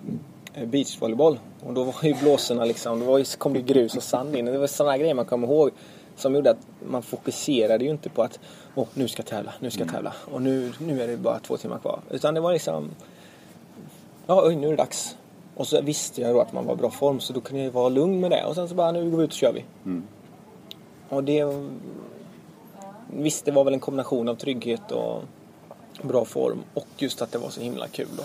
eh, 0.53 0.65
beachvolleyboll. 0.65 1.39
Och 1.65 1.73
då 1.73 1.83
var 1.83 1.95
ju 2.03 2.13
blåsorna 2.13 2.65
liksom, 2.65 2.99
då 2.99 3.23
kom 3.37 3.53
det 3.53 3.61
grus 3.61 3.97
och 3.97 4.03
sand 4.03 4.35
in. 4.35 4.45
Det 4.45 4.57
var 4.57 4.67
sådana 4.67 4.97
grejer 4.97 5.13
man 5.13 5.25
kommer 5.25 5.47
ihåg. 5.47 5.71
Som 6.15 6.35
gjorde 6.35 6.51
att 6.51 6.67
man 6.89 7.03
fokuserade 7.03 7.83
ju 7.83 7.91
inte 7.91 8.09
på 8.09 8.23
att 8.23 8.39
Åh, 8.75 8.87
nu 8.93 9.07
ska 9.07 9.19
jag 9.19 9.27
tävla, 9.27 9.53
nu 9.59 9.71
ska 9.71 9.79
jag 9.79 9.91
tävla. 9.91 10.13
Och 10.31 10.41
nu, 10.41 10.73
nu 10.79 11.01
är 11.01 11.07
det 11.07 11.17
bara 11.17 11.39
två 11.39 11.57
timmar 11.57 11.79
kvar. 11.79 11.99
Utan 12.09 12.33
det 12.33 12.39
var 12.39 12.53
liksom 12.53 12.89
Ja, 14.27 14.47
oj, 14.47 14.55
nu 14.55 14.67
är 14.67 14.71
det 14.71 14.77
dags. 14.77 15.17
Och 15.55 15.67
så 15.67 15.81
visste 15.81 16.21
jag 16.21 16.35
då 16.35 16.41
att 16.41 16.53
man 16.53 16.65
var 16.65 16.73
i 16.73 16.77
bra 16.77 16.91
form 16.91 17.19
så 17.19 17.33
då 17.33 17.41
kunde 17.41 17.63
jag 17.63 17.71
vara 17.71 17.89
lugn 17.89 18.19
med 18.19 18.31
det. 18.31 18.45
Och 18.45 18.55
sen 18.55 18.69
så 18.69 18.75
bara, 18.75 18.91
nu 18.91 19.09
går 19.11 19.17
vi 19.17 19.23
ut 19.23 19.29
och 19.29 19.35
kör 19.35 19.53
vi. 19.53 19.65
Och 21.09 21.23
det... 21.23 21.45
Visst, 23.07 23.45
det 23.45 23.51
var 23.51 23.63
väl 23.63 23.73
en 23.73 23.79
kombination 23.79 24.29
av 24.29 24.35
trygghet 24.35 24.91
och 24.91 25.21
bra 26.01 26.25
form. 26.25 26.63
Och 26.73 26.87
just 26.97 27.21
att 27.21 27.31
det 27.31 27.37
var 27.37 27.49
så 27.49 27.61
himla 27.61 27.87
kul 27.87 28.07
då. 28.17 28.23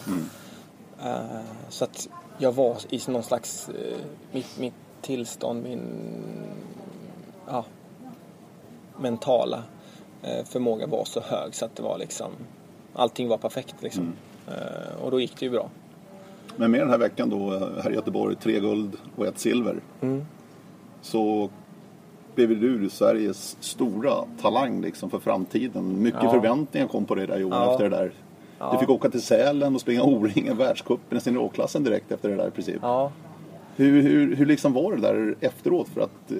Eh, 1.08 1.40
så 1.68 1.84
att 1.84 2.08
jag 2.38 2.52
var 2.52 2.76
i 2.90 3.00
någon 3.08 3.22
slags... 3.22 3.68
eh, 3.68 3.98
mitt, 4.32 4.58
mitt 4.58 4.74
tillstånd, 5.02 5.62
min... 5.62 5.80
Ja, 7.46 7.64
mentala 9.00 9.62
eh, 10.22 10.44
förmåga 10.44 10.86
var 10.86 11.04
så 11.04 11.20
hög 11.20 11.54
så 11.54 11.64
att 11.64 11.76
det 11.76 11.82
var 11.82 11.98
liksom... 11.98 12.30
Allting 12.94 13.28
var 13.28 13.38
perfekt 13.38 13.74
liksom. 13.80 14.12
Eh, 14.48 15.04
och 15.04 15.10
då 15.10 15.20
gick 15.20 15.36
det 15.38 15.44
ju 15.46 15.50
bra. 15.50 15.70
Men 16.56 16.70
med 16.70 16.80
den 16.80 16.90
här 16.90 16.98
veckan 16.98 17.30
då 17.30 17.50
här 17.82 17.90
i 17.90 17.94
Göteborg, 17.94 18.36
tre 18.36 18.60
guld 18.60 18.96
och 19.16 19.26
ett 19.26 19.38
silver. 19.38 19.76
Mm. 20.00 20.24
Så 21.02 21.50
blev 22.34 22.60
du 22.60 22.90
Sveriges 22.90 23.56
stora 23.60 24.12
talang 24.40 24.80
liksom 24.80 25.10
för 25.10 25.18
framtiden. 25.18 26.02
Mycket 26.02 26.22
Ja. 26.22 26.30
förväntningar 26.30 26.86
kom 26.88 27.04
på 27.04 27.14
dig 27.14 27.26
där 27.26 27.38
Johan 27.38 27.62
Ja. 27.62 27.72
efter 27.72 27.90
det 27.90 27.96
där. 27.96 28.04
Du 28.04 28.12
Ja. 28.58 28.78
fick 28.80 28.90
åka 28.90 29.10
till 29.10 29.22
Sälen 29.22 29.74
och 29.74 29.80
springa 29.80 30.02
O-ringen, 30.02 30.56
världscupen 30.56 31.18
i 31.18 31.20
seniorklassen 31.20 31.84
direkt 31.84 32.12
efter 32.12 32.28
det 32.28 32.36
där 32.36 32.48
i 32.48 32.50
princip. 32.50 32.82
Hur, 33.76 34.02
hur, 34.02 34.36
hur 34.36 34.46
liksom 34.46 34.72
var 34.72 34.96
det 34.96 35.00
där 35.02 35.34
efteråt? 35.40 35.88
För 35.88 36.00
att 36.00 36.30
eh, 36.30 36.36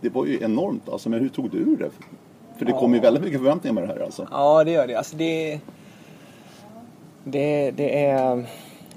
det 0.00 0.08
var 0.08 0.26
ju 0.26 0.42
enormt 0.42 0.88
alltså, 0.88 1.08
men 1.08 1.20
hur 1.20 1.28
tog 1.28 1.50
du 1.50 1.76
det? 1.76 1.90
För 2.58 2.64
det 2.64 2.72
kom 2.72 2.94
ju 2.94 3.00
väldigt 3.00 3.22
mycket 3.24 3.38
förväntningar 3.40 3.74
med 3.74 3.82
det 3.82 3.94
här 3.94 4.00
alltså. 4.00 4.28
Ja, 4.30 4.64
det 4.64 4.70
gör 4.70 4.86
det. 4.86 4.94
Alltså 4.94 5.16
det, 5.16 5.60
det, 7.24 7.70
det 7.70 8.04
är, 8.04 8.44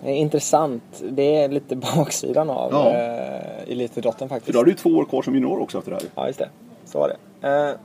intressant. 0.04 0.84
Det 1.10 1.36
är 1.36 1.50
lite 1.50 1.76
baksidan 1.96 2.50
av 2.50 2.72
Ja. 2.72 2.90
eh, 2.90 3.72
elitidrotten 3.72 4.30
För 4.30 4.36
faktiskt. 4.36 4.54
då 4.54 4.60
har 4.60 4.66
du 4.66 4.72
ju 4.72 4.78
två 4.78 4.90
år 4.90 5.06
kvar 5.06 5.22
som 5.22 5.34
junior 5.36 5.60
också 5.62 5.78
efter 5.78 5.92
det 5.92 5.98
här. 5.98 6.06
Ja, 6.16 6.28
just 6.28 6.40
det. 6.40 6.50
Så 6.86 7.00
var 7.00 7.16
det. 7.42 7.48
Eh, 7.48 7.76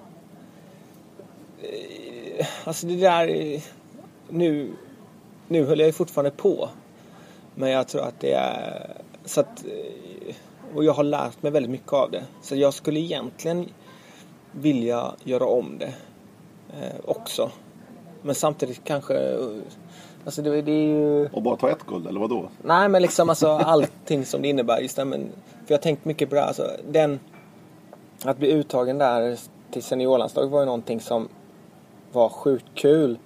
alltså 2.64 2.86
det 2.86 2.96
där... 2.96 3.26
Nu, 4.28 4.72
nu 5.48 5.64
höll 5.64 5.78
jag 5.78 5.86
ju 5.86 5.92
fortfarande 5.92 6.30
på. 6.30 6.68
Men 7.54 7.70
jag 7.70 7.88
tror 7.88 8.02
att 8.02 8.20
det 8.20 8.32
är... 8.32 8.90
Så 9.24 9.40
att, 9.40 9.64
eh, 9.64 10.34
och 10.74 10.84
jag 10.84 10.92
har 10.92 11.04
lärt 11.04 11.42
mig 11.42 11.52
väldigt 11.52 11.70
mycket 11.70 11.92
av 11.92 12.10
det. 12.10 12.22
Så 12.42 12.56
jag 12.56 12.74
skulle 12.74 13.00
egentligen 13.00 13.68
vilja 14.52 15.14
göra 15.24 15.46
om 15.46 15.78
det 15.78 15.94
eh, 16.80 17.00
också. 17.04 17.50
Men 18.22 18.34
samtidigt 18.34 18.80
kanske... 18.84 19.38
Alltså 20.24 20.42
det, 20.42 20.62
det 20.62 20.72
är 20.72 20.88
ju... 20.88 21.28
Och 21.28 21.42
bara 21.42 21.56
ta 21.56 21.70
ett 21.70 21.86
guld, 21.86 22.06
eller 22.06 22.20
vad 22.20 22.30
då? 22.30 22.48
Nej 22.62 22.88
men 22.88 23.02
liksom 23.02 23.28
alltså 23.28 23.48
allting 23.48 24.24
som 24.24 24.42
det 24.42 24.48
innebär. 24.48 24.80
Just 24.80 24.96
det, 24.96 25.04
men, 25.04 25.20
för 25.44 25.74
jag 25.74 25.78
har 25.78 25.82
tänkt 25.82 26.04
mycket 26.04 26.28
på 26.28 26.34
det 26.34 26.40
här. 26.40 26.48
Alltså, 26.48 26.70
den, 26.88 27.20
att 28.24 28.38
bli 28.38 28.52
uttagen 28.52 28.98
där 28.98 29.38
till 29.70 29.82
seniorlandslaget 29.82 30.50
var 30.50 30.60
ju 30.60 30.66
någonting 30.66 31.00
som 31.00 31.28
var 32.12 32.28
sjukt 32.28 32.66
kul. 32.74 33.18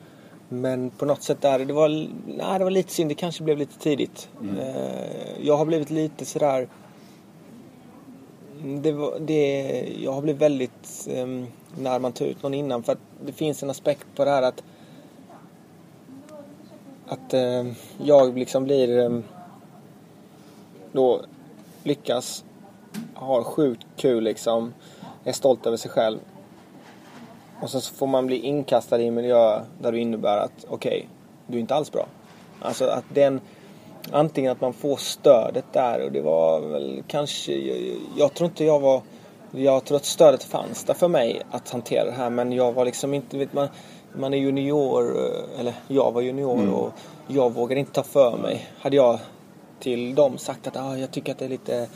Men 0.49 0.91
på 0.91 1.05
något 1.05 1.23
sätt 1.23 1.41
där, 1.41 1.59
det 1.59 1.73
var, 1.73 1.89
nej, 2.27 2.59
det 2.59 2.65
var 2.65 2.71
lite 2.71 2.93
synd. 2.93 3.11
Det 3.11 3.15
kanske 3.15 3.43
blev 3.43 3.59
lite 3.59 3.79
tidigt. 3.79 4.29
Eh, 4.59 5.47
jag 5.47 5.57
har 5.57 5.65
blivit 5.65 5.91
lite 5.91 6.25
sådär... 6.25 6.69
Det 8.65 8.93
var, 8.93 9.19
det, 9.21 9.83
jag 10.01 10.13
har 10.13 10.23
blivit 10.23 10.43
väldigt... 10.43 11.09
Um, 11.17 11.47
när 11.79 11.99
man 11.99 12.13
tar 12.13 12.27
ut 12.27 12.43
någon 12.43 12.55
innan. 12.55 12.83
För 12.83 12.93
att 12.93 12.99
det 13.27 13.33
finns 13.33 13.63
en 13.63 13.71
aspekt 13.71 14.07
på 14.17 14.25
det 14.25 14.31
här 14.31 14.43
att 14.43 14.63
att 17.11 17.35
eh, 17.35 17.67
jag 17.99 18.39
liksom 18.39 18.65
blir 18.65 18.99
eh, 18.99 19.21
då 20.93 21.21
lyckas, 21.83 22.45
har 23.15 23.43
sjukt 23.43 23.87
kul 23.97 24.25
liksom, 24.25 24.75
är 25.25 25.33
stolt 25.33 25.67
över 25.67 25.77
sig 25.77 25.91
själv. 25.91 26.19
Och 27.63 27.71
så 27.71 27.81
får 27.81 28.07
man 28.07 28.27
bli 28.27 28.37
inkastad 28.37 29.01
i 29.01 29.07
en 29.07 29.15
miljö 29.15 29.63
där 29.81 29.93
det 29.93 29.99
innebär 29.99 30.37
att 30.39 30.67
okej, 30.69 31.09
du 31.47 31.57
är 31.57 31.61
inte 31.61 31.75
alls 31.75 31.93
bra. 31.93 32.07
Alltså 32.61 32.85
att 32.85 33.05
den, 33.15 33.41
antingen 34.13 34.53
att 34.53 34.61
man 34.61 34.73
får 34.73 34.97
stödet 34.97 35.65
där 35.73 36.05
och 36.05 36.13
det 36.13 36.21
var 36.21 36.61
väl 36.61 37.03
kanske, 37.07 37.53
jag, 37.53 37.97
jag 38.17 38.35
tror 38.35 38.49
inte 38.49 38.65
jag 38.65 38.81
var 38.81 39.03
jag 39.53 39.85
tror 39.85 39.97
att 39.97 40.05
stödet 40.05 40.45
fanns 40.45 40.85
där 40.85 40.95
för 40.95 41.09
mig 41.09 41.43
att 41.51 41.71
hantera 41.71 42.05
det 42.05 42.13
här 42.13 42.31
men 42.31 42.53
jag 42.53 42.73
var 42.73 42.85
liksom 42.85 43.15
inte, 43.15 43.39
vet 43.39 43.53
man, 43.53 43.69
man 44.13 44.35
är 44.35 44.39
junior, 44.39 45.17
eh, 45.17 45.61
eller 45.61 45.75
jag 45.89 46.13
var 46.13 46.21
junior 46.21 46.75
och 46.75 46.93
jag 47.27 47.53
vågade 47.53 47.81
inte 47.81 47.93
ta 47.93 48.03
för 48.03 48.37
mig. 48.37 48.69
Hade 48.79 48.97
jag 48.97 49.19
till 49.81 50.15
dem 50.15 50.39
sagt 50.39 50.67
att 50.67 50.77
ah, 50.77 50.97
jag 50.97 51.11
tycker 51.11 51.33
att 51.33 51.39
det 51.39 51.45
är 51.45 51.49
lite, 51.49 51.89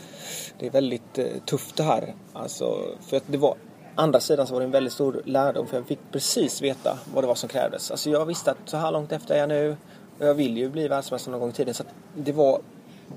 det 0.59 0.65
är 0.65 0.71
väldigt 0.71 1.17
eh, 1.17 1.25
tufft 1.45 1.75
det 1.75 1.83
här. 1.83 2.13
Alltså, 2.33 2.79
för 3.01 3.17
att 3.17 3.23
det 3.27 3.37
var, 3.37 3.55
andra 3.95 4.19
sidan 4.19 4.47
så 4.47 4.53
var 4.53 4.61
det 4.61 4.65
en 4.65 4.71
väldigt 4.71 4.93
stor 4.93 5.21
lärdom 5.25 5.67
för 5.67 5.77
jag 5.77 5.85
fick 5.85 5.99
precis 6.11 6.61
veta 6.61 6.97
vad 7.13 7.23
det 7.23 7.27
var 7.27 7.35
som 7.35 7.49
krävdes. 7.49 7.91
Alltså 7.91 8.09
jag 8.09 8.25
visste 8.25 8.51
att 8.51 8.57
så 8.65 8.77
här 8.77 8.91
långt 8.91 9.11
efter 9.11 9.35
är 9.35 9.39
jag 9.39 9.49
nu 9.49 9.75
jag 10.19 10.33
vill 10.33 10.57
ju 10.57 10.69
bli 10.69 10.87
världsmästare 10.87 11.31
någon 11.31 11.39
gång 11.39 11.49
i 11.49 11.53
tiden. 11.53 11.73
Så 11.73 11.83
det 12.15 12.31
var 12.31 12.61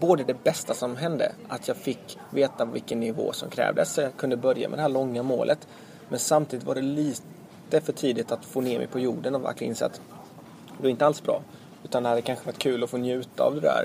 både 0.00 0.24
det 0.24 0.44
bästa 0.44 0.74
som 0.74 0.96
hände, 0.96 1.32
att 1.48 1.68
jag 1.68 1.76
fick 1.76 2.18
veta 2.30 2.64
vilken 2.64 3.00
nivå 3.00 3.32
som 3.32 3.50
krävdes 3.50 3.92
så 3.92 4.00
jag 4.00 4.16
kunde 4.16 4.36
börja 4.36 4.68
med 4.68 4.78
det 4.78 4.82
här 4.82 4.88
långa 4.88 5.22
målet. 5.22 5.68
Men 6.08 6.18
samtidigt 6.18 6.66
var 6.66 6.74
det 6.74 6.82
lite 6.82 7.80
för 7.80 7.92
tidigt 7.92 8.32
att 8.32 8.44
få 8.44 8.60
ner 8.60 8.78
mig 8.78 8.86
på 8.86 8.98
jorden 8.98 9.34
och 9.34 9.44
verkligen 9.44 9.70
inse 9.70 9.86
att 9.86 10.00
det 10.80 10.88
är 10.88 10.90
inte 10.90 11.06
alls 11.06 11.22
bra. 11.22 11.42
Utan 11.84 12.02
det 12.02 12.08
hade 12.08 12.22
kanske 12.22 12.46
varit 12.46 12.58
kul 12.58 12.84
att 12.84 12.90
få 12.90 12.96
njuta 12.96 13.42
av 13.42 13.54
det 13.54 13.60
där. 13.60 13.84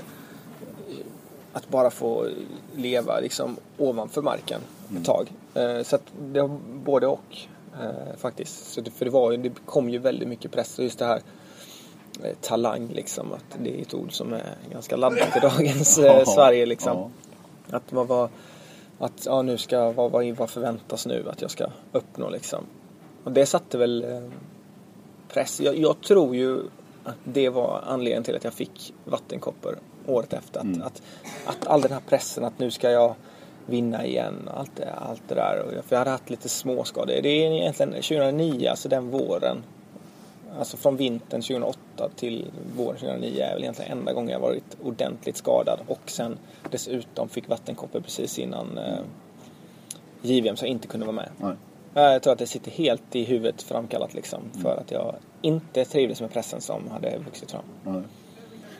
Att 1.52 1.68
bara 1.68 1.90
få 1.90 2.28
leva 2.74 3.20
liksom 3.20 3.56
ovanför 3.78 4.22
marken 4.22 4.60
ett 4.96 5.04
tag. 5.04 5.32
Eh, 5.54 5.82
Så 5.82 5.96
att 5.96 6.02
det 6.22 6.40
var 6.40 6.58
både 6.84 7.06
och 7.06 7.36
eh, 7.82 8.16
faktiskt. 8.16 8.72
Så 8.72 8.80
det, 8.80 8.90
för 8.90 9.04
det, 9.04 9.10
var 9.10 9.30
ju, 9.32 9.36
det 9.36 9.52
kom 9.66 9.90
ju 9.90 9.98
väldigt 9.98 10.28
mycket 10.28 10.52
press 10.52 10.78
och 10.78 10.84
just 10.84 10.98
det 10.98 11.04
här 11.04 11.20
talang 12.40 12.88
liksom. 12.88 13.32
Att 13.32 13.58
det 13.62 13.78
är 13.78 13.82
ett 13.82 13.94
ord 13.94 14.12
som 14.12 14.32
är 14.32 14.56
ganska 14.72 14.96
laddat 14.96 15.36
i 15.36 15.40
dagens 15.40 15.98
eh, 15.98 16.04
Ja, 16.04 16.24
Sverige 16.24 16.66
liksom. 16.66 17.10
ja. 17.70 17.76
Att 17.76 17.92
man 17.92 18.06
var 18.06 18.28
att 18.98 19.26
ja, 19.26 19.42
nu 19.42 19.58
ska, 19.58 19.92
vad, 19.92 20.10
vad, 20.10 20.26
vad 20.26 20.50
förväntas 20.50 21.06
nu 21.06 21.28
att 21.30 21.42
jag 21.42 21.50
ska 21.50 21.66
uppnå 21.92 22.30
liksom. 22.30 22.64
Och 23.24 23.32
det 23.32 23.46
satte 23.46 23.78
väl 23.78 24.04
eh, 24.04 24.30
press. 25.28 25.60
Jag, 25.60 25.78
jag 25.78 26.00
tror 26.00 26.36
ju 26.36 26.60
att 27.04 27.16
det 27.24 27.48
var 27.48 27.82
anledningen 27.86 28.24
till 28.24 28.36
att 28.36 28.44
jag 28.44 28.54
fick 28.54 28.94
vattenkoppor 29.04 29.78
året 30.06 30.32
efter. 30.32 30.60
Att, 30.60 30.82
att, 30.82 31.02
att 31.46 31.66
all 31.66 31.80
den 31.80 31.92
här 31.92 32.02
pressen 32.08 32.44
att 32.44 32.58
nu 32.58 32.70
ska 32.70 32.90
jag 32.90 33.14
vinna 33.66 34.06
igen. 34.06 34.48
Allt 34.54 34.76
det, 34.76 34.92
allt 34.92 35.22
det 35.28 35.34
där. 35.34 35.64
Och 35.66 35.74
jag, 35.74 35.84
för 35.84 35.96
jag 35.96 35.98
hade 35.98 36.10
haft 36.10 36.30
lite 36.30 36.48
småskador. 36.48 37.22
Det 37.22 37.28
är 37.28 37.52
egentligen 37.52 37.92
2009, 37.92 38.68
alltså 38.68 38.88
den 38.88 39.10
våren. 39.10 39.64
Alltså 40.58 40.76
från 40.76 40.96
vintern 40.96 41.42
2008 41.42 41.78
till 42.16 42.50
våren 42.76 42.96
2009 42.98 43.42
är 43.42 43.54
väl 43.54 43.62
egentligen 43.62 43.98
enda 43.98 44.12
gången 44.12 44.30
jag 44.30 44.40
varit 44.40 44.76
ordentligt 44.82 45.36
skadad. 45.36 45.80
Och 45.86 46.00
sen 46.06 46.38
dessutom 46.70 47.28
fick 47.28 47.48
vattenkoppor 47.48 48.00
precis 48.00 48.38
innan 48.38 48.78
eh, 48.78 48.98
JVM 50.22 50.56
så 50.56 50.64
jag 50.64 50.70
inte 50.70 50.88
kunde 50.88 51.06
vara 51.06 51.16
med. 51.16 51.28
Nej. 51.38 51.54
Jag 51.94 52.22
tror 52.22 52.32
att 52.32 52.38
det 52.38 52.46
sitter 52.46 52.70
helt 52.70 53.16
i 53.16 53.24
huvudet 53.24 53.62
framkallat 53.62 54.14
liksom. 54.14 54.40
För 54.62 54.76
att 54.76 54.90
jag 54.90 55.14
inte 55.42 55.84
trivdes 55.84 56.20
med 56.20 56.32
pressen 56.32 56.60
som 56.60 56.88
hade 56.90 57.18
vuxit 57.18 57.50
fram. 57.50 57.62
Nej. 57.84 57.94
Är 57.94 58.02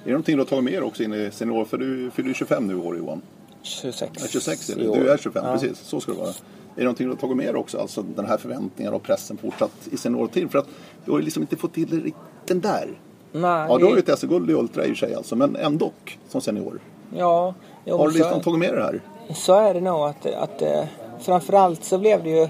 det 0.05 0.11
någonting 0.11 0.37
du 0.37 0.41
har 0.43 0.47
tagit 0.47 0.65
med 0.65 0.73
dig 0.73 0.83
också 0.83 1.03
in 1.03 1.15
i 1.15 1.31
senior? 1.33 1.65
För 1.65 1.79
du 1.79 2.11
fyller 2.11 2.29
ju 2.29 2.35
25 2.35 2.67
nu 2.67 2.73
i 2.73 2.77
år 2.77 2.97
Johan. 2.97 3.23
26. 3.63 4.13
Ja, 4.21 4.27
26 4.31 4.71
är 4.71 4.77
det. 4.77 4.83
Du 4.83 5.11
är 5.11 5.17
25, 5.17 5.45
Ja. 5.47 5.53
precis. 5.53 5.79
Så 5.79 6.01
ska 6.01 6.13
det 6.13 6.19
vara. 6.19 6.33
Är 6.75 6.79
det 6.79 6.85
någonting 6.85 7.07
du 7.07 7.13
har 7.13 7.19
tagit 7.19 7.37
med 7.37 7.47
dig 7.47 7.57
också? 7.57 7.79
Alltså 7.79 8.03
den 8.03 8.27
här 8.27 8.37
förväntningen 8.37 8.95
och 8.95 9.03
pressen 9.03 9.37
fortsatt 9.37 9.89
i 9.93 9.97
seniortid? 9.97 10.51
För 10.51 10.59
att 10.59 10.69
du 11.05 11.11
har 11.11 11.19
ju 11.19 11.25
liksom 11.25 11.43
inte 11.43 11.57
fått 11.57 11.75
till 11.75 12.13
den 12.47 12.61
där. 12.61 12.99
Nej, 13.33 13.67
Ja, 13.69 13.79
du 13.79 13.85
har 13.85 13.93
ju 13.93 13.99
ett 13.99 14.19
SM-guld 14.19 14.51
i 14.51 14.55
Ultra 14.55 14.85
i 14.85 14.93
och 14.93 14.97
för 14.97 15.07
sig 15.07 15.15
alltså, 15.15 15.37
men 15.37 15.57
ändå 15.57 15.93
som 16.29 16.41
senior. 16.41 16.81
Ja, 17.17 17.55
jo, 17.85 17.97
Har 17.97 18.09
du 18.09 18.15
liksom 18.19 18.41
tagit 18.43 18.59
med 18.59 18.69
dig 18.69 18.77
det 18.77 18.85
här? 18.85 19.01
Så 19.35 19.55
är 19.55 19.75
det 19.75 19.81
nog 19.81 20.01
att, 20.01 20.27
att 20.27 20.63
eh, 20.63 20.85
framförallt 21.21 21.85
så 21.85 21.99
blev 21.99 22.25
det 22.25 22.31
ju 22.31 22.49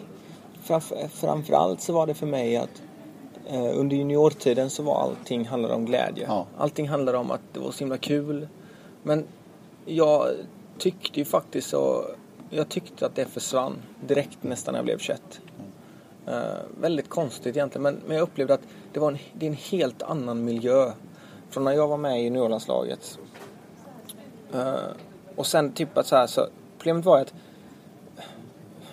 framför, 0.62 1.08
framförallt 1.08 1.80
så 1.80 1.92
var 1.92 2.06
det 2.06 2.14
för 2.14 2.26
mig 2.26 2.56
att 2.56 2.82
eh, 3.46 3.78
under 3.78 3.96
juniortiden 3.96 4.70
så 4.70 4.82
var 4.82 5.02
allting 5.02 5.46
handlade 5.46 5.74
om 5.74 5.84
glädje. 5.84 6.24
Ja. 6.28 6.46
Allting 6.58 6.88
handlade 6.88 7.18
om 7.18 7.30
att 7.30 7.40
det 7.52 7.60
var 7.60 7.70
så 7.70 7.78
himla 7.78 7.98
kul. 7.98 8.48
Men 9.02 9.24
jag 9.84 10.28
tyckte 10.78 11.18
ju 11.18 11.24
faktiskt 11.24 11.68
så 11.68 12.04
jag 12.56 12.68
tyckte 12.68 13.06
att 13.06 13.14
det 13.14 13.26
försvann 13.26 13.76
direkt 14.06 14.42
nästan 14.42 14.72
när 14.72 14.78
jag 14.78 14.84
blev 14.84 14.98
21. 14.98 15.40
Eh, 16.26 16.34
väldigt 16.80 17.08
konstigt 17.08 17.56
egentligen 17.56 17.82
men, 17.82 18.00
men 18.06 18.16
jag 18.16 18.22
upplevde 18.22 18.54
att 18.54 18.62
det 18.92 19.00
var 19.00 19.12
en, 19.12 19.18
det 19.32 19.46
är 19.46 19.50
en 19.50 19.56
helt 19.56 20.02
annan 20.02 20.44
miljö. 20.44 20.92
Från 21.50 21.64
när 21.64 21.72
jag 21.72 21.88
var 21.88 21.96
med 21.96 22.20
i 22.20 22.24
juniorlandslaget 22.24 23.18
Eh, 24.54 24.74
och 25.36 25.46
sen 25.46 25.72
typ 25.72 25.98
att 25.98 26.06
så 26.06 26.16
här, 26.16 26.26
så 26.26 26.46
problemet 26.78 27.04
var 27.04 27.20
att 27.20 27.34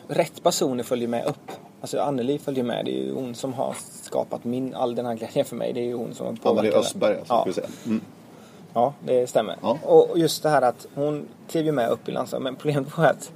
rätt 0.07 0.43
personer 0.43 0.83
följer 0.83 1.07
med 1.07 1.25
upp. 1.25 1.51
Alltså 1.81 1.99
Anneli 1.99 2.39
följer 2.39 2.63
med. 2.63 2.85
Det 2.85 2.91
är 2.91 3.03
ju 3.03 3.13
hon 3.13 3.35
som 3.35 3.53
har 3.53 3.75
skapat 4.01 4.43
min, 4.43 4.75
all 4.75 4.95
den 4.95 5.05
här 5.05 5.15
glädjen 5.15 5.45
för 5.45 5.55
mig. 5.55 5.73
Det 5.73 5.79
är 5.79 5.85
ju 5.85 5.93
hon 5.93 6.13
som 6.13 6.25
har 6.25 6.31
Anneli 6.31 6.41
påverkat 6.43 6.73
mig. 6.73 6.79
Östberg 6.79 7.17
alltså, 7.17 7.33
Ja. 7.33 7.39
ska 7.41 7.49
vi 7.49 7.53
säga. 7.53 7.67
Mm. 7.85 8.01
Ja, 8.73 8.93
det 9.05 9.27
stämmer. 9.27 9.57
Ja. 9.61 9.77
Och 9.83 10.19
just 10.19 10.43
det 10.43 10.49
här 10.49 10.61
att 10.61 10.87
hon 10.95 11.27
klev 11.47 11.65
ju 11.65 11.71
med 11.71 11.89
upp 11.89 12.09
i 12.09 12.11
landslaget. 12.11 12.43
Men 12.43 12.55
problemet 12.55 12.97
var 12.97 13.05
att, 13.05 13.31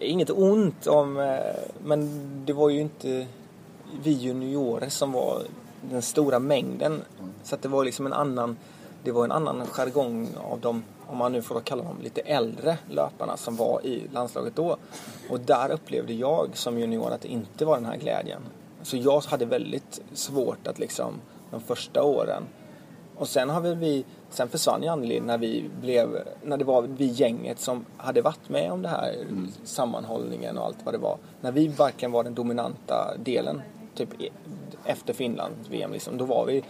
inget 0.00 0.30
ont 0.30 0.86
om, 0.86 1.20
eh, 1.20 1.38
men 1.84 2.10
det 2.44 2.52
var 2.52 2.68
ju 2.68 2.80
inte 2.80 3.26
vi 4.02 4.12
juniorer 4.12 4.88
som 4.88 5.12
var 5.12 5.42
den 5.80 6.02
stora 6.02 6.38
mängden. 6.38 7.02
Så 7.42 7.54
att 7.54 7.62
det 7.62 7.68
var 7.68 7.84
liksom 7.84 8.06
en 8.06 8.12
annan, 8.12 8.56
det 9.04 9.12
var 9.12 9.24
en 9.24 9.32
annan 9.32 9.66
jargong 9.66 10.28
av 10.50 10.60
de, 10.60 10.82
om 11.06 11.18
man 11.18 11.32
nu 11.32 11.42
får 11.42 11.60
kalla 11.60 11.82
dem 11.82 11.96
lite 12.02 12.20
äldre 12.20 12.78
löparna 12.90 13.36
som 13.36 13.56
var 13.56 13.86
i 13.86 14.02
landslaget 14.12 14.56
då. 14.56 14.76
Och 15.30 15.40
där 15.40 15.70
upplevde 15.70 16.12
jag 16.12 16.50
som 16.54 16.78
junior 16.78 17.10
att 17.12 17.20
det 17.20 17.28
inte 17.28 17.64
var 17.64 17.76
den 17.76 17.86
här 17.86 17.96
glädjen. 17.96 18.42
Så 18.82 18.96
jag 18.96 19.20
hade 19.20 19.44
väldigt 19.44 20.00
svårt 20.12 20.66
att 20.66 20.78
liksom 20.78 21.14
de 21.50 21.60
första 21.60 22.02
åren 22.02 22.42
och 23.18 23.28
sen 23.28 23.50
har 23.50 23.60
väl 23.60 23.76
vi, 23.76 24.04
sen 24.30 24.48
försvann 24.48 24.82
ju 24.82 24.88
Anneli 24.88 25.20
när 25.20 25.38
vi 25.38 25.70
blev, 25.80 26.28
när 26.42 26.56
det 26.56 26.64
var 26.64 26.82
vi 26.82 27.06
gänget 27.06 27.60
som 27.60 27.84
hade 27.96 28.22
varit 28.22 28.48
med 28.48 28.72
om 28.72 28.82
det 28.82 28.88
här 28.88 29.14
sammanhållningen 29.64 30.58
och 30.58 30.64
allt 30.64 30.78
vad 30.84 30.94
det 30.94 30.98
var. 30.98 31.18
När 31.40 31.52
vi 31.52 31.68
verkligen 31.68 32.12
var 32.12 32.24
den 32.24 32.34
dominanta 32.34 33.16
delen, 33.24 33.62
typ 33.94 34.22
e- 34.22 34.28
efter 34.84 35.14
Finland 35.14 35.54
VM 35.70 35.92
liksom, 35.92 36.18
då 36.18 36.24
var 36.24 36.46
vi, 36.46 36.60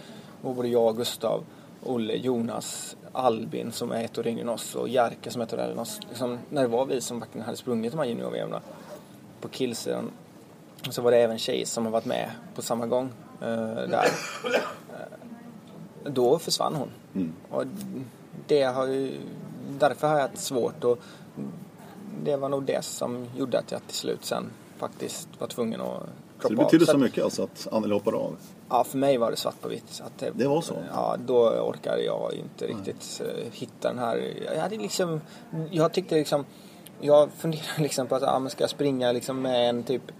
då 0.41 0.47
var 0.47 0.53
både 0.53 0.67
jag 0.67 0.97
Gustav 0.97 1.43
Olle, 1.83 2.15
Jonas, 2.15 2.97
Albin 3.11 3.71
som 3.71 3.91
är 3.91 4.03
ett 4.03 4.17
år 4.17 4.27
yngre 4.27 4.41
än 4.41 4.49
oss 4.49 4.75
och 4.75 4.89
Jerka 4.89 5.31
som 5.31 5.41
är 5.41 5.45
ett 5.45 5.53
år 5.53 5.57
äldre 5.57 5.73
än 5.73 5.79
oss. 5.79 5.99
Liksom, 6.09 6.39
när 6.49 6.61
det 6.61 6.67
var 6.67 6.85
vi 6.85 7.01
som 7.01 7.19
verkligen 7.19 7.45
hade 7.45 7.57
sprungit 7.57 7.91
de 7.91 7.97
här 7.97 8.05
junior 8.05 8.61
på 9.41 9.47
killsidan 9.47 10.11
så 10.89 11.01
var 11.01 11.11
det 11.11 11.17
även 11.17 11.37
tjejer 11.37 11.65
som 11.65 11.85
har 11.85 11.91
varit 11.91 12.05
med 12.05 12.31
på 12.55 12.61
samma 12.61 12.85
gång 12.85 13.09
eh, 13.41 13.47
där. 13.65 14.07
Eh, 16.05 16.11
då 16.11 16.39
försvann 16.39 16.75
hon. 16.75 16.89
Mm. 17.15 17.33
Och 17.49 17.63
det 18.47 18.63
har 18.63 18.87
ju, 18.87 19.11
därför 19.79 20.07
har 20.07 20.15
jag 20.15 20.21
haft 20.27 20.37
svårt 20.37 20.83
och 20.83 20.99
det 22.23 22.35
var 22.37 22.49
nog 22.49 22.63
det 22.63 22.85
som 22.85 23.25
gjorde 23.37 23.59
att 23.59 23.71
jag 23.71 23.81
till 23.87 23.95
slut 23.97 24.25
sen 24.25 24.45
faktiskt 24.77 25.27
var 25.39 25.47
tvungen 25.47 25.81
att 25.81 26.03
Så 26.41 26.49
det 26.49 26.55
betyder 26.55 26.83
av. 26.83 26.85
så 26.85 26.91
att- 26.91 26.99
mycket 27.01 27.23
alltså 27.23 27.43
att 27.43 27.67
Anneli 27.71 27.93
hoppade 27.93 28.17
av? 28.17 28.35
Ja, 28.69 28.83
för 28.83 28.97
mig 28.97 29.17
var 29.17 29.31
det 29.31 29.37
svart 29.37 29.61
på 29.61 29.67
vitt. 29.67 30.01
Att 30.05 30.23
Det 30.37 30.47
var 30.47 30.61
så? 30.61 30.73
Ja, 30.93 31.17
då 31.25 31.49
orkade 31.49 32.01
jag 32.03 32.33
inte 32.33 32.67
riktigt 32.67 33.21
eh, 33.25 33.51
hitta 33.53 33.87
den 33.89 33.99
här. 33.99 34.33
Jag 34.55 34.61
hade 34.61 34.77
liksom, 34.77 35.21
jag 35.71 35.93
tyckte 35.93 36.15
liksom, 36.15 36.45
jag 37.01 37.29
funderade 37.37 37.67
liksom 37.83 38.07
på 38.07 38.15
att, 38.15 38.21
ja 38.21 38.39
men 38.39 38.49
ska 38.49 38.63
jag 38.63 38.69
springa 38.69 39.11
liksom 39.11 39.41
med 39.41 39.69
en 39.69 39.83
typ 39.83 40.11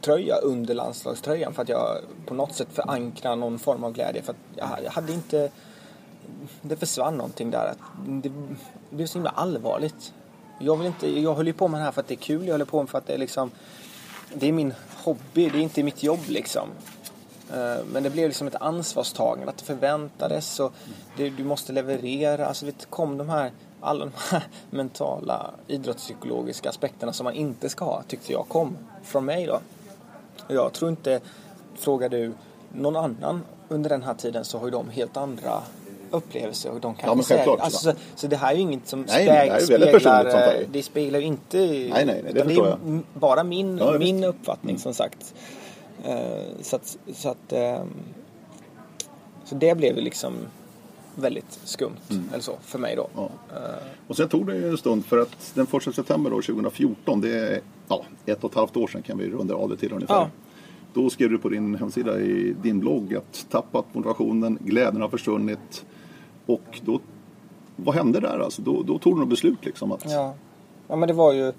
tröja 0.00 0.36
under 0.36 0.74
landslagströjan 0.74 1.54
för 1.54 1.62
att 1.62 1.68
jag 1.68 1.98
på 2.26 2.34
något 2.34 2.54
sätt 2.54 2.68
förankrar 2.72 3.36
någon 3.36 3.58
form 3.58 3.84
av 3.84 3.92
glädje. 3.92 4.22
För 4.22 4.32
att 4.32 4.38
jag, 4.56 4.68
jag 4.84 4.90
hade 4.90 5.12
inte, 5.12 5.50
det 6.62 6.76
försvann 6.76 7.16
någonting 7.16 7.50
där. 7.50 7.66
Att 7.66 7.78
Det, 8.06 8.28
det 8.90 8.96
blev 8.96 9.06
så 9.06 9.18
himla 9.18 9.30
allvarligt. 9.30 10.12
Jag 10.60 10.76
vill 10.76 10.86
inte, 10.86 11.20
jag 11.20 11.34
håller 11.34 11.46
ju 11.46 11.52
på 11.58 11.68
med 11.68 11.80
det 11.80 11.84
här 11.84 11.92
för 11.92 12.00
att 12.00 12.08
det 12.08 12.14
är 12.14 12.16
kul, 12.16 12.46
jag 12.46 12.54
håller 12.54 12.64
på 12.64 12.82
med 12.82 12.90
för 12.90 12.98
att 12.98 13.06
det 13.06 13.14
är 13.14 13.18
liksom 13.18 13.50
det 14.34 14.48
är 14.48 14.52
min 14.52 14.74
hobby, 15.04 15.48
det 15.48 15.58
är 15.58 15.62
inte 15.62 15.82
mitt 15.82 16.02
jobb 16.02 16.20
liksom. 16.28 16.68
Eh, 17.52 17.84
men 17.92 18.02
det 18.02 18.10
blev 18.10 18.28
liksom 18.28 18.46
ett 18.46 18.54
ansvarstagande, 18.54 19.50
att 19.50 19.58
det 19.58 19.64
förväntades 19.64 20.60
och 20.60 20.72
det, 21.16 21.30
du 21.30 21.44
måste 21.44 21.72
leverera. 21.72 22.46
Alltså 22.46 22.66
det 22.66 22.90
kom 22.90 23.18
de 23.18 23.28
här, 23.28 23.50
alla 23.80 24.04
de 24.04 24.12
här 24.30 24.42
mentala 24.70 25.50
idrottspsykologiska 25.66 26.68
aspekterna 26.68 27.12
som 27.12 27.24
man 27.24 27.34
inte 27.34 27.68
ska 27.68 27.84
ha, 27.84 28.02
tyckte 28.02 28.32
jag 28.32 28.48
kom 28.48 28.76
från 29.04 29.24
mig 29.24 29.46
då. 29.46 29.60
Jag 30.48 30.72
tror 30.72 30.90
inte, 30.90 31.20
frågar 31.74 32.08
du 32.08 32.32
någon 32.72 32.96
annan 32.96 33.42
under 33.68 33.90
den 33.90 34.02
här 34.02 34.14
tiden 34.14 34.44
så 34.44 34.58
har 34.58 34.64
ju 34.66 34.70
de 34.70 34.90
helt 34.90 35.16
andra 35.16 35.62
upplevelser 36.10 36.70
och 36.70 36.80
de 36.80 36.94
kan 36.94 37.08
Ja, 37.08 37.14
men 37.14 37.24
självklart. 37.24 37.60
alltså, 37.60 37.90
så, 37.92 37.96
så 38.14 38.26
det 38.26 38.36
här 38.36 38.52
är 38.52 38.56
ju 38.56 38.60
inget 38.60 38.88
som 38.88 39.02
Nej, 39.02 39.26
nej, 39.26 39.48
det 39.68 40.00
sånt 40.00 40.04
här. 40.04 40.66
det 40.72 40.82
speglar 40.82 41.18
ju 41.18 41.26
inte 41.26 41.58
nej, 41.58 41.88
nej, 41.90 42.06
det 42.06 42.18
utan 42.30 42.34
det 42.34 42.44
förstår 42.44 42.66
är 42.66 42.70
jag. 42.70 43.00
bara 43.14 43.44
min, 43.44 43.78
Ja, 43.78 43.90
min 43.92 43.98
visst. 44.00 44.10
Mm. 44.12 44.24
uppfattning 44.30 44.78
som 44.78 44.94
sagt. 44.94 45.34
Eh, 46.04 46.16
så 46.62 46.76
att, 46.76 46.96
så 47.14 47.28
att 47.28 47.52
ehm, 47.52 47.88
så 49.44 49.54
det 49.54 49.76
blev 49.76 49.96
ju 49.96 50.02
liksom 50.02 50.34
väldigt 51.14 51.58
skumt, 51.64 51.96
eller 52.32 52.42
så, 52.42 52.52
för 52.62 52.78
mig 52.78 52.96
då. 52.96 53.08
Mm. 53.18 53.30
Ja. 53.54 53.60
Och 54.08 54.16
sen 54.16 54.28
tog 54.28 54.46
det 54.46 54.56
ju 54.56 54.68
en 54.68 54.78
stund 54.78 55.06
för 55.06 55.18
att 55.18 55.52
den 55.54 55.66
1 55.86 55.94
september 55.94 56.30
då, 56.30 56.36
2014, 56.42 57.20
det 57.20 57.60
ja, 57.88 58.02
ett 58.26 58.44
och 58.44 58.50
ett 58.50 58.56
halvt 58.56 58.76
år 58.76 58.86
sedan 58.86 59.02
kan 59.02 59.18
vi 59.18 59.30
runda 59.30 59.54
av 59.54 59.68
det 59.68 59.76
till 59.76 59.92
ungefär. 59.92 60.14
Ja. 60.14 60.30
Då 60.94 61.10
skrev 61.10 61.30
du 61.30 61.38
på 61.38 61.48
din 61.48 61.74
hemsida 61.74 62.20
i 62.20 62.56
din 62.62 62.80
blogg 62.80 63.14
att 63.14 63.46
tappat 63.50 63.84
motivationen, 63.92 64.58
glädjen 64.60 65.02
har 65.02 65.08
försvunnit. 65.08 65.84
Och 66.46 66.80
då, 66.84 67.00
vad 67.76 67.94
hände 67.94 68.20
där 68.20 68.38
alltså? 68.38 68.62
Då, 68.62 68.82
då 68.82 68.98
tog 68.98 69.14
du 69.14 69.20
något 69.20 69.28
beslut 69.28 69.64
liksom 69.64 69.92
att 69.92 70.04
Ja. 70.10 70.34
ja, 70.88 70.96
men 70.96 71.08
det 71.08 71.14
var 71.14 71.32
ju 71.32 71.52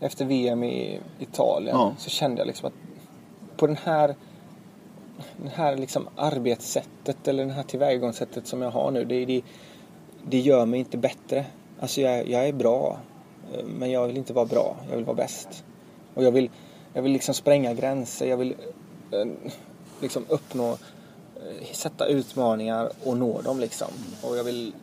efter 0.00 0.24
VM 0.24 0.64
i 0.64 1.00
Italien 1.18 1.76
Ja. 1.76 1.94
så 1.98 2.10
kände 2.10 2.40
jag 2.40 2.46
liksom 2.46 2.66
att 2.66 2.74
på 3.56 3.66
den 3.66 3.76
här, 3.76 4.14
den 5.36 5.48
här 5.48 5.76
liksom 5.76 6.08
arbetssättet 6.16 7.28
eller 7.28 7.46
det 7.46 7.52
här 7.52 7.62
tillvägagångssättet 7.62 8.46
som 8.46 8.62
jag 8.62 8.70
har 8.70 8.90
nu, 8.90 9.04
det, 9.04 9.24
det, 9.24 9.42
det 10.28 10.38
gör 10.38 10.66
mig 10.66 10.80
inte 10.80 10.98
bättre. 10.98 11.46
Alltså 11.80 12.00
jag, 12.00 12.28
jag 12.28 12.48
är 12.48 12.52
bra, 12.52 12.98
eh, 13.52 13.64
men 13.64 13.90
jag 13.90 14.06
vill 14.06 14.16
inte 14.16 14.32
vara 14.32 14.46
bra, 14.46 14.76
jag 14.90 14.96
vill 14.96 15.04
vara 15.04 15.16
bäst. 15.16 15.64
Och 16.14 16.24
jag 16.24 16.32
vill, 16.32 16.50
jag 16.92 17.02
vill 17.02 17.12
liksom 17.12 17.34
spränga 17.34 17.74
gränser, 17.74 18.26
jag 18.26 18.36
vill 18.36 18.56
eh, 19.10 19.26
liksom 20.00 20.24
uppnå, 20.28 20.70
eh, 21.36 21.72
sätta 21.72 22.06
utmaningar 22.06 22.90
och 23.04 23.16
nå 23.16 23.40
dem 23.40 23.60
liksom. 23.60 23.88
Och 24.22 24.36
jag 24.36 24.44
vill 24.44 24.74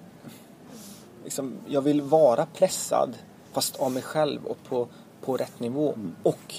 liksom, 1.24 1.54
jag 1.68 1.82
vill 1.82 2.02
vara 2.02 2.46
pressad 2.46 3.18
fast 3.54 3.76
av 3.76 3.92
mig 3.92 4.04
själv 4.04 4.46
och 4.46 4.58
på, 4.64 4.88
på 5.22 5.38
rätt 5.38 5.60
nivå 5.60 5.98
och 6.24 6.54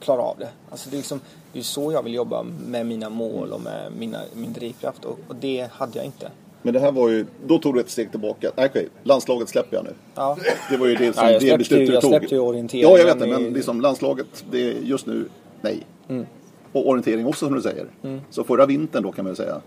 klara 0.00 0.22
av 0.22 0.38
det. 0.38 0.48
Alltså 0.70 0.90
det 0.90 0.96
är 0.96 0.98
liksom, 0.98 1.20
det 1.52 1.58
är 1.58 1.62
så 1.62 1.92
jag 1.92 2.02
vill 2.02 2.14
jobba 2.14 2.42
med 2.42 2.86
mina 2.86 3.10
mål 3.10 3.52
och 3.52 3.60
med 3.60 3.92
mina, 3.92 4.20
min 4.34 4.52
drivkraft 4.52 5.04
och, 5.04 5.18
och 5.28 5.36
det 5.36 5.70
hade 5.72 5.98
jag 5.98 6.06
inte. 6.06 6.30
Men 6.64 6.74
det 6.74 6.80
här 6.80 6.92
var 6.92 7.08
ju, 7.08 7.26
då 7.46 7.58
tog 7.58 7.74
du 7.74 7.80
ett 7.80 7.90
steg 7.90 8.10
tillbaka. 8.10 8.50
Nej, 8.56 8.66
okej, 8.66 8.88
landslaget 9.02 9.48
släpper 9.48 9.76
jag 9.76 9.84
nu. 9.84 9.90
Ja, 10.14 10.36
Det 10.70 10.76
var 10.76 10.86
ju 10.86 10.94
det 10.94 11.12
som 11.12 11.24
Ja, 11.24 11.30
jag 11.32 11.42
det 11.42 11.58
beslutet 11.58 11.86
du 11.86 11.92
jag 11.92 12.02
tog. 12.02 12.10
släppte 12.10 12.34
ju 12.34 12.40
orienteringen 12.40 12.90
Ja, 12.90 12.98
jag 12.98 13.04
vet 13.04 13.18
det. 13.18 13.26
Men 13.26 13.52
liksom 13.52 13.80
landslaget, 13.80 14.44
det 14.50 14.58
är 14.70 14.74
just 14.82 15.06
nu 15.06 15.28
nej. 15.60 15.86
Mm. 16.08 16.26
Och 16.72 16.88
orientering 16.88 17.26
också 17.26 17.46
som 17.46 17.54
du 17.54 17.62
säger. 17.62 17.86
Så 18.30 18.44
förra 18.44 18.66
vintern 18.66 19.02
då 19.02 19.12
kan 19.12 19.24
man 19.24 19.32
ju 19.32 19.36
säga. 19.36 19.60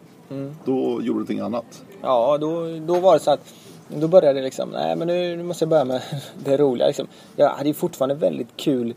Då 0.66 0.74
gjorde 0.82 1.02
du 1.04 1.10
någonting 1.10 1.40
annat. 1.40 1.84
ja 2.02 2.38
då, 2.42 2.80
då 2.88 3.00
var 3.00 3.14
det 3.14 3.20
så 3.20 3.32
att 3.32 3.54
då 3.88 4.08
började 4.08 4.40
det 4.40 4.44
liksom, 4.46 4.70
nej 4.70 4.96
men 4.96 5.08
nu, 5.08 5.36
nu 5.36 5.44
måste 5.44 5.64
jag 5.64 5.70
börja 5.70 5.86
med 5.86 6.02
det 6.46 6.58
roliga 6.58 6.88
liksom. 6.88 7.08
Jag 7.36 7.50
hade 7.50 7.68
ju 7.70 7.74
fortfarande 7.74 8.16
väldigt 8.16 8.58
kul 8.58 8.94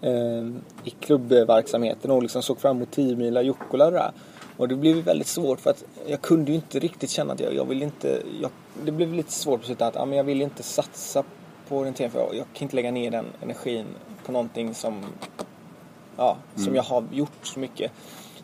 eh, 0.00 0.12
i 0.84 0.90
klubbverksamheten 1.00 2.10
och 2.10 2.22
liksom 2.22 2.42
såg 2.42 2.60
fram 2.60 2.76
emot 2.76 2.90
10 2.90 3.16
mila 3.16 3.42
Jukkola 3.42 3.86
och 3.86 3.92
det 3.92 3.98
där. 3.98 4.12
Och 4.56 4.68
det 4.68 4.76
blev 4.76 4.96
väldigt 4.96 5.26
svårt 5.26 5.60
för 5.60 5.70
att 5.70 5.84
jag 6.06 6.20
kunde 6.20 6.50
ju 6.50 6.54
inte 6.54 6.78
riktigt 6.78 7.10
känna 7.10 7.32
att 7.32 7.40
jag, 7.40 7.54
jag 7.54 7.64
vill 7.64 7.82
inte, 7.82 8.22
jag, 8.40 8.50
det 8.84 8.92
blev 8.92 9.12
lite 9.12 9.32
svårt 9.32 9.60
att 9.60 9.66
sitta 9.66 9.86
att 9.86 9.94
ja, 9.94 10.04
men 10.04 10.16
jag 10.16 10.24
vill 10.24 10.42
inte 10.42 10.62
satsa 10.62 11.24
på 11.68 11.78
orientering 11.78 12.10
för 12.10 12.18
jag, 12.18 12.34
jag 12.34 12.46
kan 12.52 12.62
inte 12.62 12.76
lägga 12.76 12.90
ner 12.90 13.10
den 13.10 13.26
energin 13.42 13.86
på 14.26 14.32
någonting 14.32 14.74
som, 14.74 15.04
ja, 16.16 16.36
som 16.56 16.74
jag 16.74 16.82
har 16.82 17.04
gjort 17.12 17.46
så 17.46 17.60
mycket. 17.60 17.92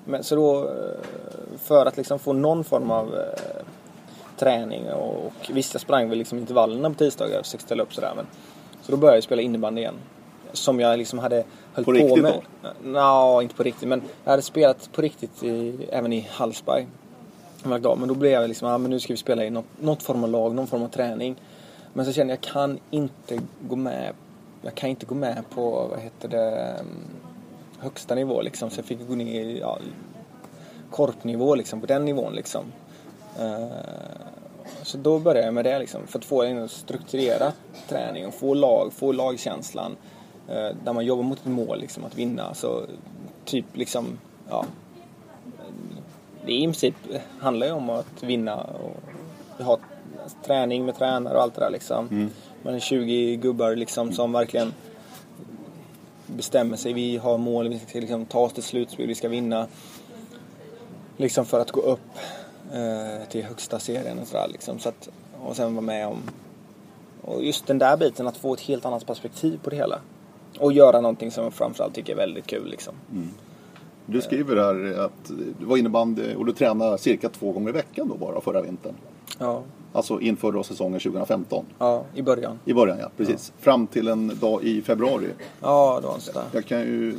Men 0.05 0.25
så 0.25 0.37
då, 0.37 0.69
eh, 0.69 1.59
för 1.59 1.87
att 1.87 1.97
liksom 1.97 2.19
få 2.19 2.33
någon 2.33 2.65
form 2.65 2.91
av 2.91 3.15
eh, 3.15 3.63
träning 4.37 4.91
och, 4.93 5.27
och 5.27 5.51
vissa 5.51 5.79
sprang 5.79 6.09
väl 6.09 6.19
liksom 6.19 6.39
intervallerna 6.39 6.91
på 6.91 6.95
tisdagar, 6.95 7.43
försökte 7.43 7.67
ställa 7.67 7.83
upp 7.83 7.95
sådär 7.95 8.13
men 8.17 8.27
så 8.83 8.93
då 8.93 8.99
började 8.99 9.17
jag 9.17 9.25
spela 9.25 9.43
innebandy 9.43 9.81
igen. 9.81 9.95
Som 10.53 10.81
jag 10.81 10.99
liksom 10.99 11.19
hade 11.19 11.45
höll 11.79 11.85
På 11.85 11.91
på, 11.93 11.97
riktigt 11.97 12.23
med. 12.23 12.41
Nå, 12.85 13.43
inte 13.43 13.55
på 13.55 13.63
riktigt 13.63 13.89
men 13.89 14.03
jag 14.25 14.31
hade 14.31 14.43
spelat 14.43 14.91
på 14.93 15.03
riktigt 15.03 15.43
i, 15.43 15.87
även 15.93 16.13
i 16.13 16.29
Hallsberg. 16.31 16.87
dag. 17.81 17.99
Men 17.99 18.09
då 18.09 18.15
blev 18.15 18.33
jag 18.33 18.49
liksom, 18.49 18.69
ja 18.69 18.79
men 18.79 18.91
nu 18.91 19.01
ska 19.01 19.13
vi 19.13 19.17
spela 19.17 19.45
i 19.45 19.51
något, 19.51 19.65
något 19.81 20.03
form 20.03 20.25
av 20.25 20.31
lag, 20.31 20.55
någon 20.55 20.67
form 20.67 20.83
av 20.83 20.89
träning. 20.89 21.37
Men 21.93 22.07
så 22.07 22.13
kände 22.13 22.33
jag, 22.33 22.39
jag 22.45 22.53
kan 22.53 22.79
inte 22.91 23.39
gå 23.69 23.77
med, 23.77 24.13
jag 24.63 24.75
kan 24.75 24.91
inte 24.91 25.07
gå 25.07 25.15
med 25.15 25.45
på, 25.55 25.87
vad 25.91 26.01
heter 26.01 26.29
det, 26.29 26.61
mm, 26.81 26.87
högsta 27.79 28.15
nivå 28.15 28.43
liksom. 28.43 28.71
Så 28.71 28.79
jag 28.79 28.85
fick 28.87 29.09
gå 29.09 29.15
ner 29.15 29.45
i, 29.45 29.59
ja, 29.59 29.79
korpnivå 30.91 31.55
liksom, 31.55 31.81
på 31.81 31.87
den 31.87 32.05
nivån 32.05 32.33
liksom. 32.35 32.65
Eh, 33.39 33.69
Så 34.83 34.99
då 34.99 35.19
började 35.19 35.47
jag 35.47 35.55
med 35.55 35.65
det 35.65 35.79
liksom, 35.79 36.07
för 36.07 36.19
att 36.19 36.25
få 36.25 36.43
en 36.43 36.69
strukturerad 36.69 37.53
träning 37.89 38.27
och 38.27 38.35
få 38.35 38.55
lag, 38.55 38.93
få 38.93 39.13
lagkänslan. 39.13 39.97
Eh, 40.49 40.77
Där 40.85 40.93
man 40.93 41.07
jobbar 41.07 41.23
mot 41.23 41.39
ett 41.39 41.47
mål, 41.47 41.81
liksom, 41.81 42.05
att 42.05 42.15
vinna. 42.15 42.55
Så 42.55 42.83
typ 43.45 43.77
liksom, 43.77 44.19
ja. 44.49 44.65
Det 46.47 46.53
i 46.53 46.63
princip 46.63 46.95
handlar 47.39 47.67
ju 47.67 47.73
om 47.73 47.91
att 47.91 48.23
vinna 48.23 48.57
och 48.57 49.65
ha 49.65 49.79
träning 50.45 50.87
med 50.87 50.97
tränare 50.97 51.37
och 51.37 51.43
allt 51.43 51.55
det 51.55 51.61
där 51.61 51.71
liksom. 51.71 52.31
Man 52.63 52.75
är 52.75 52.81
20 52.81 53.37
gubbar 53.37 53.77
liksom 53.77 54.13
som 54.13 54.33
verkligen 54.33 54.73
bestämmer 56.27 56.77
sig. 56.77 56.93
Vi 56.93 57.17
har 57.17 57.39
mål, 57.39 57.69
vi 57.69 57.79
ska 57.79 58.01
liksom 58.01 58.27
ta 58.27 58.41
oss 58.41 58.53
till 58.53 58.63
slutspel, 58.63 59.07
vi 59.07 59.15
ska 59.15 59.29
vinna. 59.29 59.67
Liksom 61.17 61.47
för 61.47 61.61
att 61.61 61.71
gå 61.71 61.81
upp 61.81 62.19
eh, 62.73 63.29
till 63.29 63.45
högsta 63.45 63.79
serien 63.79 64.19
och 64.19 64.29
sådär 64.29 64.49
liksom. 64.49 64.79
Så 64.79 64.89
att, 64.89 65.09
och 65.45 65.57
sen 65.57 65.75
vara 65.75 65.87
med 65.87 66.07
om... 66.07 66.23
Och 67.23 67.45
just 67.45 67.67
den 67.67 67.79
där 67.79 67.97
biten, 67.97 68.27
att 68.27 68.37
få 68.37 68.55
ett 68.55 68.61
helt 68.61 68.85
annat 68.85 69.07
perspektiv 69.07 69.61
på 69.63 69.71
det 69.71 69.77
hela. 69.77 70.01
Och 70.59 70.73
göra 70.73 71.01
någonting 71.01 71.31
som 71.31 71.45
jag 71.45 71.53
framförallt 71.53 71.95
tycker 71.95 72.13
är 72.13 72.17
väldigt 72.17 72.47
kul 72.47 72.69
liksom. 72.71 72.95
Du 74.07 74.21
skriver 74.21 74.57
här 74.57 75.05
att 75.05 75.31
du 75.59 75.67
var 75.67 75.77
innebandy 75.77 76.35
och 76.35 76.47
du 76.47 76.53
tränade 76.53 76.99
cirka 76.99 77.29
två 77.29 77.53
gånger 77.53 77.69
i 77.69 77.73
veckan 77.73 78.09
då 78.09 78.15
bara 78.15 78.41
förra 78.41 78.63
vintern. 78.63 78.95
Ja, 79.39 79.63
Alltså 79.93 80.21
inför 80.21 80.53
då 80.53 80.63
säsongen 80.63 81.01
2015. 81.01 81.65
ja 81.79 82.05
i 82.15 82.23
början. 82.23 82.59
I 82.65 82.75
början 82.75 82.99
ja, 82.99 83.11
precis. 83.17 83.53
Fram 83.59 83.87
till 83.87 84.09
en 84.09 84.39
dag 84.41 84.63
i 84.63 84.83
februari. 84.83 85.29
Ja, 85.61 85.99
det 86.01 86.07
var 86.07 86.15
en 86.15 86.21
sån 86.21 86.35
där. 86.35 86.45
Jag 86.53 86.65
kan 86.67 86.81
ju... 86.81 87.17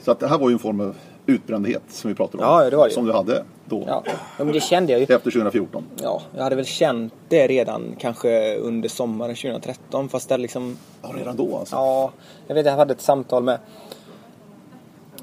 Så 0.00 0.10
att 0.10 0.20
det 0.20 0.28
här 0.28 0.38
var 0.38 0.48
ju 0.48 0.52
en 0.52 0.58
form 0.58 0.80
av 0.80 0.96
utbrändhet 1.28 1.82
som 1.88 2.08
vi 2.08 2.14
pratade 2.14 2.44
om. 2.44 2.50
Ja, 2.50 2.70
det 2.70 2.88
det. 2.88 2.94
Som 2.94 3.06
du 3.06 3.12
hade 3.12 3.44
då. 3.64 3.84
Ja, 3.86 4.02
ja, 4.06 4.44
men 4.44 4.52
det 4.52 4.60
kände 4.60 4.92
jag 4.92 4.98
ju. 4.98 5.02
Efter 5.02 5.30
2014. 5.30 5.84
Ja, 6.02 6.22
jag 6.36 6.42
hade 6.42 6.56
väl 6.56 6.64
känt 6.64 7.12
det 7.28 7.46
redan 7.46 7.94
kanske 7.98 8.56
under 8.56 8.88
sommaren 8.88 9.34
2013 9.34 10.08
fast 10.08 10.28
det 10.28 10.36
liksom 10.36 10.78
Ja, 11.02 11.08
redan 11.18 11.36
då 11.36 11.56
alltså. 11.56 11.76
Ja, 11.76 12.10
jag 12.46 12.54
vet 12.54 12.66
jag 12.66 12.72
hade 12.72 12.92
ett 12.92 13.00
samtal 13.00 13.42
med 13.42 13.58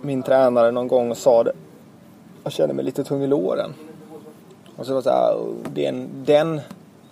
min 0.01 0.24
tränare 0.24 0.72
någon 0.72 0.88
gång 0.88 1.12
och 1.12 1.18
sa 1.18 1.43
det. 1.43 1.53
jag 2.43 2.53
känner 2.53 2.74
mig 2.74 2.86
lite 2.86 3.03
tung 3.03 3.24
i 3.24 3.28
låren. 3.28 3.74
Och 4.76 4.86
så 4.86 4.93
var 4.93 4.99
det 4.99 5.03
så 5.03 5.10
här, 5.10 5.36
den, 5.74 6.10
den 6.26 6.62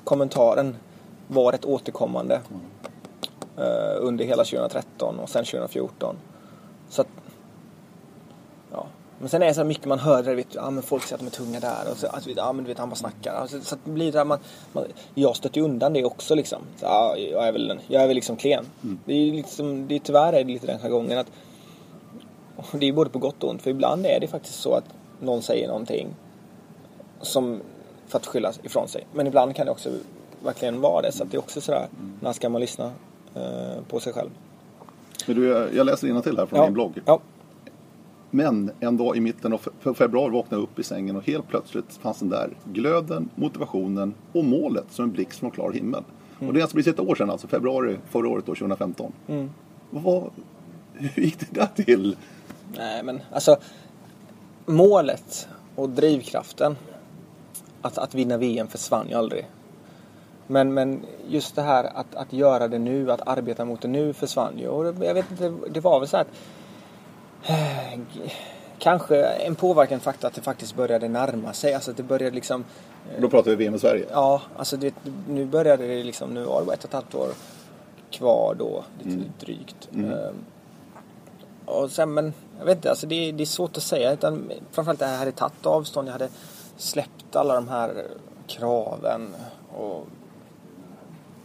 kommentaren 0.03 0.75
var 1.27 1.51
rätt 1.51 1.65
återkommande 1.65 2.41
eh, 3.57 3.97
under 3.99 4.25
hela 4.25 4.43
2013 4.43 5.19
och 5.19 5.29
sen 5.29 5.45
2014. 5.45 6.15
Så 6.89 7.01
att. 7.01 7.07
Men 9.20 9.30
sen 9.30 9.41
är 9.41 9.47
det 9.47 9.53
så 9.53 9.64
mycket 9.64 9.86
man 9.86 9.99
hör, 9.99 10.24
där, 10.24 10.36
vet, 10.36 10.55
ja, 10.55 10.70
men 10.70 10.84
folk 10.84 11.03
säger 11.03 11.16
att 11.16 11.20
de 11.20 11.28
är 11.28 11.32
tunga 11.45 11.59
där 11.59 11.91
och 11.91 11.97
så, 11.97 12.07
alltså, 12.07 12.30
ja 12.30 12.53
men 12.53 12.64
du 12.64 12.68
vet 12.68 12.78
han 12.80 12.89
bara 12.89 12.95
snackar. 12.95 13.34
Alltså, 13.34 13.61
så 13.61 13.76
det 13.84 13.91
blir 13.91 14.11
det 14.11 14.24
man, 14.26 14.39
man, 14.74 14.84
jag 15.16 15.36
stöter 15.36 15.57
ju 15.57 15.64
undan 15.66 15.93
det 15.93 16.03
också 16.05 16.36
liksom. 16.36 16.61
Så, 16.80 16.86
ja, 16.86 17.18
jag 17.18 17.47
är 17.47 17.51
väl, 17.51 17.80
jag 17.88 18.03
är 18.03 18.07
väl 18.07 18.16
liksom 18.16 18.36
klen. 18.36 18.66
Det 19.05 19.14
är 19.14 19.32
liksom, 19.32 19.88
det 19.88 19.95
är, 19.95 19.99
tyvärr 19.99 20.34
är 20.34 20.43
det 20.43 20.53
lite 20.53 20.68
den 20.68 20.80
här 20.80 20.89
gången 20.89 21.18
att 21.20 21.28
det 22.72 22.86
är 22.89 22.93
både 22.93 23.09
på 23.09 23.20
gott 23.20 23.43
och 23.43 23.49
ont. 23.49 23.61
För 23.61 23.70
ibland 23.70 24.05
är 24.05 24.20
det 24.20 24.28
faktiskt 24.28 24.61
så 24.61 24.74
att 24.74 24.86
någon 25.20 25.41
säger 25.41 25.68
någonting 25.68 26.07
som 27.22 27.61
för 28.07 28.18
att 28.18 28.26
skylla 28.26 28.53
ifrån 28.64 28.88
sig. 28.88 29.07
Men 29.14 29.28
ibland 29.28 29.55
kan 29.55 29.66
det 29.66 29.72
också 29.72 29.89
verkligen 30.43 30.82
vara 30.82 31.01
det. 31.01 31.11
Så 31.11 31.24
att 31.24 31.32
det 31.32 31.38
är 31.38 31.39
också 31.39 31.61
sådär, 31.61 31.88
när 32.22 32.34
ska 32.34 32.49
man 32.49 32.61
lyssna 32.61 32.91
eh, 33.36 33.84
på 33.89 33.99
sig 33.99 34.14
själv? 34.14 34.30
Men 35.28 35.36
du, 35.36 35.70
jag 35.74 35.86
läser 35.86 36.22
till 36.22 36.38
här 36.38 36.45
från 36.45 36.59
Ja. 36.59 36.66
din 36.66 36.74
blogg. 36.74 37.01
Ja. 37.05 37.20
Men 38.36 38.71
en 38.79 38.97
dag 38.97 39.17
i 39.17 39.19
mitten 39.19 39.53
av 39.53 39.61
fe- 39.84 39.93
februari 39.93 40.31
vaknade 40.31 40.61
jag 40.61 40.63
upp 40.63 40.79
i 40.79 40.84
sängen 40.84 41.15
och 41.15 41.27
helt 41.27 41.47
plötsligt 41.47 41.99
fanns 42.01 42.19
den 42.19 42.29
där 42.29 42.49
glöden, 42.65 43.29
motivationen 43.36 44.13
och 44.31 44.45
målet 44.45 44.86
som 44.89 45.05
en 45.05 45.11
blixt 45.11 45.39
från 45.39 45.51
klar 45.51 45.71
himmel. 45.71 46.03
Och 46.39 46.53
det 46.53 46.59
är 46.59 46.61
alltså 46.61 46.77
precis 46.77 46.93
ett 46.93 46.99
år 46.99 47.15
sedan, 47.15 47.29
alltså 47.29 47.47
februari 47.47 47.97
förra 48.09 48.29
året, 48.29 48.45
då, 48.45 48.55
2015. 48.55 49.11
Mm. 49.27 49.49
Vad, 49.89 50.29
hur 50.93 51.23
gick 51.23 51.39
det 51.39 51.59
där 51.59 51.84
till? 51.84 52.17
Nej 52.77 53.03
men 53.03 53.21
alltså 53.31 53.57
målet 54.65 55.47
och 55.75 55.89
drivkraften 55.89 56.75
att, 57.81 57.97
att 57.97 58.15
vinna 58.15 58.38
VM 58.38 58.67
försvann 58.67 59.09
ju 59.09 59.15
aldrig. 59.15 59.47
Men, 60.47 60.73
men 60.73 61.01
just 61.27 61.55
det 61.55 61.61
här 61.61 61.84
att, 61.84 62.15
att 62.15 62.34
göra 62.34 62.67
det 62.67 62.79
nu, 62.79 63.11
att 63.11 63.27
arbeta 63.27 63.65
mot 63.65 63.81
det 63.81 63.88
nu 63.88 64.13
försvann 64.13 64.59
ju. 64.59 64.67
Och 64.67 64.86
jag 65.05 65.13
vet 65.13 65.31
inte, 65.31 65.53
det 65.71 65.79
var 65.79 65.99
väl 65.99 66.09
så 66.09 66.17
här 66.17 66.21
att 66.21 66.31
Kanske 68.79 69.23
en 69.25 69.55
påverkande 69.55 70.03
faktor 70.03 70.27
att 70.27 70.33
det 70.33 70.41
faktiskt 70.41 70.75
började 70.75 71.07
närma 71.07 71.53
sig. 71.53 71.73
Alltså 71.73 71.91
att 71.91 71.97
det 71.97 72.03
började 72.03 72.35
liksom 72.35 72.65
Då 73.19 73.29
pratar 73.29 73.51
vi 73.51 73.55
VM 73.55 73.75
i 73.75 73.79
Sverige. 73.79 74.05
Ja, 74.11 74.41
alltså 74.57 74.77
det, 74.77 74.93
nu 75.27 75.45
började 75.45 75.87
det 75.87 76.03
liksom, 76.03 76.33
nu 76.33 76.43
var 76.43 76.65
det 76.65 76.73
ett 76.73 76.83
och 76.83 76.89
ett 76.89 76.93
halvt 76.93 77.15
år 77.15 77.29
kvar 78.11 78.55
då, 78.59 78.83
lite 79.03 79.23
drygt. 79.39 79.89
Ehm, 79.93 80.35
och 81.65 81.91
sen, 81.91 82.13
men 82.13 82.33
jag 82.59 82.65
vet 82.65 82.75
inte, 82.75 82.89
alltså 82.89 83.07
det, 83.07 83.31
det 83.31 83.43
är 83.43 83.45
svårt 83.45 83.77
att 83.77 83.83
säga. 83.83 84.13
Utan 84.13 84.51
framförallt 84.71 84.99
det 84.99 85.05
här 85.05 85.17
hade 85.17 85.31
tagit 85.31 85.65
avstånd, 85.65 86.07
jag 86.07 86.13
hade 86.13 86.29
släppt 86.77 87.35
alla 87.35 87.55
de 87.55 87.67
här 87.67 88.07
kraven 88.47 89.35
och 89.77 90.07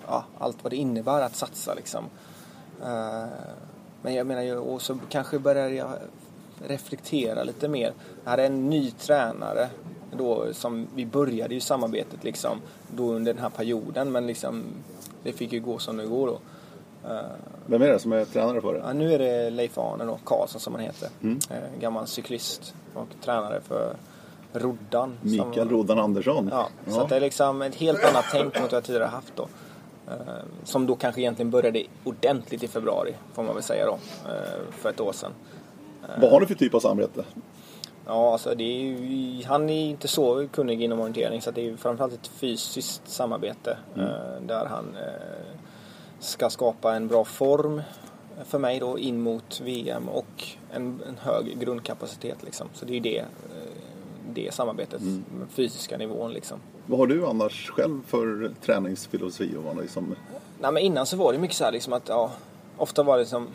ja, 0.07 0.24
allt 0.38 0.57
vad 0.62 0.72
det 0.72 0.76
innebär 0.76 1.22
att 1.22 1.36
satsa 1.36 1.74
liksom. 1.74 2.05
Eh, 2.82 3.24
men 4.03 4.14
jag 4.14 4.26
menar 4.26 4.42
ju, 4.42 4.57
och 4.57 4.82
så 4.82 4.99
kanske 5.09 5.38
började 5.38 5.74
jag 5.74 5.88
reflektera 6.66 7.42
lite 7.44 7.68
mer. 7.68 7.92
Jag 8.24 8.30
hade 8.30 8.46
en 8.46 8.70
ny 8.70 8.90
tränare 8.90 9.68
då 10.12 10.46
som 10.53 10.86
vi 10.94 11.07
började 11.07 11.55
ju 11.55 11.61
samarbetet 11.61 12.24
liksom 12.24 12.59
då 12.96 13.12
under 13.12 13.32
den 13.34 13.42
här 13.42 13.51
perioden 13.51 14.12
men 14.12 14.26
liksom 14.26 14.62
det 15.22 15.32
fick 15.32 15.53
ju 15.53 15.61
gå 15.61 15.78
som 15.78 15.96
det 15.96 16.07
går 16.07 16.26
då. 16.26 16.38
Eh, 17.09 17.20
Vem 17.66 17.82
är 17.82 17.88
det 17.88 17.99
som 17.99 18.12
är 18.12 18.24
tränare 18.24 18.61
för 18.61 18.74
det? 18.74 18.82
Ja, 18.86 18.92
nu 18.92 19.12
är 19.14 19.18
det 19.18 19.51
Leif 19.51 19.78
Arne 19.78 20.05
då, 20.05 20.18
Karlsson 20.24 20.61
som 20.61 20.74
han 20.74 20.82
heter. 20.82 21.09
Eh, 21.51 21.80
gammal 21.80 22.07
cyklist 22.07 22.74
och 22.94 23.07
tränare 23.24 23.61
för 23.61 23.96
Roddan. 24.53 25.16
som- 25.20 25.30
Mikael 25.30 25.68
Roddan 25.68 25.99
Andersson. 25.99 26.49
Ja, 26.53 26.68
så 26.86 27.01
att 27.01 27.09
det 27.09 27.16
är 27.16 27.20
liksom 27.20 27.62
ett 27.62 27.74
helt 27.74 28.05
annat 28.05 28.24
tänk 28.32 28.44
mot 28.44 28.57
vad 28.62 28.72
jag 28.72 28.84
tidigare 28.84 29.05
haft 29.09 29.36
då. 29.36 29.49
Eh, 30.11 30.44
som 30.64 30.86
då 30.86 30.96
kanske 30.96 31.20
egentligen 31.20 31.50
började 31.50 31.82
ordentligt 32.04 32.62
i 32.62 32.68
februari, 32.68 33.14
får 33.34 33.42
man 33.42 33.54
väl 33.54 33.62
säga 33.62 33.86
då, 33.86 33.98
eh, 34.30 34.70
för 34.70 34.90
ett 34.90 35.00
år 35.00 35.12
sedan. 35.12 35.32
Vad 36.20 36.30
har 36.30 36.40
ni 36.40 36.46
för 36.46 36.54
typ 36.54 36.74
av 36.74 36.80
samarbete? 36.80 37.24
Ja, 38.06 38.32
alltså 38.32 38.54
det 38.54 38.64
är 38.64 38.82
ju, 38.82 39.44
han 39.44 39.70
är 39.70 39.86
inte 39.86 40.09
så 40.09 40.48
kunnig 40.48 40.82
inom 40.82 41.00
orientering 41.00 41.42
så 41.42 41.50
det 41.50 41.61
är 41.61 41.64
ju 41.64 41.76
framförallt 41.76 42.14
ett 42.14 42.26
fysiskt 42.26 43.09
samarbete 43.09 43.78
eh, 43.96 44.42
där 44.46 44.66
han 44.66 44.96
eh, 44.96 45.59
ska 46.18 46.50
skapa 46.50 46.94
en 46.94 47.09
bra 47.09 47.24
form 47.24 47.82
för 48.44 48.59
mig 48.59 48.78
då 48.78 48.98
in 48.98 49.20
mot 49.20 49.61
VM 49.61 50.09
och 50.09 50.44
en, 50.72 51.02
en 51.09 51.18
hög 51.18 51.59
grundkapacitet 51.61 52.42
liksom. 52.42 52.68
Så 52.74 52.84
det 52.84 52.92
är 52.92 52.94
ju 52.94 53.00
det, 53.00 53.18
eh, 53.18 53.24
det 54.34 54.54
samarbetet, 54.54 55.00
den 55.00 55.48
fysiska 55.50 55.98
nivån 55.98 56.32
liksom. 56.32 56.59
Vad 56.91 56.99
har 56.99 57.07
du 57.07 57.26
annars 57.26 57.70
själv 57.70 58.07
för 58.07 58.53
träningsfilosofi? 58.62 59.57
Och 59.57 59.62
vad 59.62 59.76
liksom... 59.76 60.14
Nej 60.61 60.72
men 60.72 60.82
innan 60.82 61.07
så 61.07 61.16
var 61.16 61.32
det 61.32 61.39
mycket 61.39 61.57
så 61.57 61.64
här 61.64 61.72
liksom 61.72 61.93
att 61.93 62.09
ja, 62.09 62.30
ofta 62.76 63.03
var 63.03 63.18
det 63.18 63.26
som 63.26 63.49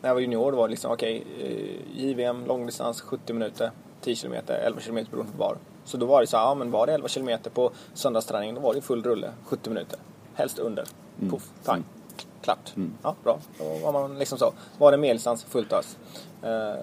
när 0.00 0.08
jag 0.10 0.14
var 0.14 0.20
junior 0.20 0.52
då 0.52 0.58
var 0.58 0.68
det 0.68 0.70
liksom 0.70 0.92
okej, 0.92 1.24
eh, 1.40 2.02
JVM, 2.02 2.46
långdistans, 2.46 3.00
70 3.00 3.32
minuter, 3.32 3.70
10 4.00 4.16
km, 4.16 4.34
11 4.48 4.80
km 4.80 5.06
beroende 5.10 5.32
på 5.32 5.38
var. 5.38 5.56
Så 5.84 5.96
då 5.96 6.06
var 6.06 6.20
det 6.20 6.26
så 6.26 6.36
här, 6.36 6.44
ja 6.44 6.54
men 6.54 6.70
var 6.70 6.86
det 6.86 6.92
11 6.92 7.08
km 7.08 7.38
på 7.54 7.70
söndagsträningen 7.94 8.54
då 8.54 8.60
var 8.60 8.74
det 8.74 8.80
full 8.80 9.02
rulle, 9.02 9.30
70 9.44 9.70
minuter. 9.70 9.98
Helst 10.34 10.58
under. 10.58 10.84
Puff, 11.30 11.50
pang, 11.64 11.84
klart. 12.42 12.74
Ja, 13.02 13.14
bra. 13.24 13.38
Då 13.58 13.64
var 13.84 13.92
man 13.92 14.18
liksom 14.18 14.38
så. 14.38 14.52
Var 14.78 14.90
det 14.92 14.98
medeldistans, 14.98 15.44
fullt 15.44 15.72
ös. 15.72 15.98
Eh, 16.42 16.74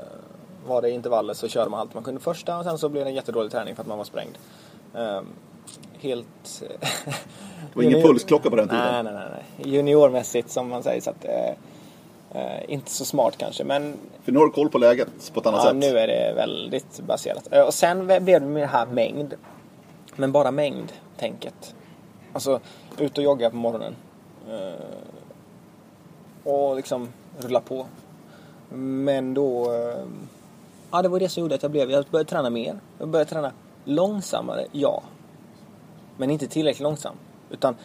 var 0.66 0.82
det 0.82 0.90
intervaller 0.90 1.34
så 1.34 1.48
körde 1.48 1.70
man 1.70 1.80
allt 1.80 1.94
man 1.94 2.04
kunde 2.04 2.22
första 2.22 2.58
och 2.58 2.64
sen 2.64 2.78
så 2.78 2.90
blev 2.90 3.04
det 3.04 3.10
en 3.10 3.16
jättedålig 3.16 3.52
träning 3.52 3.76
för 3.76 3.82
att 3.82 3.88
man 3.88 3.98
var 3.98 4.06
sprängd. 4.06 4.38
Eh, 4.94 5.22
helt... 6.04 6.64
Det 7.70 7.76
var 7.76 7.84
ingen 7.84 8.02
pulsklocka 8.02 8.50
på 8.50 8.56
den 8.56 8.68
tiden. 8.68 9.06
Nej, 9.06 9.14
nej, 9.14 9.24
nej. 9.32 9.72
Juniormässigt 9.74 10.50
som 10.50 10.70
man 10.70 10.84
säger 10.84 11.02
så 11.02 11.10
att 11.10 11.26
eh, 11.26 11.50
eh, 12.42 12.62
inte 12.68 12.92
så 12.92 13.06
smart 13.06 13.38
kanske 13.38 13.64
men 13.64 13.94
För 14.24 14.32
nu 14.32 14.40
har 14.40 14.46
du 14.46 14.52
koll 14.52 14.70
på 14.70 14.78
läget 14.78 15.32
på 15.34 15.40
ett 15.40 15.46
annat 15.46 15.60
ja, 15.64 15.68
sätt. 15.68 15.76
nu 15.76 15.98
är 15.98 16.08
det 16.08 16.34
väldigt 16.36 17.00
baserat. 17.00 17.48
Eh, 17.52 17.62
Och 17.62 17.74
sen 17.74 18.06
blev 18.08 18.26
det 18.26 18.40
med 18.40 18.64
det 18.64 18.68
här 18.68 18.86
mängd. 18.86 19.34
Men 20.16 20.32
bara 20.32 20.52
mängd 20.52 20.92
tänket. 21.18 21.76
Alltså 22.34 22.60
ut 23.00 23.18
och 23.18 23.24
jogga 23.24 23.50
på 23.50 23.56
morgonen. 23.56 23.96
Eh, 24.50 26.52
och 26.52 26.76
liksom 26.76 27.10
rulla 27.40 27.62
på. 27.62 27.86
Men 28.76 29.34
då... 29.34 29.74
eh, 29.74 30.06
Ja, 30.92 31.02
det 31.02 31.10
var 31.10 31.20
det 31.20 31.30
som 31.30 31.42
gjorde 31.42 31.56
att 31.56 31.64
jag 31.64 31.72
blev... 31.72 31.92
Jag 31.92 32.06
började 32.12 32.30
träna 32.30 32.50
mer. 32.50 32.80
Jag 33.00 33.08
började 33.08 33.30
träna 33.30 33.52
långsammare, 33.86 34.66
ja. 34.72 35.04
Men 36.18 36.30
inte 36.30 36.48
tillräckligt 36.48 36.84
långsam. 36.84 37.16
Utan 37.50 37.76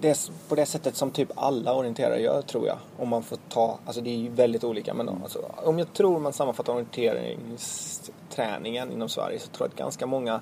det, 0.00 0.30
på 0.48 0.54
det 0.54 0.66
sättet 0.66 0.96
som 0.96 1.10
typ 1.10 1.30
alla 1.34 1.74
orienterare 1.74 2.20
gör 2.20 2.42
tror 2.42 2.66
jag. 2.66 2.78
Om 2.98 3.08
man 3.08 3.22
får 3.22 3.38
ta, 3.48 3.78
alltså 3.84 4.00
det 4.00 4.10
är 4.10 4.16
ju 4.16 4.28
väldigt 4.28 4.64
olika 4.64 4.94
men 4.94 5.08
alltså, 5.08 5.52
om 5.56 5.78
jag 5.78 5.92
tror 5.92 6.20
man 6.20 6.32
sammanfattar 6.32 6.72
orienteringsträningen 6.72 8.92
inom 8.92 9.08
Sverige 9.08 9.38
så 9.38 9.48
tror 9.48 9.66
jag 9.66 9.72
att 9.72 9.78
ganska 9.78 10.06
många 10.06 10.40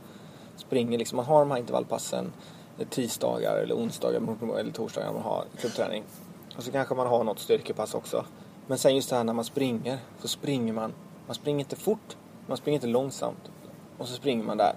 springer 0.56 0.98
liksom, 0.98 1.16
man 1.16 1.24
har 1.24 1.40
de 1.40 1.50
här 1.50 1.58
intervallpassen 1.58 2.32
eh, 2.78 2.86
tisdagar 2.88 3.56
eller 3.56 3.74
onsdagar 3.74 4.20
eller 4.58 4.72
torsdagar 4.72 5.06
när 5.06 5.14
man 5.14 5.22
har 5.22 5.44
klubbträning. 5.60 6.04
Och 6.56 6.62
så 6.62 6.72
kanske 6.72 6.94
man 6.94 7.06
har 7.06 7.24
något 7.24 7.38
styrkepass 7.38 7.94
också. 7.94 8.24
Men 8.66 8.78
sen 8.78 8.96
just 8.96 9.10
det 9.10 9.16
här 9.16 9.24
när 9.24 9.32
man 9.32 9.44
springer 9.44 9.98
så 10.20 10.28
springer 10.28 10.72
man, 10.72 10.92
man 11.26 11.34
springer 11.34 11.60
inte 11.60 11.76
fort, 11.76 12.16
man 12.46 12.56
springer 12.56 12.76
inte 12.76 12.86
långsamt. 12.86 13.50
Och 13.98 14.08
så 14.08 14.14
springer 14.14 14.44
man 14.44 14.56
där. 14.56 14.74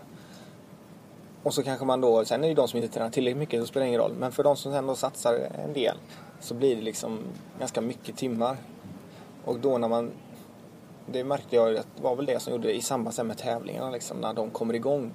Och 1.43 1.53
så 1.53 1.63
kanske 1.63 1.85
man 1.85 2.01
då, 2.01 2.25
sen 2.25 2.39
är 2.39 2.41
det 2.41 2.47
ju 2.47 2.53
de 2.53 2.67
som 2.67 2.77
inte 2.77 2.93
tränar 2.93 3.09
tillräckligt 3.09 3.39
mycket, 3.39 3.61
så 3.61 3.67
spelar 3.67 3.85
det 3.85 3.87
ingen 3.87 4.01
roll. 4.01 4.13
Men 4.19 4.31
för 4.31 4.43
de 4.43 4.55
som 4.55 4.73
ändå 4.73 4.95
satsar 4.95 5.33
en 5.65 5.73
del 5.73 5.97
så 6.39 6.53
blir 6.53 6.75
det 6.75 6.81
liksom 6.81 7.19
ganska 7.59 7.81
mycket 7.81 8.17
timmar. 8.17 8.57
Och 9.45 9.59
då 9.59 9.77
när 9.77 9.87
man, 9.87 10.11
det 11.05 11.23
märkte 11.23 11.55
jag 11.55 11.73
det 11.73 11.83
var 12.01 12.15
väl 12.15 12.25
det 12.25 12.39
som 12.39 12.53
gjorde 12.53 12.67
det 12.67 12.73
i 12.73 12.81
samband 12.81 13.27
med 13.27 13.37
tävlingarna 13.37 13.89
liksom, 13.91 14.17
när 14.17 14.33
de 14.33 14.49
kommer 14.49 14.73
igång. 14.73 15.11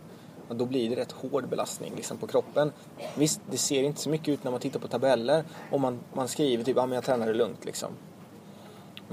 Och 0.48 0.56
då 0.56 0.66
blir 0.66 0.90
det 0.90 0.96
rätt 0.96 1.12
hård 1.12 1.48
belastning 1.48 1.92
liksom, 1.96 2.16
på 2.16 2.26
kroppen. 2.26 2.72
Visst, 3.16 3.40
det 3.50 3.58
ser 3.58 3.82
inte 3.82 4.00
så 4.00 4.10
mycket 4.10 4.28
ut 4.28 4.44
när 4.44 4.50
man 4.50 4.60
tittar 4.60 4.80
på 4.80 4.88
tabeller 4.88 5.44
och 5.70 5.80
man, 5.80 6.00
man 6.12 6.28
skriver 6.28 6.64
typ, 6.64 6.78
att 6.78 6.88
men 6.88 6.94
jag 6.94 7.04
tränar 7.04 7.26
det 7.26 7.34
lugnt 7.34 7.64
liksom. 7.64 7.88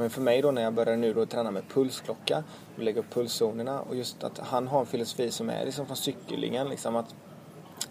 Men 0.01 0.09
för 0.09 0.21
mig 0.21 0.41
då 0.41 0.51
när 0.51 0.61
jag 0.61 0.73
började 0.73 0.97
nu 0.97 1.13
då 1.13 1.25
träna 1.25 1.51
med 1.51 1.69
pulsklocka, 1.69 2.43
och 2.75 2.83
lägga 2.83 2.99
upp 2.99 3.13
pulszonerna 3.13 3.81
och 3.81 3.95
just 3.95 4.23
att 4.23 4.37
han 4.37 4.67
har 4.67 4.79
en 4.79 4.85
filosofi 4.85 5.31
som 5.31 5.49
är 5.49 5.65
liksom 5.65 5.85
från 5.85 5.97
cyklingen 5.97 6.69
liksom 6.69 6.95
att 6.95 7.15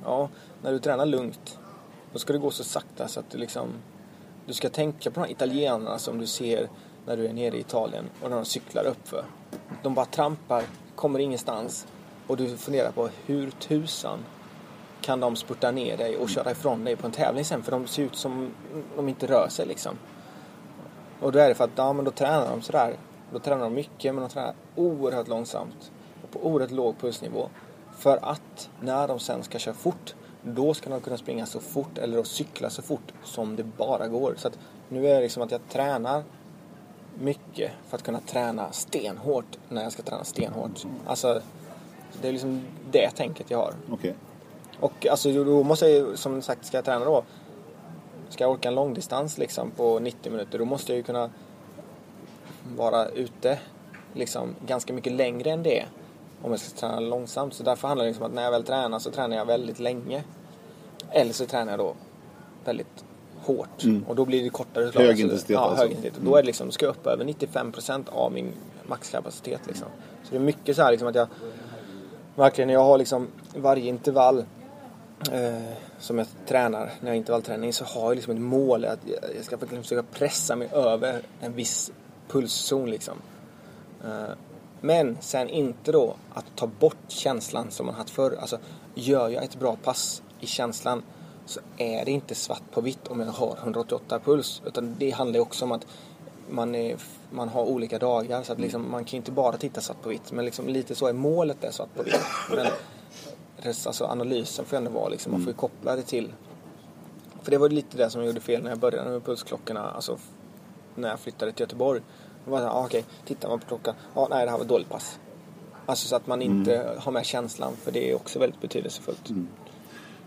ja, 0.04 0.28
när 0.62 0.72
du 0.72 0.78
tränar 0.78 1.06
lugnt 1.06 1.58
då 2.12 2.18
ska 2.18 2.32
det 2.32 2.38
gå 2.38 2.50
så 2.50 2.64
sakta 2.64 3.08
så 3.08 3.20
att 3.20 3.30
du 3.30 3.38
liksom 3.38 3.68
du 4.46 4.52
ska 4.52 4.68
tänka 4.68 5.11
på 5.11 5.20
de 5.20 5.26
här 5.26 5.32
italienarna 5.32 5.98
som 5.98 6.18
du 6.18 6.26
ser 6.26 6.68
när 7.06 7.16
du 7.16 7.26
är 7.26 7.32
nere 7.32 7.56
i 7.56 7.61
Italien 7.61 8.04
och 8.22 8.30
när 8.30 8.36
de 8.36 8.44
cyklar 8.44 8.84
uppför. 8.86 9.24
De 9.82 9.94
bara 9.94 10.06
trampar, 10.06 10.64
kommer 10.94 11.18
ingenstans 11.18 11.86
och 12.26 12.36
du 12.36 12.56
funderar 12.56 12.92
på 12.92 13.08
hur 13.26 13.50
tusan 13.50 14.18
kan 15.00 15.20
de 15.20 15.36
spurta 15.36 15.70
ner 15.70 15.96
dig 15.96 16.16
och 16.16 16.30
köra 16.30 16.50
ifrån 16.50 16.84
dig 16.84 16.96
på 16.96 17.06
en 17.06 17.12
tävling 17.12 17.44
sen 17.44 17.62
för 17.62 17.72
de 17.72 17.86
ser 17.86 18.02
ut 18.02 18.16
som 18.16 18.50
de 18.96 19.08
inte 19.08 19.26
rör 19.26 19.48
sig 19.48 19.66
liksom. 19.66 19.98
Och 21.20 21.32
då 21.32 21.38
är 21.38 21.48
det 21.48 21.54
för 21.54 21.64
att 21.64 21.70
ja, 21.76 21.92
men 21.92 22.04
då 22.04 22.10
tränar 22.10 22.50
de 22.50 22.62
sådär. 22.62 22.96
Då 23.32 23.38
tränar 23.38 23.64
de 23.64 23.74
mycket 23.74 24.14
men 24.14 24.22
de 24.22 24.30
tränar 24.30 24.54
oerhört 24.76 25.28
långsamt. 25.28 25.90
på 26.32 26.46
oerhört 26.46 26.70
låg 26.70 26.98
pulsnivå. 26.98 27.48
För 27.98 28.18
att 28.22 28.70
när 28.80 29.08
de 29.08 29.18
sen 29.18 29.42
ska 29.42 29.58
köra 29.58 29.74
fort, 29.74 30.14
då 30.42 30.74
ska 30.74 30.90
de 30.90 31.00
kunna 31.00 31.16
springa 31.16 31.46
så 31.46 31.60
fort 31.60 31.98
eller 31.98 32.16
då 32.16 32.24
cykla 32.24 32.70
så 32.70 32.82
fort 32.82 33.12
som 33.24 33.56
det 33.56 33.64
bara 33.64 34.08
går. 34.08 34.34
Så 34.36 34.48
att 34.48 34.58
nu 34.88 35.06
är 35.08 35.14
det 35.14 35.20
liksom 35.20 35.42
att 35.42 35.50
jag 35.50 35.60
tränar 35.68 36.22
mycket 37.18 37.72
för 37.88 37.96
att 37.96 38.02
kunna 38.02 38.20
träna 38.20 38.72
stenhårt 38.72 39.58
när 39.68 39.82
jag 39.82 39.92
ska 39.92 40.02
träna 40.02 40.24
stenhårt. 40.24 40.86
Alltså, 41.06 41.40
det 42.22 42.28
är 42.28 42.32
liksom 42.32 42.64
det 42.90 43.10
tänket 43.10 43.50
jag 43.50 43.58
har. 43.58 43.74
Okej. 43.90 44.14
Och 44.80 45.06
alltså 45.06 45.44
då 45.44 45.62
måste 45.62 45.86
jag 45.86 45.94
ju, 45.94 46.16
som 46.16 46.42
sagt, 46.42 46.66
ska 46.66 46.76
jag 46.76 46.84
träna 46.84 47.04
då, 47.04 47.24
ska 48.31 48.45
jag 48.45 48.51
orka 48.51 48.68
en 48.68 48.74
långdistans 48.74 49.39
liksom 49.39 49.70
på 49.70 49.99
90 49.99 50.33
minuter, 50.33 50.59
då 50.59 50.64
måste 50.64 50.93
jag 50.93 50.97
ju 50.97 51.03
kunna 51.03 51.31
vara 52.76 53.09
ute 53.09 53.59
liksom 54.12 54.55
ganska 54.66 54.93
mycket 54.93 55.12
längre 55.12 55.51
än 55.51 55.62
det 55.62 55.85
om 56.43 56.51
jag 56.51 56.61
ska 56.61 56.78
träna 56.81 57.01
långsamt. 57.01 57.55
Så 57.55 57.62
därför 57.62 57.89
handlar 57.89 58.05
det 58.05 58.11
liksom 58.11 58.24
om 58.24 58.31
att 58.31 58.35
när 58.35 58.43
jag 58.43 58.51
väl 58.51 58.64
tränar 58.64 58.99
så 58.99 59.11
tränar 59.11 59.37
jag 59.37 59.45
väldigt 59.45 59.78
länge. 59.78 60.24
Eller 61.11 61.33
så 61.33 61.47
tränar 61.47 61.72
jag 61.72 61.78
då 61.78 61.95
väldigt 62.64 63.05
hårt. 63.43 63.83
Och 64.07 64.16
då 64.16 64.24
blir 64.24 64.43
det 64.43 64.51
kortare 64.51 64.93
slag. 64.93 65.03
Hög 65.05 65.16
Så- 65.16 65.22
intensitet 65.22 65.51
Ja, 65.55 65.61
alltså. 65.61 65.83
hög 65.83 65.91
intensitet. 65.91 66.24
Då 66.24 66.37
är 66.37 66.43
det 66.43 66.47
liksom, 66.47 66.70
ska 66.70 66.87
jag 66.87 66.91
upp 66.97 67.07
över 67.07 67.24
95% 67.24 68.09
av 68.12 68.33
min 68.33 68.53
maxkapacitet 68.87 69.61
liksom. 69.66 69.87
Så 70.24 70.31
det 70.31 70.37
är 70.37 70.41
mycket 70.41 70.76
så 70.76 70.83
här 70.83 70.91
liksom 70.91 71.09
att 71.09 71.14
jag 71.14 71.26
verkligen, 72.37 72.70
jag 72.70 72.85
har 72.85 72.99
liksom 72.99 73.28
varje 73.57 73.89
intervall 73.89 74.45
eh, 75.32 75.72
som 75.98 76.18
jag 76.18 76.26
tränar, 76.46 76.80
när 76.84 76.92
jag 77.00 77.10
har 77.10 77.14
intervallträning, 77.14 77.72
så 77.72 77.84
har 77.84 78.02
jag 78.02 78.14
liksom 78.14 78.34
ett 78.34 78.40
mål 78.40 78.84
att 78.84 78.98
jag 79.36 79.44
ska 79.44 79.56
verkligen 79.56 79.82
försöka 79.82 80.02
pressa 80.02 80.56
mig 80.56 80.68
över 80.72 81.22
en 81.40 81.52
viss 81.52 81.92
pulszon 82.28 82.90
liksom. 82.90 83.18
Eh, 84.04 84.34
men 84.80 85.18
sen 85.20 85.48
inte 85.48 85.92
då 85.92 86.16
att 86.34 86.44
ta 86.56 86.66
bort 86.66 86.96
känslan 87.08 87.70
som 87.70 87.86
man 87.86 87.94
haft 87.94 88.10
förr. 88.10 88.36
Alltså, 88.40 88.58
gör 88.94 89.28
jag 89.28 89.44
ett 89.44 89.58
bra 89.58 89.76
pass 89.76 90.22
i 90.40 90.46
känslan 90.46 91.02
så 91.46 91.60
är 91.76 92.04
det 92.04 92.10
inte 92.10 92.34
svart 92.34 92.62
på 92.72 92.80
vitt 92.80 93.08
om 93.08 93.20
jag 93.20 93.26
har 93.26 93.56
188 93.62 94.18
puls. 94.18 94.62
Utan 94.66 94.96
det 94.98 95.10
handlar 95.10 95.34
ju 95.34 95.40
också 95.40 95.64
om 95.64 95.72
att 95.72 95.86
man, 96.50 96.74
är, 96.74 96.96
man 97.30 97.48
har 97.48 97.64
olika 97.64 97.98
dagar. 97.98 98.42
Så 98.42 98.52
att 98.52 98.60
liksom, 98.60 98.90
man 98.90 99.04
kan 99.04 99.10
ju 99.10 99.16
inte 99.16 99.32
bara 99.32 99.56
titta 99.56 99.80
svart 99.80 100.02
på 100.02 100.08
vitt. 100.08 100.32
Men 100.32 100.44
liksom, 100.44 100.68
lite 100.68 100.94
så 100.94 101.06
är 101.06 101.12
målet 101.12 101.64
är 101.64 101.70
svart 101.70 101.94
på 101.94 102.02
vitt. 102.02 102.20
Men 102.50 102.66
alltså, 103.66 104.04
analysen 104.04 104.64
får 104.64 104.76
ändå 104.76 104.90
vara 104.90 105.08
liksom, 105.08 105.32
man 105.32 105.40
får 105.40 105.52
ju 105.52 105.56
koppla 105.56 105.96
det 105.96 106.02
till. 106.02 106.32
För 107.42 107.50
det 107.50 107.58
var 107.58 107.68
lite 107.68 107.96
det 107.96 108.11
som 108.11 108.20
jag 108.20 108.28
gjorde 108.28 108.40
fel 108.40 108.62
när 108.62 108.70
jag 108.70 108.78
började 108.78 109.11
med 109.11 109.24
pulsklockorna. 109.24 109.80
Alltså 109.80 110.18
när 110.94 111.08
jag 111.08 111.20
flyttade 111.20 111.52
till 111.52 111.61
Göteborg. 111.61 112.00
Det 112.44 112.50
var 112.50 112.58
så 112.58 112.64
här, 112.64 112.70
ah, 112.70 112.84
okej, 112.84 113.04
tittar 113.26 113.48
man 113.48 113.58
på 113.61 113.66
klockan. 113.66 113.94
Ja, 114.14 114.26
nej 114.30 114.44
det 114.44 114.50
här 114.50 114.58
var 114.58 114.64
ett 114.64 114.68
dåligt 114.68 114.88
pass. 114.88 115.18
Alltså 115.86 116.08
så 116.08 116.16
att 116.16 116.26
man 116.26 116.42
inte 116.42 116.94
har 116.98 117.12
med 117.12 117.26
känslan. 117.26 117.72
För 117.76 117.92
det 117.92 118.11
är 118.11 118.14
också 118.14 118.38
väldigt 118.38 118.61
betydelsefullt. 118.61 119.30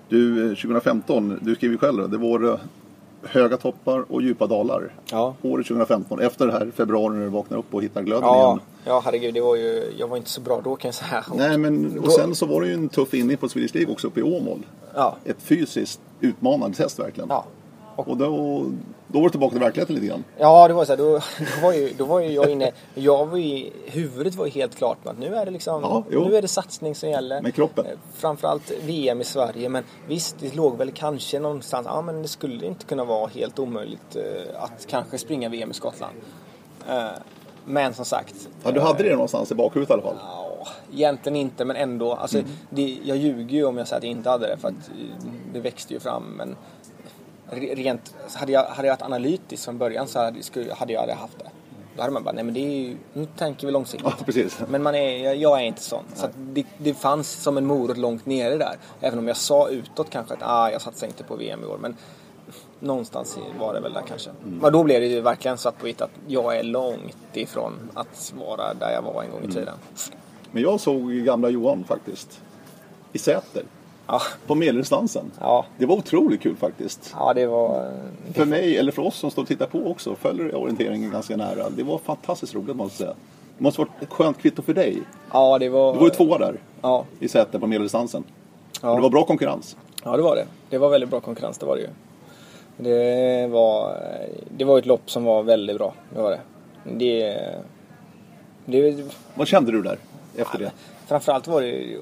Du, 0.09 0.51
eh, 0.51 0.55
2015, 0.55 1.39
du 1.41 1.55
skriver 1.55 1.73
ju 1.73 1.77
själv 1.77 2.01
det, 2.01 2.07
det 2.07 2.17
var 2.17 2.43
eh, 2.43 2.59
höga 3.25 3.57
toppar 3.57 4.05
och 4.13 4.21
djupa 4.21 4.47
dalar. 4.47 4.93
Ja. 5.11 5.35
Året 5.41 5.67
2015, 5.67 6.19
efter 6.19 6.47
det 6.47 6.51
här 6.53 6.71
februari 6.75 7.15
när 7.15 7.23
du 7.23 7.29
vaknar 7.29 7.57
upp 7.57 7.73
och 7.73 7.83
hittar 7.83 8.01
glöden 8.01 8.23
Ja, 8.29 8.45
igen. 8.47 8.59
ja, 8.85 9.01
herregud. 9.05 9.33
Det 9.33 9.41
var 9.41 9.55
ju, 9.55 9.93
jag 9.97 10.07
var 10.07 10.17
inte 10.17 10.29
så 10.29 10.41
bra 10.41 10.61
då 10.63 10.75
kan 10.75 10.87
jag 10.87 10.95
säga. 10.95 11.23
Nej, 11.35 11.57
men 11.57 11.99
och 11.99 12.11
sen 12.11 12.35
så 12.35 12.45
var 12.45 12.61
det 12.61 12.67
ju 12.67 12.73
en 12.73 12.89
tuff 12.89 13.13
inning 13.13 13.37
på 13.37 13.49
Swedish 13.49 13.75
League 13.75 13.93
också 13.93 14.07
uppe 14.07 14.19
i 14.19 14.23
Åmål. 14.23 14.59
Ja. 14.95 15.15
Ett 15.25 15.41
fysiskt 15.41 15.99
utmanande 16.19 16.77
test 16.77 16.99
verkligen. 16.99 17.29
Ja. 17.29 17.45
Och 17.95 18.17
då, 18.17 18.27
då 19.07 19.19
var 19.19 19.23
du 19.23 19.29
tillbaka 19.29 19.51
till 19.51 19.59
verkligheten 19.59 19.95
lite 19.95 20.07
grann. 20.07 20.23
Ja, 20.37 20.67
det 20.67 20.73
var 20.73 20.85
så 20.85 20.91
här, 20.91 20.97
då, 20.97 21.03
då, 21.55 21.61
var 21.63 21.73
ju, 21.73 21.93
då 21.97 22.05
var 22.05 22.19
ju 22.19 22.31
jag 22.31 22.49
inne, 22.49 22.71
jag 22.93 23.25
var 23.25 23.37
ju, 23.37 23.69
huvudet 23.85 24.35
var 24.35 24.45
ju 24.45 24.51
helt 24.51 24.75
klart 24.75 24.97
med 25.03 25.11
att 25.11 25.19
nu 25.19 25.35
är 25.35 25.45
det 25.45 25.51
liksom, 25.51 25.81
Ja, 25.81 26.03
nu 26.09 26.35
är 26.35 26.41
det 26.41 26.47
satsning 26.47 26.95
som 26.95 27.09
gäller. 27.09 27.41
Med 27.41 27.55
kroppen. 27.55 27.85
Eh, 27.85 27.91
Framförallt 28.13 28.71
VM 28.83 29.21
i 29.21 29.23
Sverige, 29.23 29.69
men 29.69 29.83
visst, 30.07 30.35
det 30.39 30.55
låg 30.55 30.77
väl 30.77 30.91
kanske 30.91 31.39
någonstans, 31.39 31.87
ja 31.89 32.01
men 32.01 32.21
det 32.21 32.27
skulle 32.27 32.65
inte 32.65 32.85
kunna 32.85 33.03
vara 33.05 33.27
helt 33.27 33.59
omöjligt 33.59 34.15
eh, 34.15 34.63
att 34.63 34.85
kanske 34.87 35.17
springa 35.17 35.49
VM 35.49 35.71
i 35.71 35.73
Skottland. 35.73 36.13
Eh, 36.89 37.05
men 37.65 37.93
som 37.93 38.05
sagt, 38.05 38.35
Ja, 38.63 38.71
du 38.71 38.79
hade 38.79 39.03
det 39.03 39.11
någonstans 39.13 39.51
i 39.51 39.55
bakhuvudet 39.55 39.89
i 39.89 39.93
alla 39.93 40.01
fall. 40.01 40.15
Ja, 40.19 40.67
egentligen 40.93 41.35
inte 41.35 41.65
men 41.65 41.75
ändå. 41.75 42.13
Alltså, 42.13 42.37
Mm. 42.37 42.49
det, 42.69 42.97
jag 43.03 43.17
ljuger 43.17 43.57
ju 43.57 43.65
om 43.65 43.77
jag 43.77 43.87
säger 43.87 43.97
att 43.97 44.03
jag 44.03 44.11
inte 44.11 44.29
hade 44.29 44.47
det 44.47 44.57
för 44.57 44.67
att 44.67 44.89
det 45.53 45.59
växte 45.59 45.93
ju 45.93 45.99
fram. 45.99 46.23
Men 46.23 46.55
rent, 47.55 48.15
så 48.27 48.39
hade, 48.39 48.51
jag, 48.51 48.63
hade 48.63 48.87
jag 48.87 48.93
varit 48.93 49.01
analytisk 49.01 49.65
från 49.65 49.77
början 49.77 50.07
så 50.07 50.19
hade, 50.19 50.43
skulle, 50.43 50.73
hade 50.73 50.93
jag 50.93 51.01
aldrig 51.01 51.17
haft 51.17 51.39
det. 51.39 51.49
Då 51.95 52.01
hade 52.01 52.13
man 52.13 52.23
bara, 52.23 52.31
nej 52.31 52.43
men 52.43 52.53
det 52.53 52.59
är 52.59 52.87
ju, 52.87 52.97
nu 53.13 53.27
tänker 53.37 53.67
vi 53.67 53.73
långsiktigt. 53.73 54.13
Ja, 54.17 54.25
precis. 54.25 54.61
Men 54.67 54.83
man 54.83 54.95
är, 54.95 55.33
jag, 55.33 55.59
är 55.59 55.63
inte 55.63 55.81
sån. 55.81 56.03
Så 56.15 56.25
att 56.25 56.31
det, 56.35 56.65
det 56.77 56.93
fanns 56.93 57.31
som 57.31 57.57
en 57.57 57.65
morot 57.65 57.97
långt 57.97 58.25
nere 58.25 58.57
där. 58.57 58.75
Även 59.01 59.19
om 59.19 59.27
jag 59.27 59.37
sa 59.37 59.69
utåt 59.69 60.09
kanske 60.09 60.33
att 60.33 60.39
ah, 60.41 60.71
jag 60.71 60.81
satsar 60.81 61.07
inte 61.07 61.23
på 61.23 61.35
VM 61.35 61.63
i 61.63 61.65
år. 61.65 61.77
Men 61.81 61.95
någonstans 62.79 63.37
var 63.59 63.73
det 63.73 63.79
väl 63.79 63.93
där 63.93 64.03
kanske. 64.07 64.29
Men 64.43 64.73
då 64.73 64.83
blev 64.83 65.01
det 65.01 65.07
ju 65.07 65.21
verkligen 65.21 65.57
svart 65.57 65.77
på 65.79 65.85
vitt 65.85 66.01
att 66.01 66.11
jag 66.27 66.57
är 66.57 66.63
långt 66.63 67.17
ifrån 67.33 67.89
att 67.93 68.33
vara 68.37 68.73
där 68.73 68.91
jag 68.91 69.01
var 69.01 69.23
en 69.23 69.31
gång 69.31 69.43
i 69.43 69.51
tiden. 69.51 69.75
Men 70.51 70.63
jag 70.63 70.79
såg 70.79 71.11
gamla 71.11 71.49
Johan 71.49 71.83
faktiskt. 71.83 72.41
I 73.13 73.17
Säter. 73.17 73.63
Ja, 74.07 74.21
På 74.47 74.55
medeldistansen. 74.55 75.31
ja, 75.39 75.65
Det 75.77 75.85
var 75.85 75.95
otroligt 75.95 76.41
kul 76.41 76.55
faktiskt. 76.55 77.15
ja 77.19 77.33
det 77.33 77.45
var... 77.45 77.91
För 78.33 78.45
mig, 78.45 78.77
eller 78.77 78.91
för 78.91 79.01
oss 79.01 79.15
som 79.15 79.31
står 79.31 79.41
och 79.41 79.47
tittar 79.47 79.65
på 79.65 79.87
också, 79.91 80.15
följer 80.15 80.55
orienteringen 80.55 81.11
ganska 81.11 81.37
nära. 81.37 81.69
Det 81.69 81.83
var 81.83 81.97
fantastiskt 81.97 82.55
roligt 82.55 82.75
måste 82.75 83.03
jag 83.03 83.07
säga. 83.09 83.15
Det 83.57 83.63
måste 83.63 83.81
varit 83.81 84.01
ett 84.01 84.09
skönt 84.09 84.37
kvitto 84.41 84.61
för 84.61 84.73
dig. 84.73 85.01
Ja, 85.31 85.59
det 85.59 85.69
var... 85.69 85.93
Du 85.93 85.99
var 85.99 86.05
ju 86.05 86.11
tvåa 86.11 86.37
där 86.37 86.55
Ja, 86.81 87.05
i 87.19 87.27
Säter 87.27 87.59
på 87.59 87.67
medeldistansen. 87.67 88.23
Ja. 88.81 88.89
Och 88.89 88.95
det 88.95 89.01
var 89.01 89.09
bra 89.09 89.23
konkurrens. 89.25 89.77
ja, 90.03 90.17
det 90.17 90.23
var 90.23 90.35
det. 90.35 90.45
Det 90.69 90.77
var 90.77 90.89
väldigt 90.89 91.09
bra 91.09 91.19
konkurrens, 91.19 91.57
det 91.57 91.65
var 91.65 91.75
det 91.75 91.81
ju. 91.81 91.89
Det 92.77 93.47
var, 93.47 93.97
det 94.57 94.65
var 94.65 94.79
ett 94.79 94.85
lopp 94.85 95.09
som 95.11 95.23
var 95.23 95.43
väldigt 95.43 95.77
bra. 95.77 95.93
Det 96.15 96.21
var 96.21 96.31
det. 96.31 96.39
Det... 96.97 97.37
det 98.65 99.05
Vad 99.35 99.47
kände 99.47 99.71
du 99.71 99.81
där 99.81 99.97
efter 100.37 100.59
det? 100.59 100.71
Framförallt 101.07 101.47
var 101.47 101.61
det 101.61 101.97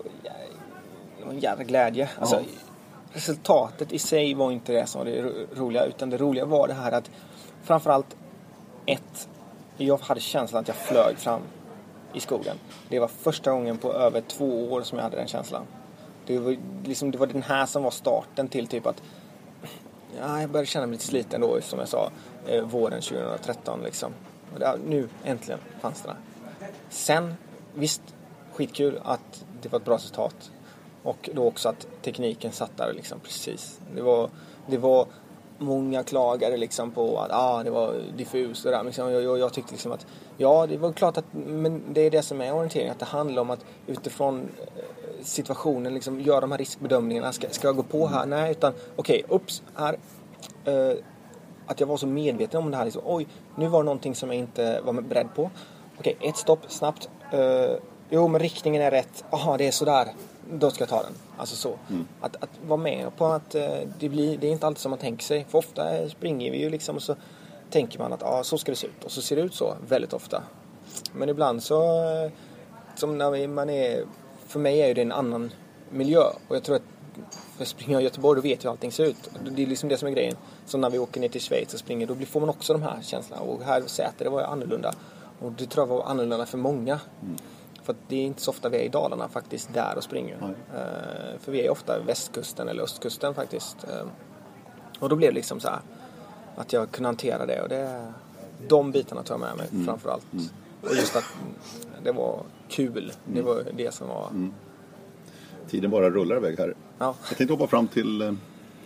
en 1.29 1.39
jävla 1.39 1.63
glädje. 1.63 2.09
Alltså, 2.19 2.35
Ja. 2.35 2.41
Resultatet 3.13 3.91
i 3.91 3.99
sig 3.99 4.33
var 4.33 4.51
inte 4.51 4.71
det 4.73 4.85
som 4.87 4.99
var 4.99 5.05
det 5.05 5.21
ro- 5.21 5.47
roliga. 5.55 5.85
Utan 5.85 6.09
det 6.09 6.17
roliga 6.17 6.45
var 6.45 6.67
det 6.67 6.73
här 6.73 6.91
att 6.91 7.11
framförallt 7.63 8.15
ett, 8.85 9.29
jag 9.77 9.97
hade 9.97 10.19
känslan 10.19 10.61
att 10.61 10.67
jag 10.67 10.77
flög 10.77 11.17
fram 11.17 11.41
i 12.13 12.19
skogen. 12.19 12.55
Det 12.89 12.99
var 12.99 13.07
första 13.07 13.51
gången 13.51 13.77
på 13.77 13.93
över 13.93 14.21
två 14.21 14.71
år 14.71 14.81
som 14.81 14.97
jag 14.97 15.03
hade 15.03 15.15
den 15.17 15.27
känslan. 15.27 15.63
Det 16.25 16.39
var, 16.39 16.57
liksom, 16.85 17.11
det 17.11 17.17
var 17.17 17.27
den 17.27 17.43
här 17.43 17.65
som 17.65 17.83
var 17.83 17.91
starten 17.91 18.47
till 18.47 18.67
typ 18.67 18.85
att 18.87 19.01
ja, 20.19 20.41
jag 20.41 20.49
började 20.49 20.67
känna 20.67 20.85
mig 20.85 20.91
lite 20.93 21.05
sliten 21.05 21.41
då 21.41 21.61
som 21.61 21.79
jag 21.79 21.87
sa 21.87 22.09
eh, 22.47 22.61
våren 22.63 23.01
2013 23.01 23.79
liksom. 23.83 24.11
Och 24.53 24.59
det, 24.59 24.79
nu 24.87 25.09
äntligen 25.23 25.59
fanns 25.81 26.01
det 26.01 26.07
där. 26.07 26.17
Sen, 26.89 27.33
visst, 27.73 28.01
skitkul 28.53 28.99
att 29.03 29.45
det 29.61 29.71
var 29.71 29.79
ett 29.79 29.85
bra 29.85 29.95
resultat. 29.95 30.51
Och 31.03 31.29
då 31.33 31.47
också 31.47 31.69
att 31.69 31.87
tekniken 32.01 32.51
satt 32.51 32.77
där 32.77 32.93
liksom 32.93 33.19
precis. 33.19 33.79
Det 33.95 34.01
var, 34.01 34.29
det 34.67 34.77
var 34.77 35.07
många 35.57 36.03
klagade 36.03 36.57
liksom 36.57 36.91
på 36.91 37.19
att 37.19 37.31
ah, 37.31 37.63
det 37.63 37.69
var 37.69 37.95
diffust 38.17 38.65
och 38.65 38.71
där. 38.71 38.83
Liksom, 38.83 39.11
jag, 39.11 39.23
jag, 39.23 39.39
jag 39.39 39.53
tyckte 39.53 39.71
liksom 39.71 39.91
att 39.91 40.05
ja, 40.37 40.67
det 40.67 40.77
var 40.77 40.91
klart 40.91 41.17
att 41.17 41.25
men 41.33 41.83
det 41.93 42.01
är 42.01 42.11
det 42.11 42.21
som 42.21 42.41
är 42.41 42.53
orientering. 42.53 42.89
Att 42.89 42.99
det 42.99 43.05
handlar 43.05 43.41
om 43.41 43.49
att 43.49 43.65
utifrån 43.87 44.49
eh, 44.75 44.83
situationen 45.23 45.93
liksom 45.93 46.21
göra 46.21 46.41
de 46.41 46.51
här 46.51 46.57
riskbedömningarna. 46.57 47.31
Ska, 47.31 47.49
ska 47.49 47.67
jag 47.67 47.75
gå 47.75 47.83
på 47.83 48.07
här? 48.07 48.25
Nej, 48.25 48.51
utan 48.51 48.73
okej, 48.95 49.23
ups, 49.29 49.63
här. 49.75 49.97
Eh, 50.65 50.97
att 51.67 51.79
jag 51.79 51.87
var 51.87 51.97
så 51.97 52.07
medveten 52.07 52.63
om 52.63 52.71
det 52.71 52.77
här. 52.77 52.85
Liksom, 52.85 53.01
Oj, 53.05 53.27
nu 53.55 53.67
var 53.67 53.79
det 53.79 53.85
någonting 53.85 54.15
som 54.15 54.29
jag 54.29 54.37
inte 54.37 54.81
var 54.81 54.93
beredd 54.93 55.27
på. 55.35 55.49
Okej, 55.99 56.17
ett 56.21 56.37
stopp, 56.37 56.59
snabbt. 56.67 57.09
Eh, 57.31 57.75
jo, 58.09 58.27
men 58.27 58.41
riktningen 58.41 58.81
är 58.81 58.91
rätt. 58.91 59.23
Jaha, 59.31 59.57
det 59.57 59.67
är 59.67 59.71
sådär. 59.71 60.13
Då 60.53 60.71
ska 60.71 60.81
jag 60.81 60.89
ta 60.89 61.03
den. 61.03 61.13
Alltså 61.37 61.55
så. 61.55 61.77
Att, 62.21 62.35
att 62.43 62.49
vara 62.67 62.77
med 62.77 63.15
på 63.17 63.25
att 63.25 63.55
eh, 63.55 63.79
det, 63.99 64.09
blir, 64.09 64.37
det 64.37 64.47
är 64.47 64.51
inte 64.51 64.67
alltid 64.67 64.81
som 64.81 64.89
man 64.89 64.99
tänker 64.99 65.23
sig. 65.23 65.45
För 65.49 65.57
ofta 65.57 66.09
springer 66.09 66.51
vi 66.51 66.61
ju 66.61 66.69
liksom 66.69 66.95
och 66.95 67.03
så 67.03 67.15
tänker 67.69 67.99
man 67.99 68.13
att 68.13 68.23
ah, 68.23 68.43
så 68.43 68.57
ska 68.57 68.71
det 68.71 68.75
se 68.75 68.87
ut. 68.87 69.03
Och 69.03 69.11
så 69.11 69.21
ser 69.21 69.35
det 69.35 69.41
ut 69.41 69.53
så 69.53 69.75
väldigt 69.87 70.13
ofta. 70.13 70.43
Men 71.13 71.29
ibland 71.29 71.63
så, 71.63 71.83
eh, 71.83 72.31
som 72.95 73.17
när 73.17 73.47
man 73.47 73.69
är, 73.69 74.05
för 74.47 74.59
mig 74.59 74.81
är 74.81 74.95
det 74.95 75.01
en 75.01 75.11
annan 75.11 75.51
miljö. 75.89 76.23
Och 76.47 76.55
jag 76.55 76.63
tror 76.63 76.75
att 76.75 76.83
för 77.57 77.65
springer 77.65 77.93
jag 77.93 78.01
i 78.01 78.03
Göteborg 78.03 78.35
då 78.35 78.41
vet 78.41 78.63
jag 78.63 78.71
hur 78.71 78.73
allting 78.73 78.91
ser 78.91 79.05
ut. 79.05 79.29
Det 79.51 79.63
är 79.63 79.67
liksom 79.67 79.89
det 79.89 79.97
som 79.97 80.07
är 80.07 80.11
grejen. 80.11 80.35
Så 80.65 80.77
när 80.77 80.89
vi 80.89 80.99
åker 80.99 81.21
ner 81.21 81.29
till 81.29 81.41
Schweiz 81.41 81.73
och 81.73 81.79
springer 81.79 82.07
då 82.07 82.15
får 82.15 82.39
man 82.39 82.49
också 82.49 82.73
de 82.73 82.81
här 82.81 82.99
känslorna. 83.01 83.41
Och 83.41 83.63
här 83.63 83.85
i 83.85 83.89
Säter 83.89 84.23
det 84.23 84.29
var 84.29 84.39
ju 84.39 84.45
annorlunda. 84.45 84.93
Och 85.39 85.51
det 85.51 85.65
tror 85.65 85.87
jag 85.87 85.95
var 85.95 86.03
annorlunda 86.03 86.45
för 86.45 86.57
många. 86.57 86.99
För 87.83 87.93
att 87.93 87.99
det 88.07 88.15
är 88.15 88.25
inte 88.25 88.41
så 88.41 88.51
ofta 88.51 88.69
vi 88.69 88.77
är 88.77 88.81
i 88.81 88.89
Dalarna 88.89 89.27
faktiskt 89.27 89.73
där 89.73 89.93
och 89.97 90.03
springer. 90.03 90.35
Eh, 90.75 91.39
för 91.39 91.51
vi 91.51 91.65
är 91.65 91.69
ofta 91.69 91.99
västkusten 91.99 92.67
eller 92.67 92.83
östkusten 92.83 93.33
faktiskt. 93.33 93.83
Eh, 93.83 94.07
och 94.99 95.09
då 95.09 95.15
blev 95.15 95.29
det 95.29 95.35
liksom 95.35 95.59
så 95.59 95.67
här 95.67 95.79
att 96.55 96.73
jag 96.73 96.91
kunde 96.91 97.07
hantera 97.07 97.45
det. 97.45 97.61
Och 97.61 97.69
det 97.69 98.13
de 98.67 98.91
bitarna 98.91 99.23
tar 99.23 99.33
jag 99.33 99.39
med 99.39 99.57
mig 99.57 99.85
framför 99.85 100.09
allt. 100.09 100.25
Och 100.81 100.95
just 100.95 101.15
att 101.15 101.23
det 102.03 102.11
var 102.11 102.43
kul. 102.69 103.11
Det 103.33 103.41
var 103.41 103.63
det 103.77 103.93
som 103.93 104.07
var... 104.07 104.29
Tiden 105.69 105.91
bara 105.91 106.09
rullar 106.09 106.37
iväg 106.37 106.57
här. 106.57 106.75
Ja. 106.97 107.15
Jag 107.29 107.37
tänkte 107.37 107.53
hoppa 107.53 107.67
fram 107.67 107.87
till 107.87 108.21
eh, 108.21 108.33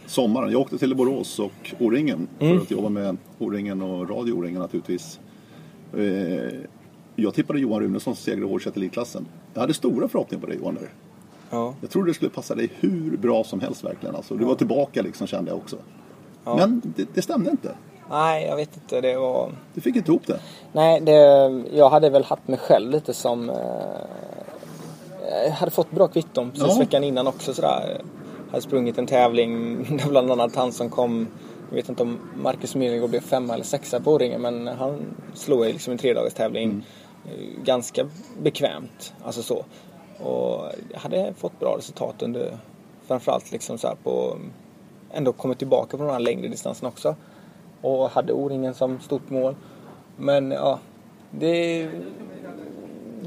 sommaren. 0.06 0.52
Jag 0.52 0.62
åkte 0.62 0.78
till 0.78 0.96
Borås 0.96 1.40
och 1.40 1.74
O-ringen 1.80 2.28
för 2.40 2.58
att 2.58 2.72
jobba 2.72 2.90
med 2.90 3.18
O-ringen 3.40 3.82
och 3.82 4.10
Radio 4.10 4.34
O-ringen 4.34 4.62
naturligtvis. 4.62 5.20
Jag 7.16 7.34
tippade 7.34 7.60
Johan 7.60 7.82
Runesson 7.82 8.16
som 8.16 8.24
segrare 8.24 8.50
i 8.50 8.54
årets 8.54 8.68
elitklassen. 8.78 9.26
Jag 9.54 9.62
hade 9.62 9.74
stora 9.74 10.08
förhoppningar 10.08 10.42
på 10.42 10.48
dig 10.48 10.58
Johan. 10.58 10.76
där. 10.76 10.90
Ja. 11.50 11.74
Jag 11.82 11.90
trodde 11.90 12.10
det 12.10 12.14
skulle 12.14 12.32
passa 12.32 12.56
dig 12.56 12.70
hur 12.80 13.18
bra 13.18 13.44
som 13.44 13.60
helst 13.60 13.84
verkligen. 13.84 14.16
Alltså, 14.16 14.36
du 14.36 14.46
var 14.46 14.56
tillbaka 14.56 15.02
liksom 15.02 15.28
kände 15.28 15.52
jag 15.52 15.58
också. 15.58 15.76
Men 16.44 16.82
det, 16.96 17.08
det 17.14 17.22
stämde 17.22 17.52
inte. 17.52 17.76
Nej, 18.10 18.46
jag 18.46 18.56
vet 18.56 18.70
inte. 18.78 19.02
Det 19.02 19.18
var... 19.18 19.52
Du 19.74 19.82
fick 19.82 19.96
inte 19.96 20.12
ihop 20.12 20.28
det. 20.28 20.40
Nej, 20.74 21.02
det, 21.02 21.14
jag 21.74 21.90
hade 21.90 22.10
väl 22.10 22.24
haft 22.24 22.48
mig 22.48 22.60
själv 22.60 22.92
lite 22.92 23.14
som... 23.14 23.50
Eh, 23.50 23.56
jag 25.46 25.52
hade 25.52 25.72
fått 25.72 25.92
bra 25.92 26.08
kvitton 26.08 26.52
precis 26.52 26.68
Ja. 26.74 26.80
veckan 26.80 27.04
innan 27.04 27.28
också 27.28 27.54
sådär. 27.54 28.02
Jag 28.46 28.52
hade 28.52 28.62
sprungit 28.62 28.98
en 28.98 29.08
tävling 29.08 29.78
där 30.04 30.10
bland 30.10 30.32
annat 30.32 30.56
han 30.56 30.72
som 30.72 30.90
kom... 30.90 31.28
Jag 31.70 31.76
vet 31.76 31.90
inte 31.90 32.04
om 32.04 32.20
Marcus 32.36 32.76
Mirgård 32.76 33.10
blev 33.10 33.20
femma 33.22 33.54
eller 33.54 33.64
sexa 33.64 34.00
på 34.00 34.18
ringen 34.18 34.42
men 34.42 34.68
han 34.68 35.00
slog 35.34 35.66
liksom 35.66 35.92
en 35.92 35.98
tredagars 35.98 36.34
tävling 36.34 36.70
eh, 36.72 36.82
ganska 37.64 38.10
bekvämt. 38.42 39.14
Alltså 39.24 39.44
så. 39.44 39.66
Och 40.24 40.72
jag 40.92 41.00
hade 41.00 41.34
fått 41.34 41.60
bra 41.60 41.78
resultat 41.78 42.22
under 42.22 42.58
framförallt 43.08 43.52
liksom 43.52 43.78
så 43.78 43.88
här 43.88 43.96
på 44.04 44.38
ändå 45.12 45.34
kommit 45.34 45.58
tillbaka 45.58 45.98
på 45.98 46.04
de 46.04 46.12
här 46.12 46.20
längre 46.20 46.48
distanserna 46.48 46.90
också. 46.90 47.16
Och 47.82 48.10
hade 48.10 48.34
O-ringen 48.34 48.74
som 48.74 49.00
stort 49.00 49.30
mål. 49.30 49.56
Men 50.18 50.52
ja, 50.52 50.80
det, 51.32 51.90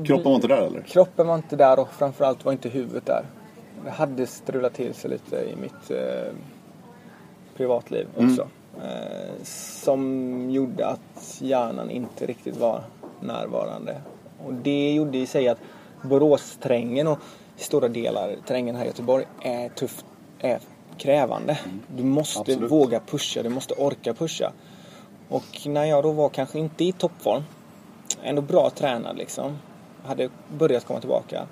Kroppen 0.07 0.24
var 0.24 0.34
inte 0.34 0.49
där 0.49 0.62
eller? 0.62 0.80
kroppen 0.80 1.26
var 1.26 1.34
inte 1.34 1.57
där 1.57 1.78
och 1.78 1.88
framförallt 1.88 2.44
var 2.44 2.53
inte 2.53 2.68
huvudet 2.68 3.07
där. 3.07 3.24
Det 3.84 3.90
hade 3.90 4.26
strulat 4.26 4.74
till 4.74 4.94
sig 4.94 5.11
lite 5.11 5.36
i 5.36 5.57
mitt 5.57 5.90
eh, 5.90 6.32
privatliv 7.57 8.09
också. 8.16 8.49
Eh, 8.82 9.42
som 9.44 10.51
gjorde 10.51 10.86
att 10.86 11.38
hjärnan 11.40 11.90
inte 11.90 12.26
riktigt 12.26 12.57
var 12.57 12.82
närvarande. 13.20 14.00
Och 14.46 14.54
det 14.54 14.92
gjorde 14.92 15.18
i 15.18 15.26
sig 15.26 15.48
att 15.48 15.58
Boråsterrängen 16.02 17.06
och 17.06 17.18
stora 17.56 17.88
delar 17.88 18.36
terrängen 18.46 18.76
här 18.76 18.84
i 18.84 18.86
Göteborg 18.86 19.24
är 19.42 19.68
tufft, 19.68 20.04
är 20.38 20.60
krävande. 20.98 21.58
Du 21.96 22.04
måste 22.04 22.40
Absolut. 22.40 22.70
våga 22.70 23.00
pusha, 23.00 23.42
du 23.42 23.48
måste 23.48 23.74
orka 23.74 24.14
pusha. 24.14 24.52
Och 25.28 25.66
när 25.66 25.84
jag 25.84 26.02
då 26.02 26.12
var 26.12 26.28
kanske 26.28 26.58
inte 26.58 26.84
i 26.84 26.92
toppform, 26.92 27.42
ändå 28.22 28.42
bra 28.42 28.70
tränad 28.70 29.16
liksom, 29.16 29.58
hade 30.04 30.28
börjat 30.58 30.84
komma 30.84 31.00
tillbaka. 31.00 31.46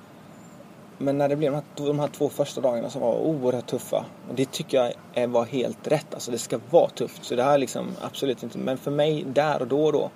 Men 0.99 1.19
när 1.19 1.29
det 1.29 1.37
blev 1.37 1.53
de 1.53 1.57
här, 1.57 1.87
de 1.87 1.99
här 1.99 2.09
två 2.09 2.29
första 2.29 2.61
dagarna 2.61 2.91
som 2.91 3.01
var 3.01 3.15
oerhört 3.19 3.67
tuffa. 3.67 4.05
Och 4.29 4.35
det 4.35 4.51
tycker 4.53 4.79
jag 4.79 4.93
är, 5.15 5.27
var 5.27 5.45
helt 5.45 5.89
rätt. 5.89 6.15
Alltså 6.15 6.31
det 6.31 6.39
ska 6.39 6.61
vara 6.71 6.89
tufft. 6.89 7.25
Så 7.25 7.35
det 7.35 7.43
här 7.43 7.55
är 7.55 7.59
liksom 7.59 7.87
absolut 8.01 8.43
inte. 8.43 8.59
Men 8.59 8.79
för 8.79 8.91
mig 8.91 9.25
där 9.27 9.61
och 9.61 9.67
då 9.67 9.91
då. 9.91 10.11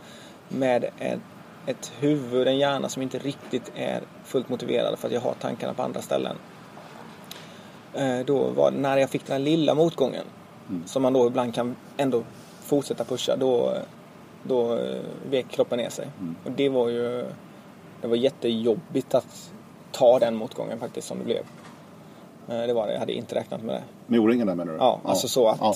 Med 0.48 0.84
ett, 0.98 1.20
ett 1.66 1.92
huvud, 1.98 2.48
en 2.48 2.58
hjärna 2.58 2.88
som 2.88 3.02
inte 3.02 3.18
riktigt 3.18 3.72
är 3.76 4.02
fullt 4.24 4.48
motiverad 4.48 4.98
för 4.98 5.08
att 5.08 5.14
jag 5.14 5.20
har 5.20 5.34
tankarna 5.40 5.74
på 5.74 5.82
andra 5.82 6.02
ställen. 6.02 6.36
Eh, 7.94 8.18
Då 8.26 8.48
var 8.48 8.70
det 8.70 8.78
när 8.78 8.96
jag 8.96 9.10
fick 9.10 9.26
den 9.26 9.32
här 9.32 9.38
lilla 9.44 9.74
motgången. 9.74 10.24
Som 10.86 11.02
man 11.02 11.12
då 11.12 11.26
ibland 11.26 11.54
kan 11.54 11.76
ändå 11.96 12.22
fortsätta 12.62 13.04
pusha. 13.04 13.36
Då, 13.36 13.72
då 14.42 14.74
eh, 14.76 15.00
vek 15.30 15.48
kroppen 15.48 15.78
ner 15.78 15.90
sig. 15.90 16.06
Och 16.44 16.50
det 16.50 16.68
var 16.68 16.88
ju 16.88 17.26
det 18.02 18.08
var 18.08 18.16
jättejobbigt 18.16 19.14
att 19.14 19.50
ta 19.92 20.18
den 20.18 20.36
motgången 20.36 20.78
faktiskt 20.80 21.08
som 21.08 21.18
det 21.18 21.24
blev. 21.24 21.42
Eh, 22.48 22.66
Det 22.66 22.72
var 22.72 22.86
det, 22.86 22.92
jag 22.92 23.00
hade 23.00 23.12
inte 23.12 23.34
räknat 23.34 23.62
med 23.62 23.74
det. 23.74 23.82
Med 24.06 24.20
O-ringen 24.20 24.46
där 24.46 24.54
menar 24.54 24.72
du? 24.72 24.78
Ja, 24.78 25.00
alltså 25.04 25.28
så 25.28 25.48
att 25.48 25.58
Ja. 25.60 25.74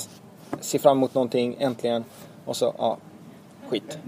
se 0.61 0.79
fram 0.79 0.97
emot 0.99 1.15
någonting 1.15 1.57
äntligen 1.59 2.05
och 2.45 2.57
så, 2.57 2.75
ja, 2.79 2.97
skit. 3.69 3.99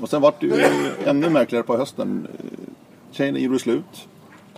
Och 0.00 0.08
sen 0.08 0.22
vart 0.22 0.40
det 0.40 0.46
ju 0.46 0.64
ännu 1.06 1.30
märkligare 1.30 1.64
på 1.64 1.76
hösten. 1.76 2.26
Tjejerna 3.12 3.38
gjorde 3.38 3.58
slut. 3.58 4.08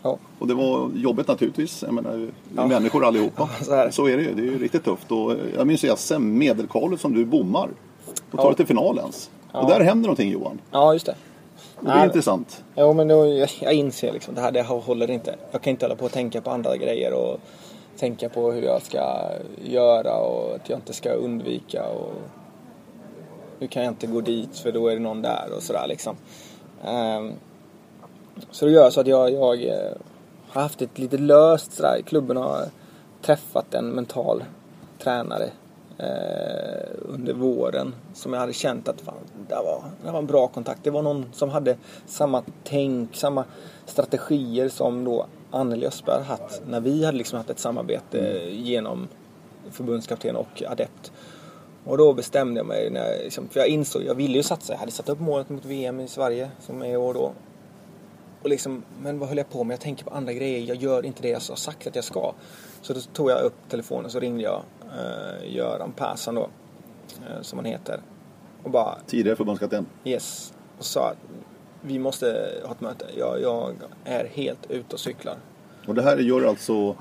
Ja. 0.03 0.18
Och 0.39 0.47
det 0.47 0.55
var 0.55 0.91
jobbigt 0.95 1.28
naturligtvis. 1.28 1.82
Jag 1.82 1.95
menar, 1.95 2.12
vi 2.12 2.30
Ja. 2.57 2.66
människor 2.66 3.05
allihopa. 3.05 3.49
Ja, 3.59 3.64
så 3.64 3.72
är 3.72 3.87
det. 3.87 3.93
så 3.93 4.07
är 4.09 4.16
det 4.16 4.22
ju. 4.22 4.34
Det 4.34 4.43
är 4.43 4.45
ju 4.45 4.59
riktigt 4.59 4.84
tufft. 4.84 5.12
Och 5.12 5.32
jag 5.57 5.66
minns 5.66 5.84
ju 5.84 5.97
SM 5.97 6.39
medelkvalet 6.39 7.01
som 7.01 7.14
du 7.14 7.24
bommar. 7.24 7.68
Och 8.30 8.39
tar 8.39 8.47
dig 8.47 8.57
till 8.57 8.66
final 8.66 8.99
ens. 8.99 9.30
Och 9.53 9.68
där 9.68 9.80
händer 9.80 10.03
någonting 10.07 10.30
Johan. 10.30 10.61
ja, 10.70 10.93
just 10.93 11.07
det. 11.07 11.14
Och 11.76 11.84
det 11.84 11.91
är 11.91 11.97
Nej, 11.97 12.07
intressant. 12.07 12.64
Jo, 12.76 12.93
men 12.93 13.09
då, 13.09 13.26
jag, 13.26 13.49
jag 13.61 13.72
inser 13.72 14.12
liksom 14.12 14.34
det 14.34 14.41
här 14.41 14.53
det 14.53 14.62
här 14.62 14.76
håller 14.76 15.11
inte. 15.11 15.34
Jag 15.53 15.62
kan 15.62 15.70
inte 15.70 15.84
hålla 15.84 15.97
på 15.97 16.05
och 16.05 16.12
tänka 16.12 16.41
på 16.41 16.51
andra 16.51 16.76
grejer 16.76 17.12
och 17.14 17.41
tänka 17.99 18.28
på 18.28 18.53
hur 18.53 18.62
jag 18.62 18.82
ska 18.82 19.30
göra 19.64 20.16
och 20.16 20.55
att 20.55 20.68
jag 20.68 20.78
inte 20.78 20.93
ska 20.93 21.11
undvika 21.11 21.82
och 21.89 22.12
nu 23.59 23.68
kan 23.68 23.82
jag 23.82 23.90
inte 23.90 24.07
gå 24.07 24.20
dit 24.20 24.59
för 24.59 24.72
då 24.72 24.88
är 24.88 24.94
det 24.94 25.00
någon 25.00 25.22
där 25.22 25.48
och 25.57 25.62
sådär 25.62 25.86
liksom. 25.88 26.16
Ehm, 26.84 27.32
så 28.50 28.66
det 28.66 28.72
gör 28.72 28.90
så 28.90 29.00
att 29.00 29.07
jag, 29.07 29.32
jag 29.32 29.64
eh, 29.64 29.92
har 30.48 30.62
haft 30.62 30.82
ett 30.82 30.98
lite 30.98 31.18
löst 31.18 31.72
sådär. 31.72 32.00
Klubben 32.07 32.36
har 32.36 32.64
träffat 33.22 33.74
en 33.74 33.88
mental 33.88 34.44
tränare 34.98 35.50
eh, 35.98 36.90
under 37.02 37.32
våren 37.32 37.94
som 38.14 38.32
jag 38.32 38.40
hade 38.40 38.52
känt 38.52 38.88
att 38.88 39.00
fan, 39.00 39.14
det 39.48 39.54
var, 39.54 39.84
det 40.04 40.11
var 40.11 40.18
en 40.18 40.26
bra 40.26 40.48
kontakt. 40.48 40.80
Det 40.84 40.90
var 40.90 41.02
någon 41.02 41.26
som 41.32 41.50
hade 41.50 41.76
samma 42.07 42.42
tänk, 42.64 43.16
samma 43.16 43.44
strategier 43.86 44.68
som 44.68 45.04
då 45.04 45.26
Anneli 45.50 45.86
Östberg 45.86 46.24
haft 46.24 46.62
när 46.66 46.80
vi 46.80 47.04
hade 47.04 47.18
liksom 47.18 47.36
haft 47.36 47.50
ett 47.50 47.59
samarbete 47.59 48.18
genom 48.50 49.09
förbundskapten 49.70 50.36
och 50.36 50.62
adept. 50.68 51.12
Och 51.87 51.99
då 51.99 52.12
bestämde 52.12 52.61
jag 52.61 52.66
mig, 52.66 52.91
när 52.91 53.12
jag, 53.12 53.24
liksom, 53.24 53.49
för 53.49 53.61
jag 53.61 53.68
insåg, 53.68 54.03
jag 54.03 54.14
ville 54.14 54.34
ju 54.37 54.43
satsa. 54.43 54.72
Jag 54.72 54.80
hade 54.80 54.93
satt 54.93 55.09
upp 55.09 55.20
målet 55.20 55.49
mot 55.49 55.64
VM 55.64 56.01
i 56.01 56.09
Sverige 56.09 56.51
som 56.61 56.82
är 56.82 56.87
i 56.87 56.97
år 56.97 57.14
då. 57.14 57.32
Och 58.43 58.49
liksom, 58.49 58.82
men 59.03 59.18
vad 59.18 59.28
höll 59.28 59.39
jag 59.39 59.51
på 59.51 59.64
med? 59.64 59.74
Jag 59.74 59.80
tänker 59.80 60.05
på 60.05 60.11
andra 60.11 60.32
grejer. 60.32 60.68
Jag 60.68 60.76
gör 60.76 61.07
inte 61.07 61.22
det 61.22 61.28
jag 61.28 61.37
har 61.37 61.57
sagt 61.57 61.87
att 61.87 61.95
jag 61.95 62.05
ska. 62.05 62.32
Så 62.82 62.93
då 62.93 63.01
tog 63.01 63.30
jag 63.30 63.43
upp 63.43 63.55
telefonen 63.68 64.05
och 64.05 64.11
så 64.11 64.20
ringde 64.20 64.43
jag 64.43 64.62
eh, 64.82 65.55
Göran 65.55 65.93
Persson 65.93 66.34
då, 66.34 66.49
eh, 67.28 67.43
som 67.43 67.59
han 67.59 67.64
heter. 67.66 68.01
Och 68.62 68.70
bara, 68.70 68.99
Tidigare 69.07 69.37
förbundskapten. 69.37 69.87
yes. 70.05 70.55
Och 70.78 70.84
sa 70.84 71.11
att 71.11 71.16
vi 71.82 71.99
måste 71.99 72.26
ha 72.64 72.72
ett 72.72 72.80
möte. 72.80 73.05
Jag, 73.18 73.43
jag 73.43 73.74
är 74.05 74.24
helt 74.24 74.70
ute 74.70 74.95
och 74.95 75.01
cyklar. 75.01 75.37
Och 75.87 75.95
det 75.95 76.03
här 76.03 76.16
gör 76.16 76.45
alltså, 76.49 76.97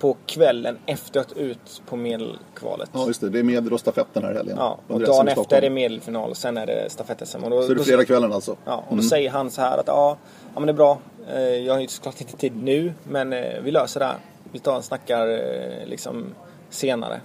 På 0.00 0.16
kvällen 0.26 0.78
efter 0.86 1.20
att 1.20 1.32
ut 1.32 1.82
på 1.86 1.96
medelkvalet. 1.96 2.90
ja 2.92 3.06
just 3.06 3.20
det, 3.20 3.30
det 3.30 3.38
är 3.38 3.42
medel 3.42 3.72
och 3.72 3.80
stafett 3.80 4.06
den 4.12 4.24
här 4.24 4.34
helgen. 4.34 4.56
Ja, 4.58 4.78
och 4.88 5.00
dagen 5.00 5.28
efter 5.28 5.56
är 5.56 5.60
det 5.60 5.70
medelfinal 5.70 6.30
och 6.30 6.36
sen 6.36 6.56
är 6.56 6.66
det 6.66 6.90
stafett-SM. 6.90 7.44
Och 7.44 7.50
då- 7.50 7.62
Så 7.62 7.68
det 7.68 7.74
är 7.74 7.76
då- 7.76 7.84
fredagskvällen 7.84 8.32
alltså? 8.32 8.56
Ja, 8.64 8.84
och 8.88 8.96
då 8.96 9.02
säger 9.02 9.30
han 9.30 9.50
så 9.50 9.60
här 9.60 9.78
att 9.78 9.86
ja, 9.86 10.16
ja 10.54 10.60
men 10.60 10.66
det 10.66 10.70
är 10.72 10.76
bra. 10.76 10.98
Eh, 11.32 11.40
Jag 11.40 11.74
har 11.74 11.80
ju 11.80 11.88
såklart 11.88 12.20
inte 12.20 12.36
tid 12.36 12.56
nu, 12.62 12.92
men 13.08 13.32
eh, 13.32 13.60
vi 13.62 13.70
löser 13.70 14.00
det 14.00 14.06
här. 14.06 14.16
Vi 14.52 14.58
tar 14.58 14.76
och 14.76 14.84
snackar 14.84 15.28
eh, 15.28 15.86
liksom 15.86 16.34
senare. 16.70 17.20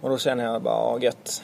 Och 0.00 0.10
då 0.10 0.18
känner 0.18 0.44
jag 0.44 0.62
bara, 0.62 0.74
ja 0.74 0.98
gött. 1.02 1.42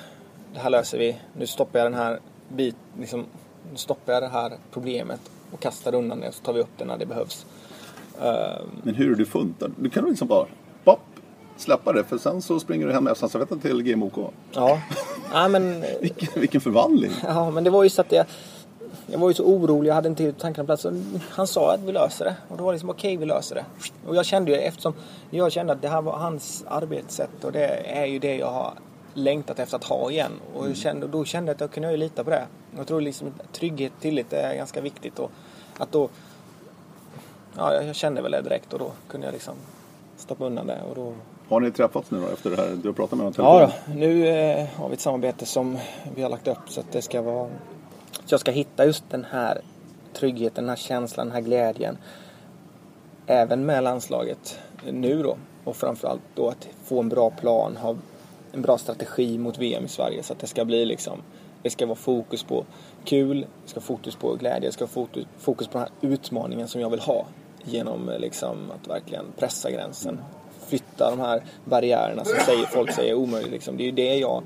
Det 0.54 0.60
här 0.60 0.70
löser 0.70 0.98
vi. 0.98 1.16
Nu 1.38 1.46
stoppar 1.46 1.78
jag 1.78 1.86
den 1.86 1.94
här 2.00 2.18
bit, 2.48 2.76
liksom, 3.00 3.26
nu 3.70 3.76
stoppar 3.76 4.12
jag 4.12 4.22
det 4.22 4.28
här 4.28 4.52
problemet 4.72 5.20
och 5.52 5.60
kastar 5.60 5.94
undan 5.94 6.20
det 6.20 6.28
och 6.28 6.34
så 6.34 6.42
tar 6.42 6.52
vi 6.52 6.60
upp 6.60 6.68
det 6.78 6.84
när 6.84 6.96
det 6.98 7.06
behövs. 7.06 7.46
Eh, 8.22 8.62
Men 8.82 8.94
hur 8.94 9.12
är 9.12 9.16
du 9.16 9.26
funtad? 9.26 9.72
Du 9.76 9.90
kan 9.90 10.04
liksom 10.04 10.28
bara, 10.28 10.46
pop, 10.84 11.00
släppa 11.56 11.92
det. 11.92 12.04
För 12.04 12.18
sen 12.18 12.42
så 12.42 12.60
springer 12.60 12.86
du 12.86 12.92
hem 12.92 13.04
med 13.04 13.16
stafetten 13.16 13.60
till 13.60 13.82
GMOK. 13.82 14.32
Ja, 14.52 14.80
ja 15.32 15.48
men 15.48 15.84
Vilken, 16.00 16.40
vilken 16.40 16.60
förvandling! 16.60 17.12
Ja, 17.24 17.50
men 17.50 17.64
det 17.64 17.70
var 17.70 17.82
ju 17.82 17.90
så 17.90 18.00
att 18.00 18.12
jag, 18.12 18.26
jag 19.06 19.18
var 19.18 19.28
ju 19.28 19.34
så 19.34 19.44
orolig, 19.44 19.90
jag 19.90 19.94
hade 19.94 20.08
inte 20.08 20.32
tankarna 20.32 20.64
på 20.64 20.66
plats. 20.66 20.86
Han 21.30 21.46
sa 21.46 21.74
att 21.74 21.80
vi 21.80 21.92
löser 21.92 22.24
det. 22.24 22.34
Och 22.48 22.56
då 22.56 22.64
var 22.64 22.72
det 22.72 22.76
liksom 22.76 22.90
okej, 22.90 23.16
vi 23.16 23.26
löser 23.26 23.54
det. 23.54 23.64
Och 24.08 24.16
jag 24.16 24.26
kände 24.26 24.50
ju 24.50 24.56
eftersom 24.56 24.94
jag 25.30 25.52
kände 25.52 25.72
att 25.72 25.82
det 25.82 25.88
här 25.88 26.02
var 26.02 26.16
hans 26.16 26.64
arbetssätt 26.68 27.44
och 27.44 27.52
det 27.52 27.66
är 27.86 28.06
ju 28.06 28.18
det 28.18 28.36
jag 28.36 28.50
har 28.52 28.72
längtat 29.14 29.58
efter 29.58 29.76
att 29.76 29.84
ha 29.84 30.10
igen. 30.10 30.32
Och 30.54 30.68
jag 30.68 30.76
kände, 30.76 31.06
då 31.06 31.24
kände 31.24 31.50
jag 31.50 31.54
att 31.54 31.60
jag 31.60 31.70
kunde 31.70 31.96
lita 31.96 32.24
på 32.24 32.30
det. 32.30 32.46
Jag 32.76 32.86
tror 32.86 33.00
liksom 33.00 33.32
trygghet, 33.52 33.92
tillit 34.00 34.32
är 34.32 34.54
ganska 34.54 34.80
viktigt. 34.80 35.18
Och 35.18 35.30
att 35.78 35.92
då, 35.92 36.08
ja, 37.58 37.82
jag 37.82 37.96
kände 37.96 38.22
väl 38.22 38.32
det 38.32 38.42
direkt 38.42 38.72
och 38.72 38.78
då 38.78 38.92
kunde 39.08 39.26
jag 39.26 39.32
liksom 39.32 39.54
stoppa 40.16 40.44
undan 40.44 40.66
det. 40.66 40.80
Och 40.90 40.94
då 40.94 41.12
Har 41.48 41.60
ni 41.60 41.70
träffats 41.70 42.10
nu 42.10 42.20
då 42.20 42.26
efter 42.26 42.50
det 42.50 42.56
här? 42.56 42.78
Du 42.82 42.88
har 42.88 42.92
pratat 42.92 43.18
med 43.18 43.26
honom 43.26 43.34
Ja 43.36 43.72
då, 43.86 43.94
nu 43.94 44.26
eh, 44.26 44.66
har 44.76 44.88
vi 44.88 44.94
ett 44.94 45.00
samarbete 45.00 45.46
som 45.46 45.78
vi 46.14 46.22
har 46.22 46.30
lagt 46.30 46.48
upp 46.48 46.68
så 46.68 46.80
att 46.80 46.92
det 46.92 47.02
ska 47.02 47.22
vara... 47.22 47.48
Så 48.12 48.32
jag 48.34 48.40
ska 48.40 48.50
hitta 48.50 48.84
just 48.84 49.04
den 49.10 49.26
här 49.30 49.60
tryggheten, 50.12 50.64
den 50.64 50.68
här 50.68 50.76
känslan, 50.76 51.26
den 51.26 51.34
här 51.34 51.42
glädjen. 51.42 51.98
Även 53.26 53.66
med 53.66 53.84
landslaget 53.84 54.58
nu 54.90 55.22
då. 55.22 55.36
Och 55.64 55.76
framförallt 55.76 56.22
då 56.34 56.48
att 56.48 56.68
få 56.84 57.00
en 57.00 57.08
bra 57.08 57.30
plan, 57.30 57.76
ha 57.76 57.96
en 58.52 58.62
bra 58.62 58.78
strategi 58.78 59.38
mot 59.38 59.58
VM 59.58 59.84
i 59.84 59.88
Sverige 59.88 60.22
så 60.22 60.32
att 60.32 60.38
det 60.38 60.46
ska 60.46 60.64
bli 60.64 60.84
liksom 60.84 61.22
det 61.62 61.70
ska 61.70 61.86
vara 61.86 61.96
fokus 61.96 62.42
på 62.42 62.64
kul, 63.04 63.40
det 63.40 63.70
ska 63.70 63.80
vara 63.80 63.86
fokus 63.86 64.16
på 64.16 64.34
glädje, 64.34 64.68
det 64.68 64.72
ska 64.72 64.84
vara 64.84 65.08
fokus, 65.38 65.68
på 65.68 65.78
den 65.78 65.80
här 65.80 65.90
utmaningen 66.00 66.68
som 66.68 66.80
jag 66.80 66.90
vill 66.90 67.00
ha 67.00 67.26
genom 67.68 68.08
eh, 68.08 68.18
liksom 68.18 68.70
att 68.70 68.88
verkligen 68.88 69.24
pressa 69.38 69.70
gränsen. 69.70 70.20
Flytta 70.66 71.10
de 71.10 71.20
här 71.20 71.42
barriärerna 71.64 72.24
som 72.24 72.38
säger, 72.44 72.66
folk 72.66 72.92
säger 72.92 73.10
är 73.10 73.14
omöjligt. 73.14 73.52
Liksom. 73.52 73.76
Det 73.76 73.82
är 73.82 73.86
ju 73.86 73.92
det 73.92 74.16
jag 74.16 74.42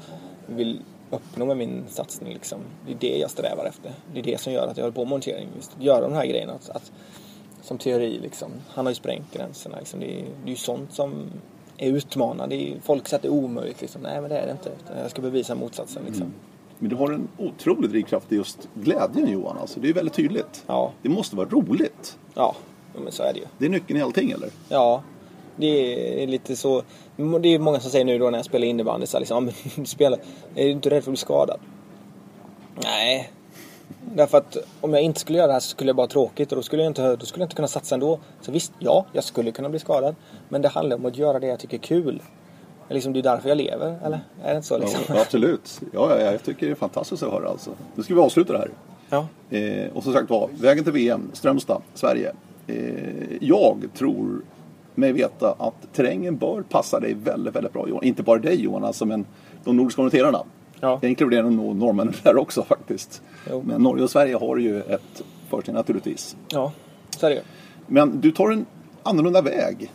vill 0.47 0.81
uppnå 1.11 1.45
med 1.45 1.57
min 1.57 1.85
satsning. 1.89 2.33
Liksom. 2.33 2.59
Det 2.87 2.93
är 2.93 2.97
det 3.13 3.19
jag 3.19 3.31
strävar 3.31 3.65
efter. 3.65 3.93
Det 4.13 4.19
är 4.19 4.23
det 4.23 4.41
som 4.41 4.53
gör 4.53 4.67
att 4.67 4.77
jag 4.77 4.85
håller 4.85 4.95
på 4.95 5.01
med 5.01 5.11
montering. 5.11 5.49
Just 5.57 5.77
att 5.77 5.83
göra 5.83 6.01
de 6.01 6.13
här 6.13 6.27
grejerna. 6.27 6.53
Att, 6.53 6.71
att, 6.71 6.93
som 7.63 7.79
teori 7.79 8.19
liksom. 8.23 8.51
Han 8.69 8.87
har 8.87 8.91
ju 8.91 8.95
sprängt 8.95 9.33
gränserna. 9.33 9.79
Liksom. 9.79 10.01
Det, 10.01 10.21
är, 10.21 10.25
det 10.45 10.49
är 10.49 10.51
ju 10.51 10.57
sånt 10.57 10.93
som 10.93 11.31
är 11.77 11.91
utmanande. 11.91 12.57
Det 12.57 12.73
är, 12.73 12.81
folk 12.81 13.09
säger 13.09 13.19
att 13.19 13.23
det 13.23 13.29
är 13.29 13.45
omöjligt. 13.45 13.81
Liksom. 13.81 14.03
Nej 14.03 14.21
men 14.21 14.31
det 14.31 14.39
är 14.39 14.47
det 14.47 14.53
inte. 14.53 14.73
Jag 15.03 15.11
ska 15.11 15.23
bevisa 15.23 15.55
motsatsen. 15.55 16.03
Liksom. 16.07 16.23
Mm. 16.23 16.35
Men 16.79 16.91
du 16.91 16.97
har 16.97 17.13
en 17.13 17.29
otrolig 17.39 17.91
drivkraft 17.91 18.33
i 18.33 18.37
just 18.37 18.69
glädjen 18.75 19.31
Johan. 19.31 19.59
Alltså, 19.59 19.81
det 19.81 19.89
är 19.89 19.93
väldigt 19.93 20.15
tydligt. 20.15 20.65
Ja. 20.67 20.93
Det 21.03 21.09
måste 21.09 21.37
vara 21.37 21.49
roligt. 21.49 22.19
Ja, 22.35 22.55
men 22.95 23.13
så 23.13 23.23
är 23.23 23.33
det 23.33 23.39
ju. 23.39 23.45
Det 23.59 23.65
är 23.65 23.71
nyckeln 23.71 23.99
i 23.99 24.03
allting 24.03 24.31
eller? 24.31 24.49
Ja, 24.69 25.03
det 25.57 26.23
är 26.23 26.27
lite 26.27 26.57
så. 26.57 26.83
Det 27.17 27.49
är 27.49 27.59
många 27.59 27.81
som 27.81 27.91
säger 27.91 28.05
nu 28.05 28.19
då 28.19 28.31
när 28.31 28.39
jag 28.39 28.45
spelar 28.45 28.67
innebandy 28.67 29.07
så 29.07 29.19
liksom, 29.19 29.51
du 29.77 29.85
spelar, 29.85 30.19
är 30.55 30.65
du 30.65 30.71
inte 30.71 30.91
rädd 30.91 31.05
för 31.05 31.11
att 31.11 31.15
bli 31.15 31.17
skadad? 31.17 31.61
Nej. 32.83 33.31
Därför 34.15 34.39
att 34.39 34.57
om 34.81 34.95
jag 34.95 35.03
inte 35.03 35.21
skulle 35.21 35.39
göra 35.39 35.47
det 35.47 35.53
här 35.53 35.61
så 35.61 35.69
skulle 35.69 35.89
jag 35.89 35.97
bara 35.97 36.03
ha 36.03 36.09
tråkigt 36.09 36.53
och 36.53 36.57
då 36.57 36.63
skulle 36.63 36.83
jag 36.83 36.91
inte, 36.91 37.17
då 37.17 37.27
skulle 37.27 37.43
jag 37.43 37.47
inte 37.47 37.57
kunna 37.57 37.69
satsa 37.69 37.95
ändå. 37.95 38.19
Så 38.41 38.53
visst, 38.53 38.73
ja, 38.79 39.07
jag 39.13 39.25
skulle 39.25 39.53
kunna 39.53 39.69
bli 39.69 39.79
skadad. 39.79 40.15
Men 40.49 40.63
det 40.63 40.69
handlar 40.69 40.97
om 40.97 41.07
att 41.07 41.17
göra 41.17 41.39
det 41.39 41.47
jag 41.47 41.59
tycker 41.59 41.77
är 41.77 41.83
kul. 41.83 42.23
Liksom, 42.89 43.13
det 43.13 43.19
är 43.19 43.23
därför 43.23 43.49
jag 43.49 43.59
lever, 43.59 43.99
eller? 44.05 44.21
Är 44.43 44.51
det 44.51 44.57
inte 44.57 44.69
så? 44.69 44.79
Liksom? 44.79 45.01
Ja, 45.09 45.21
absolut. 45.21 45.81
Ja, 45.93 46.21
ja, 46.21 46.33
jag 46.33 46.43
tycker 46.43 46.67
det 46.67 46.73
är 46.73 46.77
fantastiskt 46.77 47.23
att 47.23 47.33
höra 47.33 47.49
alltså. 47.49 47.71
Nu 47.95 48.03
ska 48.03 48.15
vi 48.15 48.21
avsluta 48.21 48.53
det 48.53 48.59
här. 48.59 48.71
Ja. 49.11 49.27
Eh, 49.57 49.97
och 49.97 50.03
som 50.03 50.13
sagt 50.13 50.31
var, 50.31 50.49
vägen 50.61 50.85
till 50.85 50.93
VM, 50.93 51.31
Strömstad, 51.33 51.83
Sverige. 51.95 52.33
Eh, 52.67 53.37
jag 53.41 53.89
tror 53.95 54.43
mig 54.95 55.13
veta 55.13 55.55
att 55.59 55.93
terrängen 55.93 56.37
bör 56.37 56.63
passa 56.63 57.01
dig 57.01 57.15
väldigt, 57.15 57.55
väldigt 57.57 57.73
bra 57.73 57.89
Johan. 57.89 58.05
Inte 58.05 58.23
bara 58.23 58.39
dig 58.39 58.63
Johan, 58.63 58.85
alltså, 58.85 59.07
men 59.07 59.27
de 59.65 59.77
nordiska 59.77 60.03
orienterarna. 60.03 60.43
Ja. 60.81 60.99
Jag 61.03 61.09
inkluderar 61.09 61.51
nog 61.51 61.77
norrmännen 61.77 62.15
där 62.23 62.37
också 62.39 62.63
faktiskt. 62.63 63.23
Jo. 63.51 63.63
Men 63.67 63.83
Norge 63.83 64.05
och 64.05 64.11
Sverige 64.11 64.37
har 64.37 64.57
ju 64.57 64.81
ett 64.81 65.23
försteg 65.51 65.75
naturligtvis. 65.75 66.37
Ja, 66.53 66.73
så 67.17 67.27
är 67.27 67.31
det. 67.31 67.43
Men 67.87 68.21
du 68.21 68.33
tar 68.33 68.51
en 68.51 68.67
annorlunda 69.03 69.43
väg. 69.43 69.93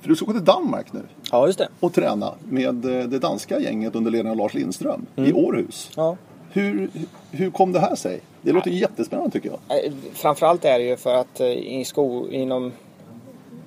För 0.00 0.08
du 0.08 0.16
ska 0.16 0.26
gå 0.26 0.32
till 0.32 0.44
Danmark 0.44 0.92
nu 0.92 1.00
Ja, 1.32 1.46
just 1.46 1.58
det. 1.58 1.68
och 1.80 1.92
träna 1.92 2.34
med 2.48 2.84
eh, 2.84 3.06
det 3.08 3.18
danska 3.18 3.60
gänget 3.60 3.94
under 3.94 4.10
ledning 4.10 4.30
av 4.30 4.36
Lars 4.36 4.54
Lindström 4.54 5.06
Mm. 5.16 5.30
i 5.30 5.32
Århus. 5.32 5.90
Ja. 5.96 6.16
Hur, 6.52 6.90
hur 7.30 7.50
kom 7.50 7.72
det 7.72 7.80
här 7.80 7.94
sig? 7.94 8.20
Det 8.42 8.52
låter 8.52 8.70
jättespännande 8.70 9.30
tycker 9.30 9.50
jag. 9.50 9.92
Framförallt 10.12 10.64
är 10.64 10.78
det 10.78 10.84
ju 10.84 10.96
för 10.96 11.14
att 11.14 11.40
eh, 11.40 11.46
i 11.48 11.84
sko 11.84 12.28
inom 12.28 12.72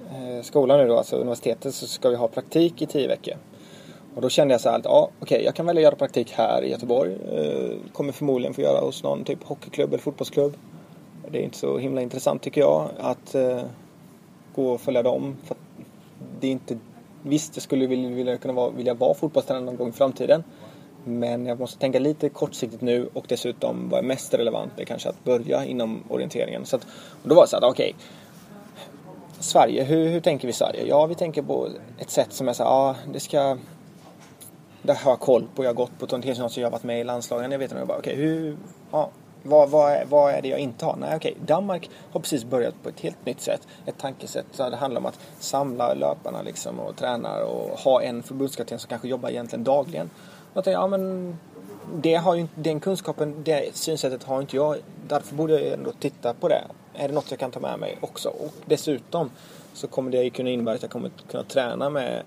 eh, 0.09 0.43
skolan 0.43 0.79
nu 0.79 0.87
då, 0.87 0.97
alltså 0.97 1.15
universitetet, 1.15 1.75
så 1.75 1.87
ska 1.87 2.09
vi 2.09 2.15
ha 2.15 2.27
praktik 2.27 2.81
i 2.81 2.85
tio 2.85 3.07
veckor. 3.07 3.33
Och 4.15 4.21
då 4.21 4.29
kände 4.29 4.53
jag 4.53 4.61
så 4.61 4.69
här 4.69 4.79
att 4.79 4.85
ja, 4.85 5.09
okej, 5.19 5.43
jag 5.45 5.55
kan 5.55 5.65
välja 5.65 5.79
att 5.79 5.83
göra 5.83 5.95
praktik 5.95 6.31
här 6.31 6.63
i 6.63 6.71
Göteborg. 6.71 7.13
Eh, 7.13 7.91
kommer 7.93 8.11
förmodligen 8.11 8.53
få 8.53 8.61
göra 8.61 8.85
hos 8.85 9.03
någon 9.03 9.23
typ 9.23 9.43
hockeyklubb 9.43 9.89
eller 9.89 10.03
fotbollsklubb. 10.03 10.53
Det 11.31 11.39
är 11.39 11.43
inte 11.43 11.57
så 11.57 11.77
himla 11.77 12.01
intressant 12.01 12.41
tycker 12.41 12.61
jag 12.61 12.89
att 12.99 13.35
gå 14.55 14.71
och 14.71 14.81
följa 14.81 15.03
dem. 15.03 15.37
För 15.43 15.57
det 16.39 16.47
är 16.47 16.51
inte, 16.51 16.77
visst, 17.21 17.55
jag 17.55 17.63
skulle 17.63 17.87
vilja, 17.87 18.09
vilja, 18.09 18.37
kunna 18.37 18.53
vara, 18.53 18.69
vilja 18.69 18.93
vara 18.93 19.13
fotbollstränare 19.13 19.65
någon 19.65 19.77
gång 19.77 19.89
i 19.89 19.91
framtiden. 19.91 20.43
Men 21.03 21.45
jag 21.45 21.59
måste 21.59 21.79
tänka 21.79 21.99
lite 21.99 22.29
kortsiktigt 22.29 22.81
nu 22.81 23.09
och 23.13 23.25
dessutom 23.27 23.89
vad 23.89 23.99
är 23.99 24.03
mest 24.03 24.33
relevant 24.33 24.71
är 24.77 24.85
kanske 24.85 25.09
att 25.09 25.23
börja 25.23 25.65
inom 25.65 26.03
orienteringen. 26.09 26.65
Så 26.65 26.75
att, 26.75 26.83
och 27.23 27.29
då 27.29 27.35
var 27.35 27.43
det 27.43 27.49
så 27.49 27.57
att 27.57 27.63
okej, 27.63 27.95
Sverige, 29.39 29.83
hur, 29.83 30.07
hur 30.07 30.19
tänker 30.19 30.47
vi 30.47 30.53
Sverige? 30.53 30.85
Ja, 30.87 31.05
vi 31.05 31.15
tänker 31.15 31.41
på 31.41 31.67
ett 31.99 32.09
sätt 32.09 32.33
som 32.33 32.49
är 32.49 32.53
så 32.53 32.63
här, 32.63 32.69
ja, 32.69 32.95
det 33.13 33.19
ska... 33.19 33.57
Det 34.81 34.93
har 34.93 35.11
jag 35.11 35.19
koll 35.19 35.47
på, 35.55 35.63
jag 35.63 35.69
har 35.69 35.75
gått 35.75 35.99
på 35.99 36.05
ett 36.05 36.25
jag 36.57 36.65
har 36.65 36.71
varit 36.71 36.83
med 36.83 37.01
i 37.01 37.03
landslagen, 37.03 37.51
jag 37.51 37.59
vet 37.59 37.71
inte, 37.71 37.79
jag 37.81 37.87
bara, 37.87 37.97
okej, 37.97 38.15
hur... 38.15 38.57
Ja, 38.91 39.09
vad, 39.43 39.69
vad, 39.69 39.91
är, 39.91 40.05
vad 40.05 40.33
är 40.33 40.41
det 40.41 40.47
jag 40.47 40.59
inte 40.59 40.85
har? 40.85 40.95
Nej, 40.95 41.15
okej, 41.15 41.37
Danmark 41.45 41.89
har 42.11 42.19
precis 42.19 42.43
börjat 42.45 42.83
på 42.83 42.89
ett 42.89 42.99
helt 42.99 43.25
nytt 43.25 43.41
sätt. 43.41 43.67
Ett 43.85 43.97
tankesätt 43.97 44.45
så 44.51 44.69
det 44.69 44.75
handlar 44.75 45.01
om 45.01 45.05
att 45.05 45.19
samla 45.39 45.93
löparna 45.93 46.41
liksom 46.41 46.79
och 46.79 46.95
träna 46.95 47.43
och 47.43 47.79
ha 47.79 48.01
en 48.01 48.23
förbundskapten 48.23 48.79
som 48.79 48.89
kanske 48.89 49.07
jobbar 49.07 49.29
egentligen 49.29 49.63
dagligen. 49.63 50.09
Jag 50.53 50.63
tänkte, 50.63 50.71
ja 50.71 50.87
men 50.87 51.35
det 51.95 52.15
har 52.15 52.35
ju 52.35 52.47
den 52.55 52.79
kunskapen, 52.79 53.43
det 53.43 53.75
synsättet 53.75 54.23
har 54.23 54.41
inte 54.41 54.55
jag. 54.55 54.77
Därför 55.07 55.35
borde 55.35 55.53
jag 55.53 55.73
ändå 55.73 55.91
titta 55.91 56.33
på 56.33 56.47
det. 56.47 56.63
Är 56.93 57.07
det 57.07 57.13
något 57.13 57.31
jag 57.31 57.39
kan 57.39 57.51
ta 57.51 57.59
med 57.59 57.79
mig 57.79 57.97
också? 58.01 58.29
Och 58.29 58.53
dessutom 58.65 59.31
så 59.73 59.87
kommer 59.87 60.11
det 60.11 60.23
ju 60.23 60.29
kunna 60.29 60.49
innebära 60.49 60.75
att 60.75 60.81
jag 60.81 60.91
kommer 60.91 61.11
kunna 61.31 61.43
träna 61.43 61.89
med 61.89 62.23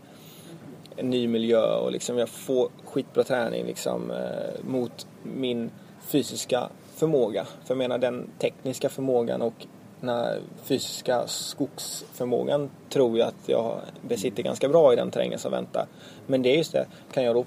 en 0.96 1.10
ny 1.10 1.28
miljö 1.28 1.76
och 1.76 1.92
liksom 1.92 2.18
jag 2.18 2.28
får 2.28 2.68
skitbra 2.84 3.24
träning 3.24 3.66
liksom 3.66 4.10
eh, 4.10 4.64
mot 4.64 5.06
min 5.22 5.70
fysiska 6.06 6.68
förmåga. 6.94 7.44
För 7.44 7.74
jag 7.74 7.78
menar 7.78 7.98
den 7.98 8.30
tekniska 8.38 8.88
förmågan 8.88 9.42
och 9.42 9.66
den 10.00 10.08
här 10.08 10.40
fysiska 10.62 11.26
skogsförmågan 11.26 12.70
tror 12.88 13.18
jag 13.18 13.28
att 13.28 13.48
jag 13.48 13.80
besitter 14.08 14.42
ganska 14.42 14.68
bra 14.68 14.92
i 14.92 14.96
den 14.96 15.10
terrängen 15.10 15.38
som 15.38 15.52
väntar. 15.52 15.86
Men 16.26 16.42
det 16.42 16.52
är 16.52 16.56
just 16.56 16.72
det, 16.72 16.86
kan 17.12 17.24
jag 17.24 17.34
då 17.34 17.44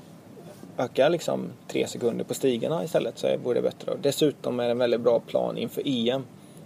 öka 0.80 1.09
liksom 1.09 1.45
tre 1.67 1.88
sekunder 1.88 2.23
på 2.25 2.34
stigarna 2.34 2.84
istället 2.84 3.17
så 3.19 3.27
vore 3.43 3.53
det 3.53 3.61
bättre. 3.61 3.91
Dessutom 4.01 4.59
är 4.59 4.63
det 4.65 4.71
en 4.71 4.77
väldigt 4.77 5.01
bra 5.01 5.19
plan 5.19 5.57
inför 5.57 5.84
EM 5.86 6.21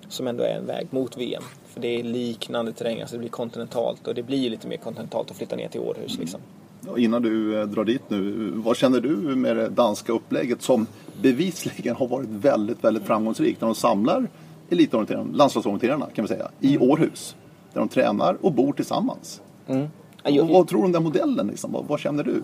som 0.09 0.28
ändå 0.28 0.43
är 0.43 0.55
en 0.55 0.66
väg 0.66 0.88
mot 0.89 1.18
VM. 1.18 1.43
För 1.68 1.80
det 1.82 1.88
är 1.99 2.03
liknande 2.03 2.72
terräng, 2.74 3.01
alltså 3.01 3.16
det 3.16 3.20
blir 3.20 3.30
kontinentalt 3.30 4.07
och 4.07 4.16
det 4.16 4.24
blir 4.24 4.38
ju 4.38 4.49
lite 4.49 4.68
mer 4.68 4.78
kontinentalt 4.78 5.32
att 5.32 5.38
flytta 5.38 5.55
ner 5.55 5.68
till 5.68 5.82
Århus 5.82 6.18
liksom. 6.20 6.39
Ja, 6.88 6.97
innan 6.97 7.22
du 7.22 7.59
eh, 7.61 7.66
drar 7.68 7.84
dit 7.86 8.01
nu, 8.09 8.51
vad 8.55 8.78
känner 8.78 8.99
du 8.99 9.09
med 9.18 9.55
det 9.57 9.70
danska 9.70 10.11
upplägget 10.14 10.61
som 10.61 10.88
bevisligen 11.22 11.95
har 11.95 12.07
varit 12.07 12.30
väldigt, 12.30 12.84
väldigt 12.84 13.03
framgångsrikt 13.03 13.61
när 13.61 13.68
de 13.68 13.76
samlar 13.76 14.28
elitorienterarna, 14.70 15.30
landslagsorienterarna 15.34 16.05
kan 16.16 16.24
vi 16.26 16.30
säga, 16.30 16.51
i 16.59 16.78
Århus. 16.78 17.36
Där 17.74 17.80
de 17.80 17.89
tränar 17.89 18.38
och 18.41 18.51
bor 18.51 18.74
tillsammans. 18.74 19.41
Mm. 19.68 19.88
Jag- 20.24 20.45
vad 20.45 20.68
tror 20.68 20.80
du 20.80 20.86
om 20.86 20.91
den 20.91 21.03
modellen? 21.03 21.47
Liksom? 21.47 21.72
Vad, 21.72 21.86
vad 21.86 21.99
känner 21.99 22.24
du? 22.24 22.41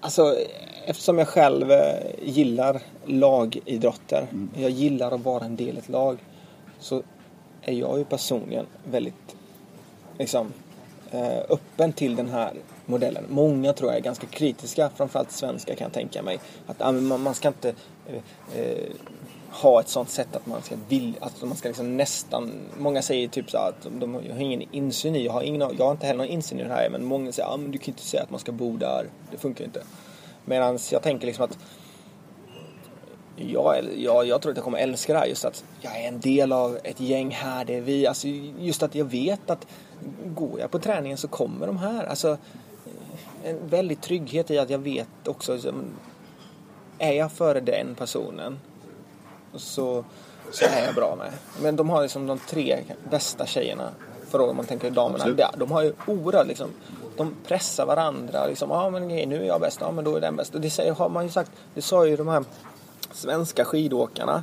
Alltså, 0.00 0.36
eftersom 0.84 1.18
jag 1.18 1.28
själv 1.28 1.72
eh, 1.72 1.94
gillar 2.22 2.80
lagidrotter, 3.04 4.26
jag 4.56 4.70
gillar 4.70 5.12
att 5.12 5.20
vara 5.20 5.44
en 5.44 5.56
del 5.56 5.76
i 5.76 5.78
ett 5.78 5.88
lag, 5.88 6.18
så 6.78 7.02
är 7.62 7.72
jag 7.72 7.98
ju 7.98 8.04
personligen 8.04 8.66
väldigt 8.84 9.36
liksom, 10.18 10.52
eh, 11.10 11.38
öppen 11.48 11.92
till 11.92 12.16
den 12.16 12.28
här 12.28 12.52
modellen. 12.86 13.24
Många 13.28 13.72
tror 13.72 13.90
jag 13.90 13.98
är 13.98 14.02
ganska 14.02 14.26
kritiska, 14.26 14.90
framförallt 14.96 15.32
svenskar 15.32 15.74
kan 15.74 15.84
jag 15.84 15.92
tänka 15.92 16.22
mig. 16.22 16.38
Att 16.66 16.94
man, 17.02 17.34
ska 17.34 17.48
inte 17.48 17.74
eh, 18.06 18.90
ha 19.62 19.80
ett 19.80 19.88
sånt 19.88 20.10
sätt 20.10 20.36
att 20.36 20.46
man 20.46 20.62
ska 20.62 20.76
vilja, 20.88 21.14
att 21.20 21.42
man 21.42 21.56
ska 21.56 21.68
liksom 21.68 21.96
nästan, 21.96 22.52
många 22.78 23.02
säger 23.02 23.28
typ 23.28 23.50
så 23.50 23.58
att 23.58 23.86
de 23.90 24.14
har, 24.14 24.22
har 24.22 24.40
ingen 24.40 24.62
insyn 24.72 25.16
i, 25.16 25.24
jag 25.24 25.32
har, 25.32 25.42
ingen, 25.42 25.60
jag 25.60 25.84
har 25.84 25.92
inte 25.92 26.06
heller 26.06 26.18
någon 26.18 26.32
insyn 26.32 26.60
i 26.60 26.62
det 26.62 26.68
här, 26.68 26.90
men 26.90 27.04
många 27.04 27.32
säger 27.32 27.48
ah, 27.48 27.56
men 27.56 27.70
du 27.70 27.78
kan 27.78 27.88
inte 27.88 28.02
säga 28.02 28.22
att 28.22 28.30
man 28.30 28.40
ska 28.40 28.52
bo 28.52 28.76
där, 28.76 29.06
det 29.30 29.38
funkar 29.38 29.60
ju 29.60 29.66
inte. 29.66 29.82
Medan 30.44 30.78
jag 30.92 31.02
tänker 31.02 31.26
liksom 31.26 31.44
att 31.44 31.58
jag, 33.36 33.84
jag, 33.96 34.26
jag 34.26 34.42
tror 34.42 34.52
att 34.52 34.56
jag 34.56 34.64
kommer 34.64 34.78
älska 34.78 35.12
det 35.12 35.18
här 35.18 35.26
just 35.26 35.44
att 35.44 35.64
jag 35.80 36.00
är 36.00 36.08
en 36.08 36.20
del 36.20 36.52
av 36.52 36.78
ett 36.84 37.00
gäng 37.00 37.30
här. 37.30 37.64
Det 37.64 37.74
är 37.74 37.80
vi. 37.80 38.06
Alltså 38.06 38.28
just 38.58 38.82
att 38.82 38.94
jag 38.94 39.04
vet 39.04 39.50
att 39.50 39.66
går 40.24 40.60
jag 40.60 40.70
på 40.70 40.78
träningen 40.78 41.18
så 41.18 41.28
kommer 41.28 41.66
de 41.66 41.78
här. 41.78 42.04
Alltså 42.04 42.38
en 43.44 43.68
väldig 43.68 44.00
trygghet 44.00 44.50
i 44.50 44.58
att 44.58 44.70
jag 44.70 44.78
vet 44.78 45.28
också. 45.28 45.54
Liksom, 45.54 45.84
är 46.98 47.12
jag 47.12 47.32
före 47.32 47.60
den 47.60 47.94
personen 47.94 48.58
så, 49.54 50.04
så 50.50 50.64
är 50.64 50.84
jag 50.84 50.94
bra 50.94 51.16
med. 51.16 51.32
Men 51.62 51.76
de 51.76 51.90
har 51.90 52.02
liksom 52.02 52.26
de 52.26 52.38
tre 52.38 52.84
bästa 53.10 53.46
tjejerna. 53.46 53.90
För 54.28 54.40
om 54.40 54.56
man 54.56 54.66
tänker 54.66 54.90
damerna. 54.90 55.24
Absolut. 55.24 55.46
De 55.56 55.72
har 55.72 55.82
ju 55.82 55.92
oerhört 56.06 56.46
liksom. 56.46 56.70
De 57.16 57.34
pressar 57.46 57.86
varandra. 57.86 58.46
Liksom, 58.46 58.72
ah, 58.72 58.90
men 58.90 59.04
okej, 59.04 59.26
nu 59.26 59.42
är 59.42 59.46
jag 59.46 59.60
bäst. 59.60 59.78
Ja, 59.80 59.90
men 59.90 60.04
då 60.04 60.16
är 60.16 60.20
den 60.20 60.36
bäst. 60.36 60.54
Och 60.54 60.60
det 60.60 60.70
säger, 60.70 60.92
har 60.92 61.08
man 61.08 61.24
ju 61.24 61.30
sagt. 61.30 61.50
Det 61.74 61.82
sa 61.82 62.06
ju 62.06 62.16
de 62.16 62.28
här 62.28 62.44
svenska 63.12 63.64
skidåkarna. 63.64 64.42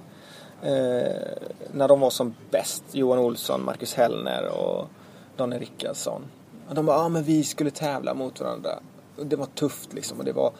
Eh, 0.61 1.11
när 1.71 1.87
de 1.87 1.99
var 1.99 2.09
som 2.09 2.35
bäst. 2.51 2.83
Johan 2.91 3.19
Olsson, 3.19 3.65
Marcus 3.65 3.93
Hellner 3.93 4.47
och 4.47 4.87
Daniel 5.37 5.59
Rickardsson. 5.59 6.25
Och 6.69 6.75
de 6.75 6.85
bara, 6.85 6.97
ah, 6.97 7.09
men 7.09 7.23
vi 7.23 7.43
skulle 7.43 7.71
tävla 7.71 8.13
mot 8.13 8.39
varandra. 8.39 8.79
Och 9.17 9.25
det 9.25 9.35
var 9.35 9.45
tufft 9.45 9.93
liksom. 9.93 10.19
Och 10.19 10.25
det 10.25 10.33
var, 10.33 10.51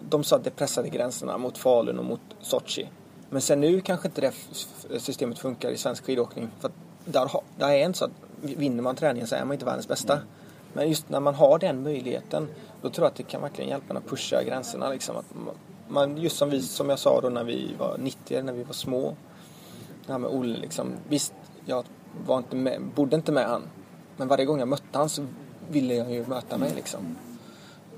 de 0.00 0.24
sa 0.24 0.36
att 0.36 0.44
det 0.44 0.50
pressade 0.50 0.88
gränserna 0.88 1.38
mot 1.38 1.58
Falun 1.58 1.98
och 1.98 2.04
mot 2.04 2.20
Sochi. 2.40 2.88
Men 3.30 3.40
sen 3.40 3.60
nu 3.60 3.80
kanske 3.80 4.08
inte 4.08 4.20
det 4.20 4.32
systemet 5.00 5.38
funkar 5.38 5.70
i 5.70 5.76
svensk 5.76 6.04
skidåkning. 6.04 6.48
För 6.60 6.70
där, 7.04 7.26
har- 7.26 7.42
där 7.58 7.68
är 7.70 7.84
inte 7.84 7.98
så 7.98 8.04
att 8.04 8.10
vinner 8.40 8.82
man 8.82 8.96
träningen 8.96 9.28
så 9.28 9.34
är 9.34 9.44
man 9.44 9.52
inte 9.52 9.64
världens 9.64 9.88
bästa. 9.88 10.18
Men 10.72 10.88
just 10.88 11.08
när 11.08 11.20
man 11.20 11.34
har 11.34 11.58
den 11.58 11.82
möjligheten 11.82 12.48
då 12.82 12.90
tror 12.90 13.04
jag 13.04 13.10
att 13.10 13.16
det 13.16 13.22
kan 13.22 13.42
verkligen 13.42 13.70
hjälpa 13.70 13.90
en 13.90 13.96
att 13.96 14.06
pusha 14.06 14.42
gränserna. 14.42 14.88
Liksom. 14.88 15.16
Att 15.16 15.26
man, 15.88 16.16
just 16.16 16.36
som, 16.36 16.50
vi, 16.50 16.62
som 16.62 16.88
jag 16.88 16.98
sa 16.98 17.20
då 17.20 17.28
när 17.28 17.44
vi 17.44 17.74
var 17.78 17.96
90, 17.98 18.42
när 18.42 18.52
vi 18.52 18.62
var 18.62 18.72
små. 18.72 19.16
Det 20.06 20.12
här 20.12 20.18
med 20.18 20.30
Olle 20.30 20.58
liksom. 20.58 20.92
Visst, 21.08 21.32
jag 21.64 21.84
var 22.26 22.38
inte 22.38 22.56
med, 22.56 22.82
bodde 22.94 23.16
inte 23.16 23.32
med 23.32 23.46
han. 23.46 23.62
Men 24.16 24.28
varje 24.28 24.44
gång 24.44 24.58
jag 24.58 24.68
mötte 24.68 24.98
han 24.98 25.08
så 25.08 25.26
ville 25.70 25.94
jag 25.94 26.12
ju 26.12 26.26
möta 26.26 26.58
mig 26.58 26.72
liksom. 26.76 27.16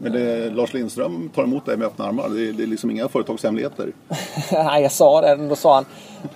Men 0.02 0.12
det, 0.12 0.50
Lars 0.50 0.74
Lindström 0.74 1.30
tar 1.34 1.42
emot 1.42 1.66
dig 1.66 1.76
med 1.76 1.86
öppna 1.86 2.04
armar. 2.04 2.28
Det, 2.28 2.52
det 2.52 2.62
är 2.62 2.66
liksom 2.66 2.90
inga 2.90 3.08
företagshemligheter. 3.08 3.92
Nej, 4.52 4.82
jag 4.82 4.92
sa 4.92 5.20
det. 5.20 5.36
Då 5.48 5.56
sa 5.56 5.74
han. 5.74 5.84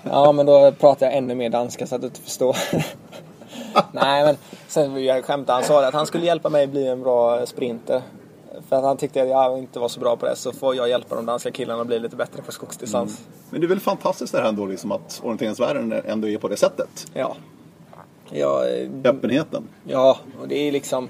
Ja, 0.03 0.33
men 0.33 0.47
då 0.47 0.73
pratar 0.73 1.07
jag 1.07 1.17
ännu 1.17 1.35
mer 1.35 1.51
danska 1.51 1.87
så 1.87 1.95
att 1.95 2.01
du 2.01 2.07
inte 2.07 2.21
förstår. 2.21 2.57
Nej, 3.93 4.25
men 4.25 4.37
sen 4.69 5.05
jag 5.05 5.25
skämta. 5.25 5.53
Han 5.53 5.65
sa 5.65 5.81
det 5.81 5.89
att 5.89 5.95
han 5.95 6.07
skulle 6.07 6.27
hjälpa 6.27 6.49
mig 6.49 6.67
bli 6.67 6.87
en 6.87 7.03
bra 7.03 7.47
sprinter. 7.47 8.03
För 8.69 8.77
att 8.77 8.85
han 8.85 8.97
tyckte 8.97 9.23
att 9.23 9.29
jag 9.29 9.59
inte 9.59 9.79
var 9.79 9.89
så 9.89 10.01
bra 10.01 10.17
på 10.17 10.27
det 10.27 10.37
så 10.37 10.53
får 10.53 10.75
jag 10.75 10.89
hjälpa 10.89 11.15
de 11.15 11.27
danska 11.27 11.51
killarna 11.51 11.81
att 11.81 11.87
bli 11.87 11.99
lite 11.99 12.17
bättre 12.17 12.43
på 12.43 12.53
skogsdistans. 12.53 13.19
Mm. 13.19 13.33
Men 13.51 13.61
det 13.61 13.67
är 13.67 13.69
väl 13.69 13.81
fantastiskt 13.81 14.33
det 14.33 14.41
här 14.41 14.49
ändå 14.49 14.67
liksom 14.67 14.93
att 14.93 15.21
orienteringsvärlden 15.25 15.93
ändå 15.93 16.29
är 16.29 16.39
på 16.39 16.49
det 16.49 16.57
sättet? 16.57 17.07
Ja. 17.15 17.37
ja 18.31 18.65
Öppenheten? 19.05 19.69
Ja, 19.85 20.19
och 20.41 20.49
det 20.49 20.69
är 20.69 20.73
liksom 20.73 21.09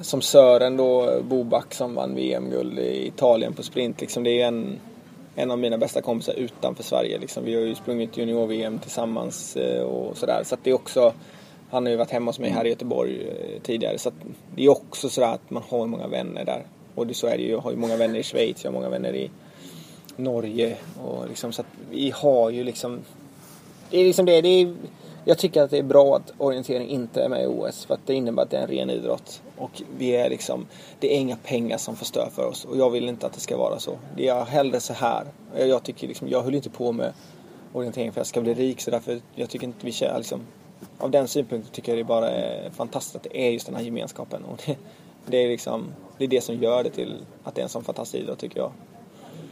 som 0.00 0.22
Sören 0.22 0.76
då, 0.76 1.22
Boback 1.22 1.74
som 1.74 1.94
vann 1.94 2.14
VM-guld 2.14 2.78
i 2.78 3.06
Italien 3.06 3.52
på 3.52 3.62
sprint. 3.62 4.00
Liksom, 4.00 4.24
det 4.24 4.42
är 4.42 4.46
en, 4.48 4.80
en 5.34 5.50
av 5.50 5.58
mina 5.58 5.78
bästa 5.78 6.02
kompisar 6.02 6.34
utanför 6.34 6.82
Sverige. 6.82 7.18
Liksom. 7.18 7.44
Vi 7.44 7.54
har 7.54 7.62
ju 7.62 7.74
sprungit 7.74 8.16
junior-VM 8.16 8.78
tillsammans 8.78 9.56
eh, 9.56 9.82
och 9.82 10.16
sådär. 10.16 10.42
Så 10.44 10.54
att 10.54 10.64
det 10.64 10.70
är 10.70 10.74
också, 10.74 11.12
han 11.70 11.84
har 11.84 11.90
ju 11.90 11.96
varit 11.96 12.10
hemma 12.10 12.28
hos 12.28 12.38
mig 12.38 12.50
här 12.50 12.66
i 12.66 12.68
Göteborg 12.68 13.28
eh, 13.28 13.62
tidigare. 13.62 13.98
Så 13.98 14.10
det 14.54 14.64
är 14.64 14.68
också 14.68 15.08
sådär 15.08 15.32
att 15.32 15.50
man 15.50 15.62
har 15.68 15.86
många 15.86 16.06
vänner 16.06 16.44
där. 16.44 16.66
Och 16.94 17.06
det, 17.06 17.14
så 17.14 17.26
är 17.26 17.36
det 17.36 17.42
ju. 17.42 17.50
Jag 17.50 17.58
har 17.58 17.70
ju 17.70 17.76
många 17.76 17.96
vänner 17.96 18.18
i 18.18 18.22
Schweiz, 18.22 18.64
jag 18.64 18.70
har 18.70 18.74
många 18.74 18.88
vänner 18.88 19.14
i 19.14 19.30
Norge. 20.16 20.76
Och 21.04 21.28
liksom, 21.28 21.52
så 21.52 21.60
att 21.60 21.68
vi 21.90 22.10
har 22.10 22.50
ju 22.50 22.64
liksom... 22.64 23.00
Det 23.90 24.00
är 24.00 24.04
liksom 24.04 24.26
det. 24.26 24.40
det 24.40 24.48
är, 24.48 24.74
jag 25.28 25.38
tycker 25.38 25.62
att 25.62 25.70
det 25.70 25.78
är 25.78 25.82
bra 25.82 26.16
att 26.16 26.32
orientering 26.38 26.88
inte 26.88 27.22
är 27.22 27.28
med 27.28 27.42
i 27.42 27.46
OS 27.46 27.84
för 27.84 27.94
att 27.94 28.06
det 28.06 28.14
innebär 28.14 28.42
att 28.42 28.50
det 28.50 28.56
är 28.56 28.62
en 28.62 28.68
ren 28.68 28.90
idrott. 28.90 29.42
Och 29.56 29.82
vi 29.98 30.16
är 30.16 30.30
liksom, 30.30 30.66
det 31.00 31.14
är 31.14 31.18
inga 31.18 31.36
pengar 31.36 31.78
som 31.78 31.96
förstör 31.96 32.28
för 32.34 32.46
oss 32.46 32.64
och 32.64 32.76
jag 32.76 32.90
vill 32.90 33.08
inte 33.08 33.26
att 33.26 33.32
det 33.32 33.40
ska 33.40 33.56
vara 33.56 33.78
så. 33.78 33.98
Det 34.16 34.28
är 34.28 34.44
hellre 34.44 34.80
så 34.80 34.92
här. 34.92 35.26
Jag 35.56 35.82
tycker 35.82 36.08
liksom, 36.08 36.28
jag 36.28 36.42
höll 36.42 36.54
inte 36.54 36.70
på 36.70 36.92
med 36.92 37.12
orientering 37.72 38.12
för 38.12 38.20
att 38.20 38.24
jag 38.24 38.26
ska 38.26 38.40
bli 38.40 38.54
rik 38.54 38.80
så 38.80 38.90
därför 38.90 39.20
jag 39.34 39.50
tycker 39.50 39.66
inte 39.66 39.86
vi 39.86 39.92
kör 39.92 40.18
liksom, 40.18 40.40
av 40.98 41.10
den 41.10 41.28
synpunkten 41.28 41.72
tycker 41.72 41.92
jag 41.92 41.98
det 41.98 42.04
bara 42.04 42.30
är 42.30 42.70
fantastiskt 42.70 43.16
att 43.16 43.22
det 43.22 43.46
är 43.46 43.50
just 43.50 43.66
den 43.66 43.74
här 43.74 43.82
gemenskapen. 43.82 44.44
Och 44.44 44.62
det, 44.66 44.76
det, 45.26 45.36
är 45.36 45.48
liksom, 45.48 45.84
det 46.18 46.24
är 46.24 46.28
det 46.28 46.40
som 46.40 46.62
gör 46.62 46.84
det 46.84 46.90
till 46.90 47.16
att 47.44 47.54
det 47.54 47.60
är 47.60 47.62
en 47.62 47.68
sån 47.68 47.84
fantastisk 47.84 48.22
idrott 48.22 48.38
tycker 48.38 48.58
jag. 48.58 48.72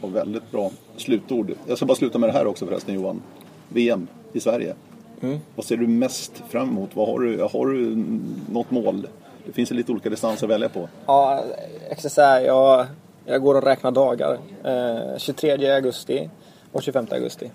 Och 0.01 0.15
väldigt 0.15 0.51
bra 0.51 0.71
slutord. 0.97 1.51
Jag 1.67 1.77
ska 1.77 1.85
bara 1.85 1.95
sluta 1.95 2.17
med 2.17 2.29
det 2.29 2.33
här 2.33 2.47
också 2.47 2.65
förresten 2.65 2.95
Johan. 2.95 3.21
VM 3.69 4.07
i 4.33 4.39
Sverige. 4.39 4.75
Mm. 5.21 5.39
Vad 5.55 5.65
ser 5.65 5.77
du 5.77 5.87
mest 5.87 6.43
fram 6.49 6.69
emot? 6.69 6.89
Vad 6.93 7.07
har, 7.07 7.19
du, 7.19 7.41
har 7.41 7.65
du 7.67 8.05
något 8.49 8.71
mål? 8.71 9.07
Det 9.45 9.51
finns 9.51 9.71
ju 9.71 9.75
lite 9.75 9.91
olika 9.91 10.09
distanser 10.09 10.45
att 10.45 10.51
välja 10.51 10.69
på. 10.69 10.89
Ja, 11.05 11.43
exakt 11.89 12.17
jag, 12.45 12.85
jag 13.25 13.41
går 13.41 13.55
och 13.55 13.63
räknar 13.63 13.91
dagar. 13.91 14.39
Eh, 14.63 15.17
23 15.17 15.71
augusti 15.71 16.29
och 16.71 16.83
25 16.83 17.07
augusti. 17.11 17.51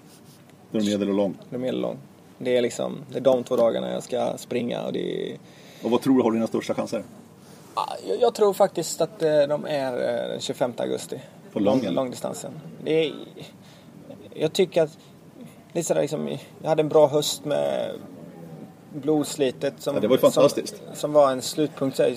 Det 0.70 0.78
är 0.78 0.82
medel 0.82 1.08
och 1.08 1.14
lång? 1.14 1.38
Det 1.50 1.56
är 1.56 1.60
medel 1.60 1.74
och 1.74 1.82
lång. 1.82 1.98
Det 2.38 2.56
är 2.56 2.62
liksom, 2.62 2.98
det 3.12 3.18
är 3.18 3.22
de 3.22 3.44
två 3.44 3.56
dagarna 3.56 3.92
jag 3.92 4.02
ska 4.02 4.32
springa 4.36 4.82
och 4.82 4.92
det 4.92 5.32
är... 5.32 5.36
Och 5.82 5.90
vad 5.90 6.02
tror 6.02 6.16
du 6.16 6.22
har 6.22 6.32
dina 6.32 6.46
största 6.46 6.74
chanser? 6.74 7.04
Jag, 8.08 8.20
jag 8.20 8.34
tror 8.34 8.52
faktiskt 8.52 9.00
att 9.00 9.22
eh, 9.22 9.42
de 9.48 9.64
är 9.64 9.92
eh, 9.92 10.28
den 10.28 10.40
25 10.40 10.72
augusti. 10.76 11.20
På 11.52 11.60
lång, 11.60 11.82
lång, 11.84 11.94
långdistansen. 11.94 12.60
Det 12.84 13.06
är, 13.06 13.14
jag 14.34 14.52
tycker 14.52 14.82
att 14.82 14.98
lite 15.72 15.88
sådär 15.88 16.00
liksom, 16.00 16.28
jag 16.62 16.68
hade 16.68 16.82
en 16.82 16.88
bra 16.88 17.06
höst 17.06 17.44
med 17.44 17.90
blodslitet 18.94 19.74
som, 19.78 19.94
ja, 19.94 20.00
det 20.00 20.08
var 20.08 20.16
fantastiskt. 20.16 20.76
Som, 20.76 20.96
som 20.96 21.12
var 21.12 21.32
en 21.32 21.42
slutpunkt. 21.42 21.96
Så 21.96 22.14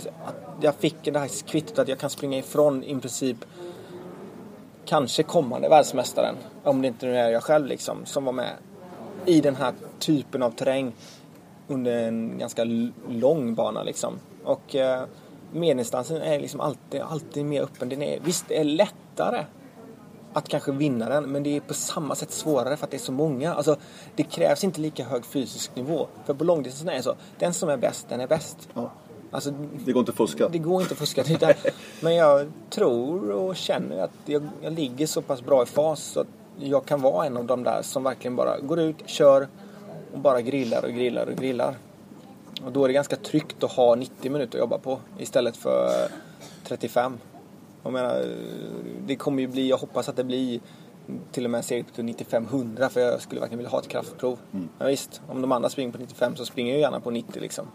jag 0.61 0.75
fick 0.75 0.95
det 1.03 1.19
här 1.19 1.47
kvittot 1.47 1.79
att 1.79 1.87
jag 1.87 1.99
kan 1.99 2.09
springa 2.09 2.37
ifrån 2.37 2.83
i 2.83 2.99
princip 2.99 3.37
kanske 4.85 5.23
kommande 5.23 5.69
världsmästaren. 5.69 6.35
Om 6.63 6.81
det 6.81 6.87
inte 6.87 7.05
nu 7.05 7.17
är 7.17 7.29
jag 7.29 7.43
själv 7.43 7.65
liksom 7.65 8.05
som 8.05 8.25
var 8.25 8.33
med 8.33 8.51
i 9.25 9.41
den 9.41 9.55
här 9.55 9.73
typen 9.99 10.43
av 10.43 10.51
terräng 10.51 10.93
under 11.67 12.07
en 12.07 12.37
ganska 12.37 12.63
lång 13.09 13.55
bana 13.55 13.83
liksom. 13.83 14.19
Och 14.43 14.75
eh, 14.75 15.03
medeldistansen 15.51 16.21
är 16.21 16.39
liksom 16.39 16.59
alltid, 16.59 17.01
alltid 17.01 17.45
mer 17.45 17.61
öppen. 17.61 17.89
Den 17.89 18.01
är, 18.01 18.19
visst, 18.19 18.45
det 18.47 18.59
är 18.59 18.63
lättare 18.63 19.45
att 20.33 20.49
kanske 20.49 20.71
vinna 20.71 21.09
den. 21.09 21.31
Men 21.31 21.43
det 21.43 21.55
är 21.55 21.59
på 21.59 21.73
samma 21.73 22.15
sätt 22.15 22.31
svårare 22.31 22.77
för 22.77 22.85
att 22.85 22.91
det 22.91 22.97
är 22.97 22.99
så 22.99 23.11
många. 23.11 23.53
Alltså, 23.53 23.75
det 24.15 24.23
krävs 24.23 24.63
inte 24.63 24.81
lika 24.81 25.03
hög 25.03 25.25
fysisk 25.25 25.75
nivå. 25.75 26.07
För 26.25 26.33
på 26.33 26.43
långdistansen 26.43 26.89
är 26.89 26.95
det 26.95 27.03
så. 27.03 27.15
Den 27.39 27.53
som 27.53 27.69
är 27.69 27.77
bäst, 27.77 28.09
den 28.09 28.21
är 28.21 28.27
bäst. 28.27 28.69
Ja. 28.73 28.91
Alltså, 29.31 29.51
det 29.85 29.91
går 29.91 29.99
inte 29.99 30.11
att 30.11 30.17
fuska. 30.17 30.49
Det 30.49 30.57
går 30.57 30.81
inte 30.81 30.93
att 30.93 30.99
fuska. 30.99 31.23
Utan, 31.29 31.53
men 32.01 32.15
jag 32.15 32.51
tror 32.69 33.31
och 33.31 33.55
känner 33.55 34.03
att 34.03 34.11
jag, 34.25 34.47
jag 34.61 34.73
ligger 34.73 35.07
så 35.07 35.21
pass 35.21 35.41
bra 35.41 35.63
i 35.63 35.65
fas 35.65 36.03
så 36.03 36.19
att 36.19 36.27
jag 36.59 36.85
kan 36.85 37.01
vara 37.01 37.25
en 37.25 37.37
av 37.37 37.45
de 37.45 37.63
där 37.63 37.81
som 37.81 38.03
verkligen 38.03 38.35
bara 38.35 38.59
går 38.59 38.79
ut, 38.79 38.95
kör 39.05 39.47
och 40.13 40.19
bara 40.19 40.41
grillar 40.41 40.85
och 40.85 40.91
grillar 40.91 41.25
och 41.25 41.35
grillar. 41.35 41.75
Och 42.65 42.71
då 42.71 42.83
är 42.83 42.87
det 42.87 42.93
ganska 42.93 43.15
tryggt 43.15 43.63
att 43.63 43.71
ha 43.71 43.95
90 43.95 44.31
minuter 44.31 44.57
att 44.57 44.61
jobba 44.61 44.77
på 44.77 44.99
istället 45.17 45.57
för 45.57 46.07
35. 46.63 47.17
Jag 47.83 47.93
menar, 47.93 48.25
det 49.05 49.15
kommer 49.15 49.41
ju 49.41 49.47
bli, 49.47 49.69
jag 49.69 49.77
hoppas 49.77 50.09
att 50.09 50.15
det 50.15 50.23
blir 50.23 50.59
till 51.31 51.45
och 51.45 51.51
med 51.51 51.57
en 51.57 51.63
serie 51.63 51.85
på 51.95 52.01
95-100 52.01 52.89
för 52.89 53.01
jag 53.01 53.21
skulle 53.21 53.41
verkligen 53.41 53.57
vilja 53.57 53.69
ha 53.69 53.79
ett 53.79 53.87
kraftprov. 53.87 54.39
Mm. 54.53 54.69
Men 54.77 54.87
visst, 54.87 55.21
om 55.27 55.41
de 55.41 55.51
andra 55.51 55.69
springer 55.69 55.91
på 55.91 55.97
95 55.97 56.35
så 56.35 56.45
springer 56.45 56.71
jag 56.71 56.81
gärna 56.81 56.99
på 56.99 57.11
90 57.11 57.41
liksom. 57.41 57.67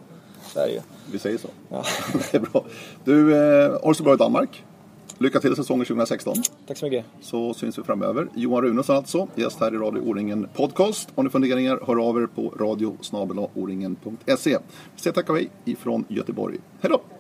Så 0.53 0.61
är 0.61 0.67
det 0.67 0.73
ju. 0.73 0.81
Vi 1.13 1.19
säger 1.19 1.39
så. 1.39 1.49
Ja. 1.69 1.85
det 2.31 2.37
är 2.37 2.41
bra. 2.41 2.65
Du, 3.05 3.37
eh, 3.37 3.79
har 3.85 3.95
så 3.95 4.03
bra 4.03 4.15
i 4.15 4.17
Danmark. 4.17 4.65
Lycka 5.19 5.41
till 5.41 5.57
säsongen 5.57 5.87
2016. 5.87 6.35
Tack 6.67 6.77
så 6.77 6.85
mycket. 6.85 7.05
Så 7.21 7.55
syns 7.55 7.79
vi 7.79 7.83
framöver. 7.83 8.29
Johan 8.35 8.63
Runesson 8.63 8.97
alltså, 8.97 9.29
gäst 9.35 9.61
här 9.61 9.75
i 9.75 9.77
Radio 9.77 10.01
O-ringen 10.01 10.49
Podcast. 10.55 11.09
Har 11.15 11.23
ni 11.23 11.31
funderingar, 11.31 11.81
hör 11.87 12.09
av 12.09 12.23
er 12.23 12.27
på 12.27 12.49
radiosnabelaoringen.se. 12.49 14.59
Vi 14.95 15.01
säger 15.01 15.15
tack 15.15 15.31
och 15.31 15.37
hej 15.37 15.51
ifrån 15.65 16.05
Göteborg. 16.09 16.59
Hej 16.81 16.91
då! 16.91 17.18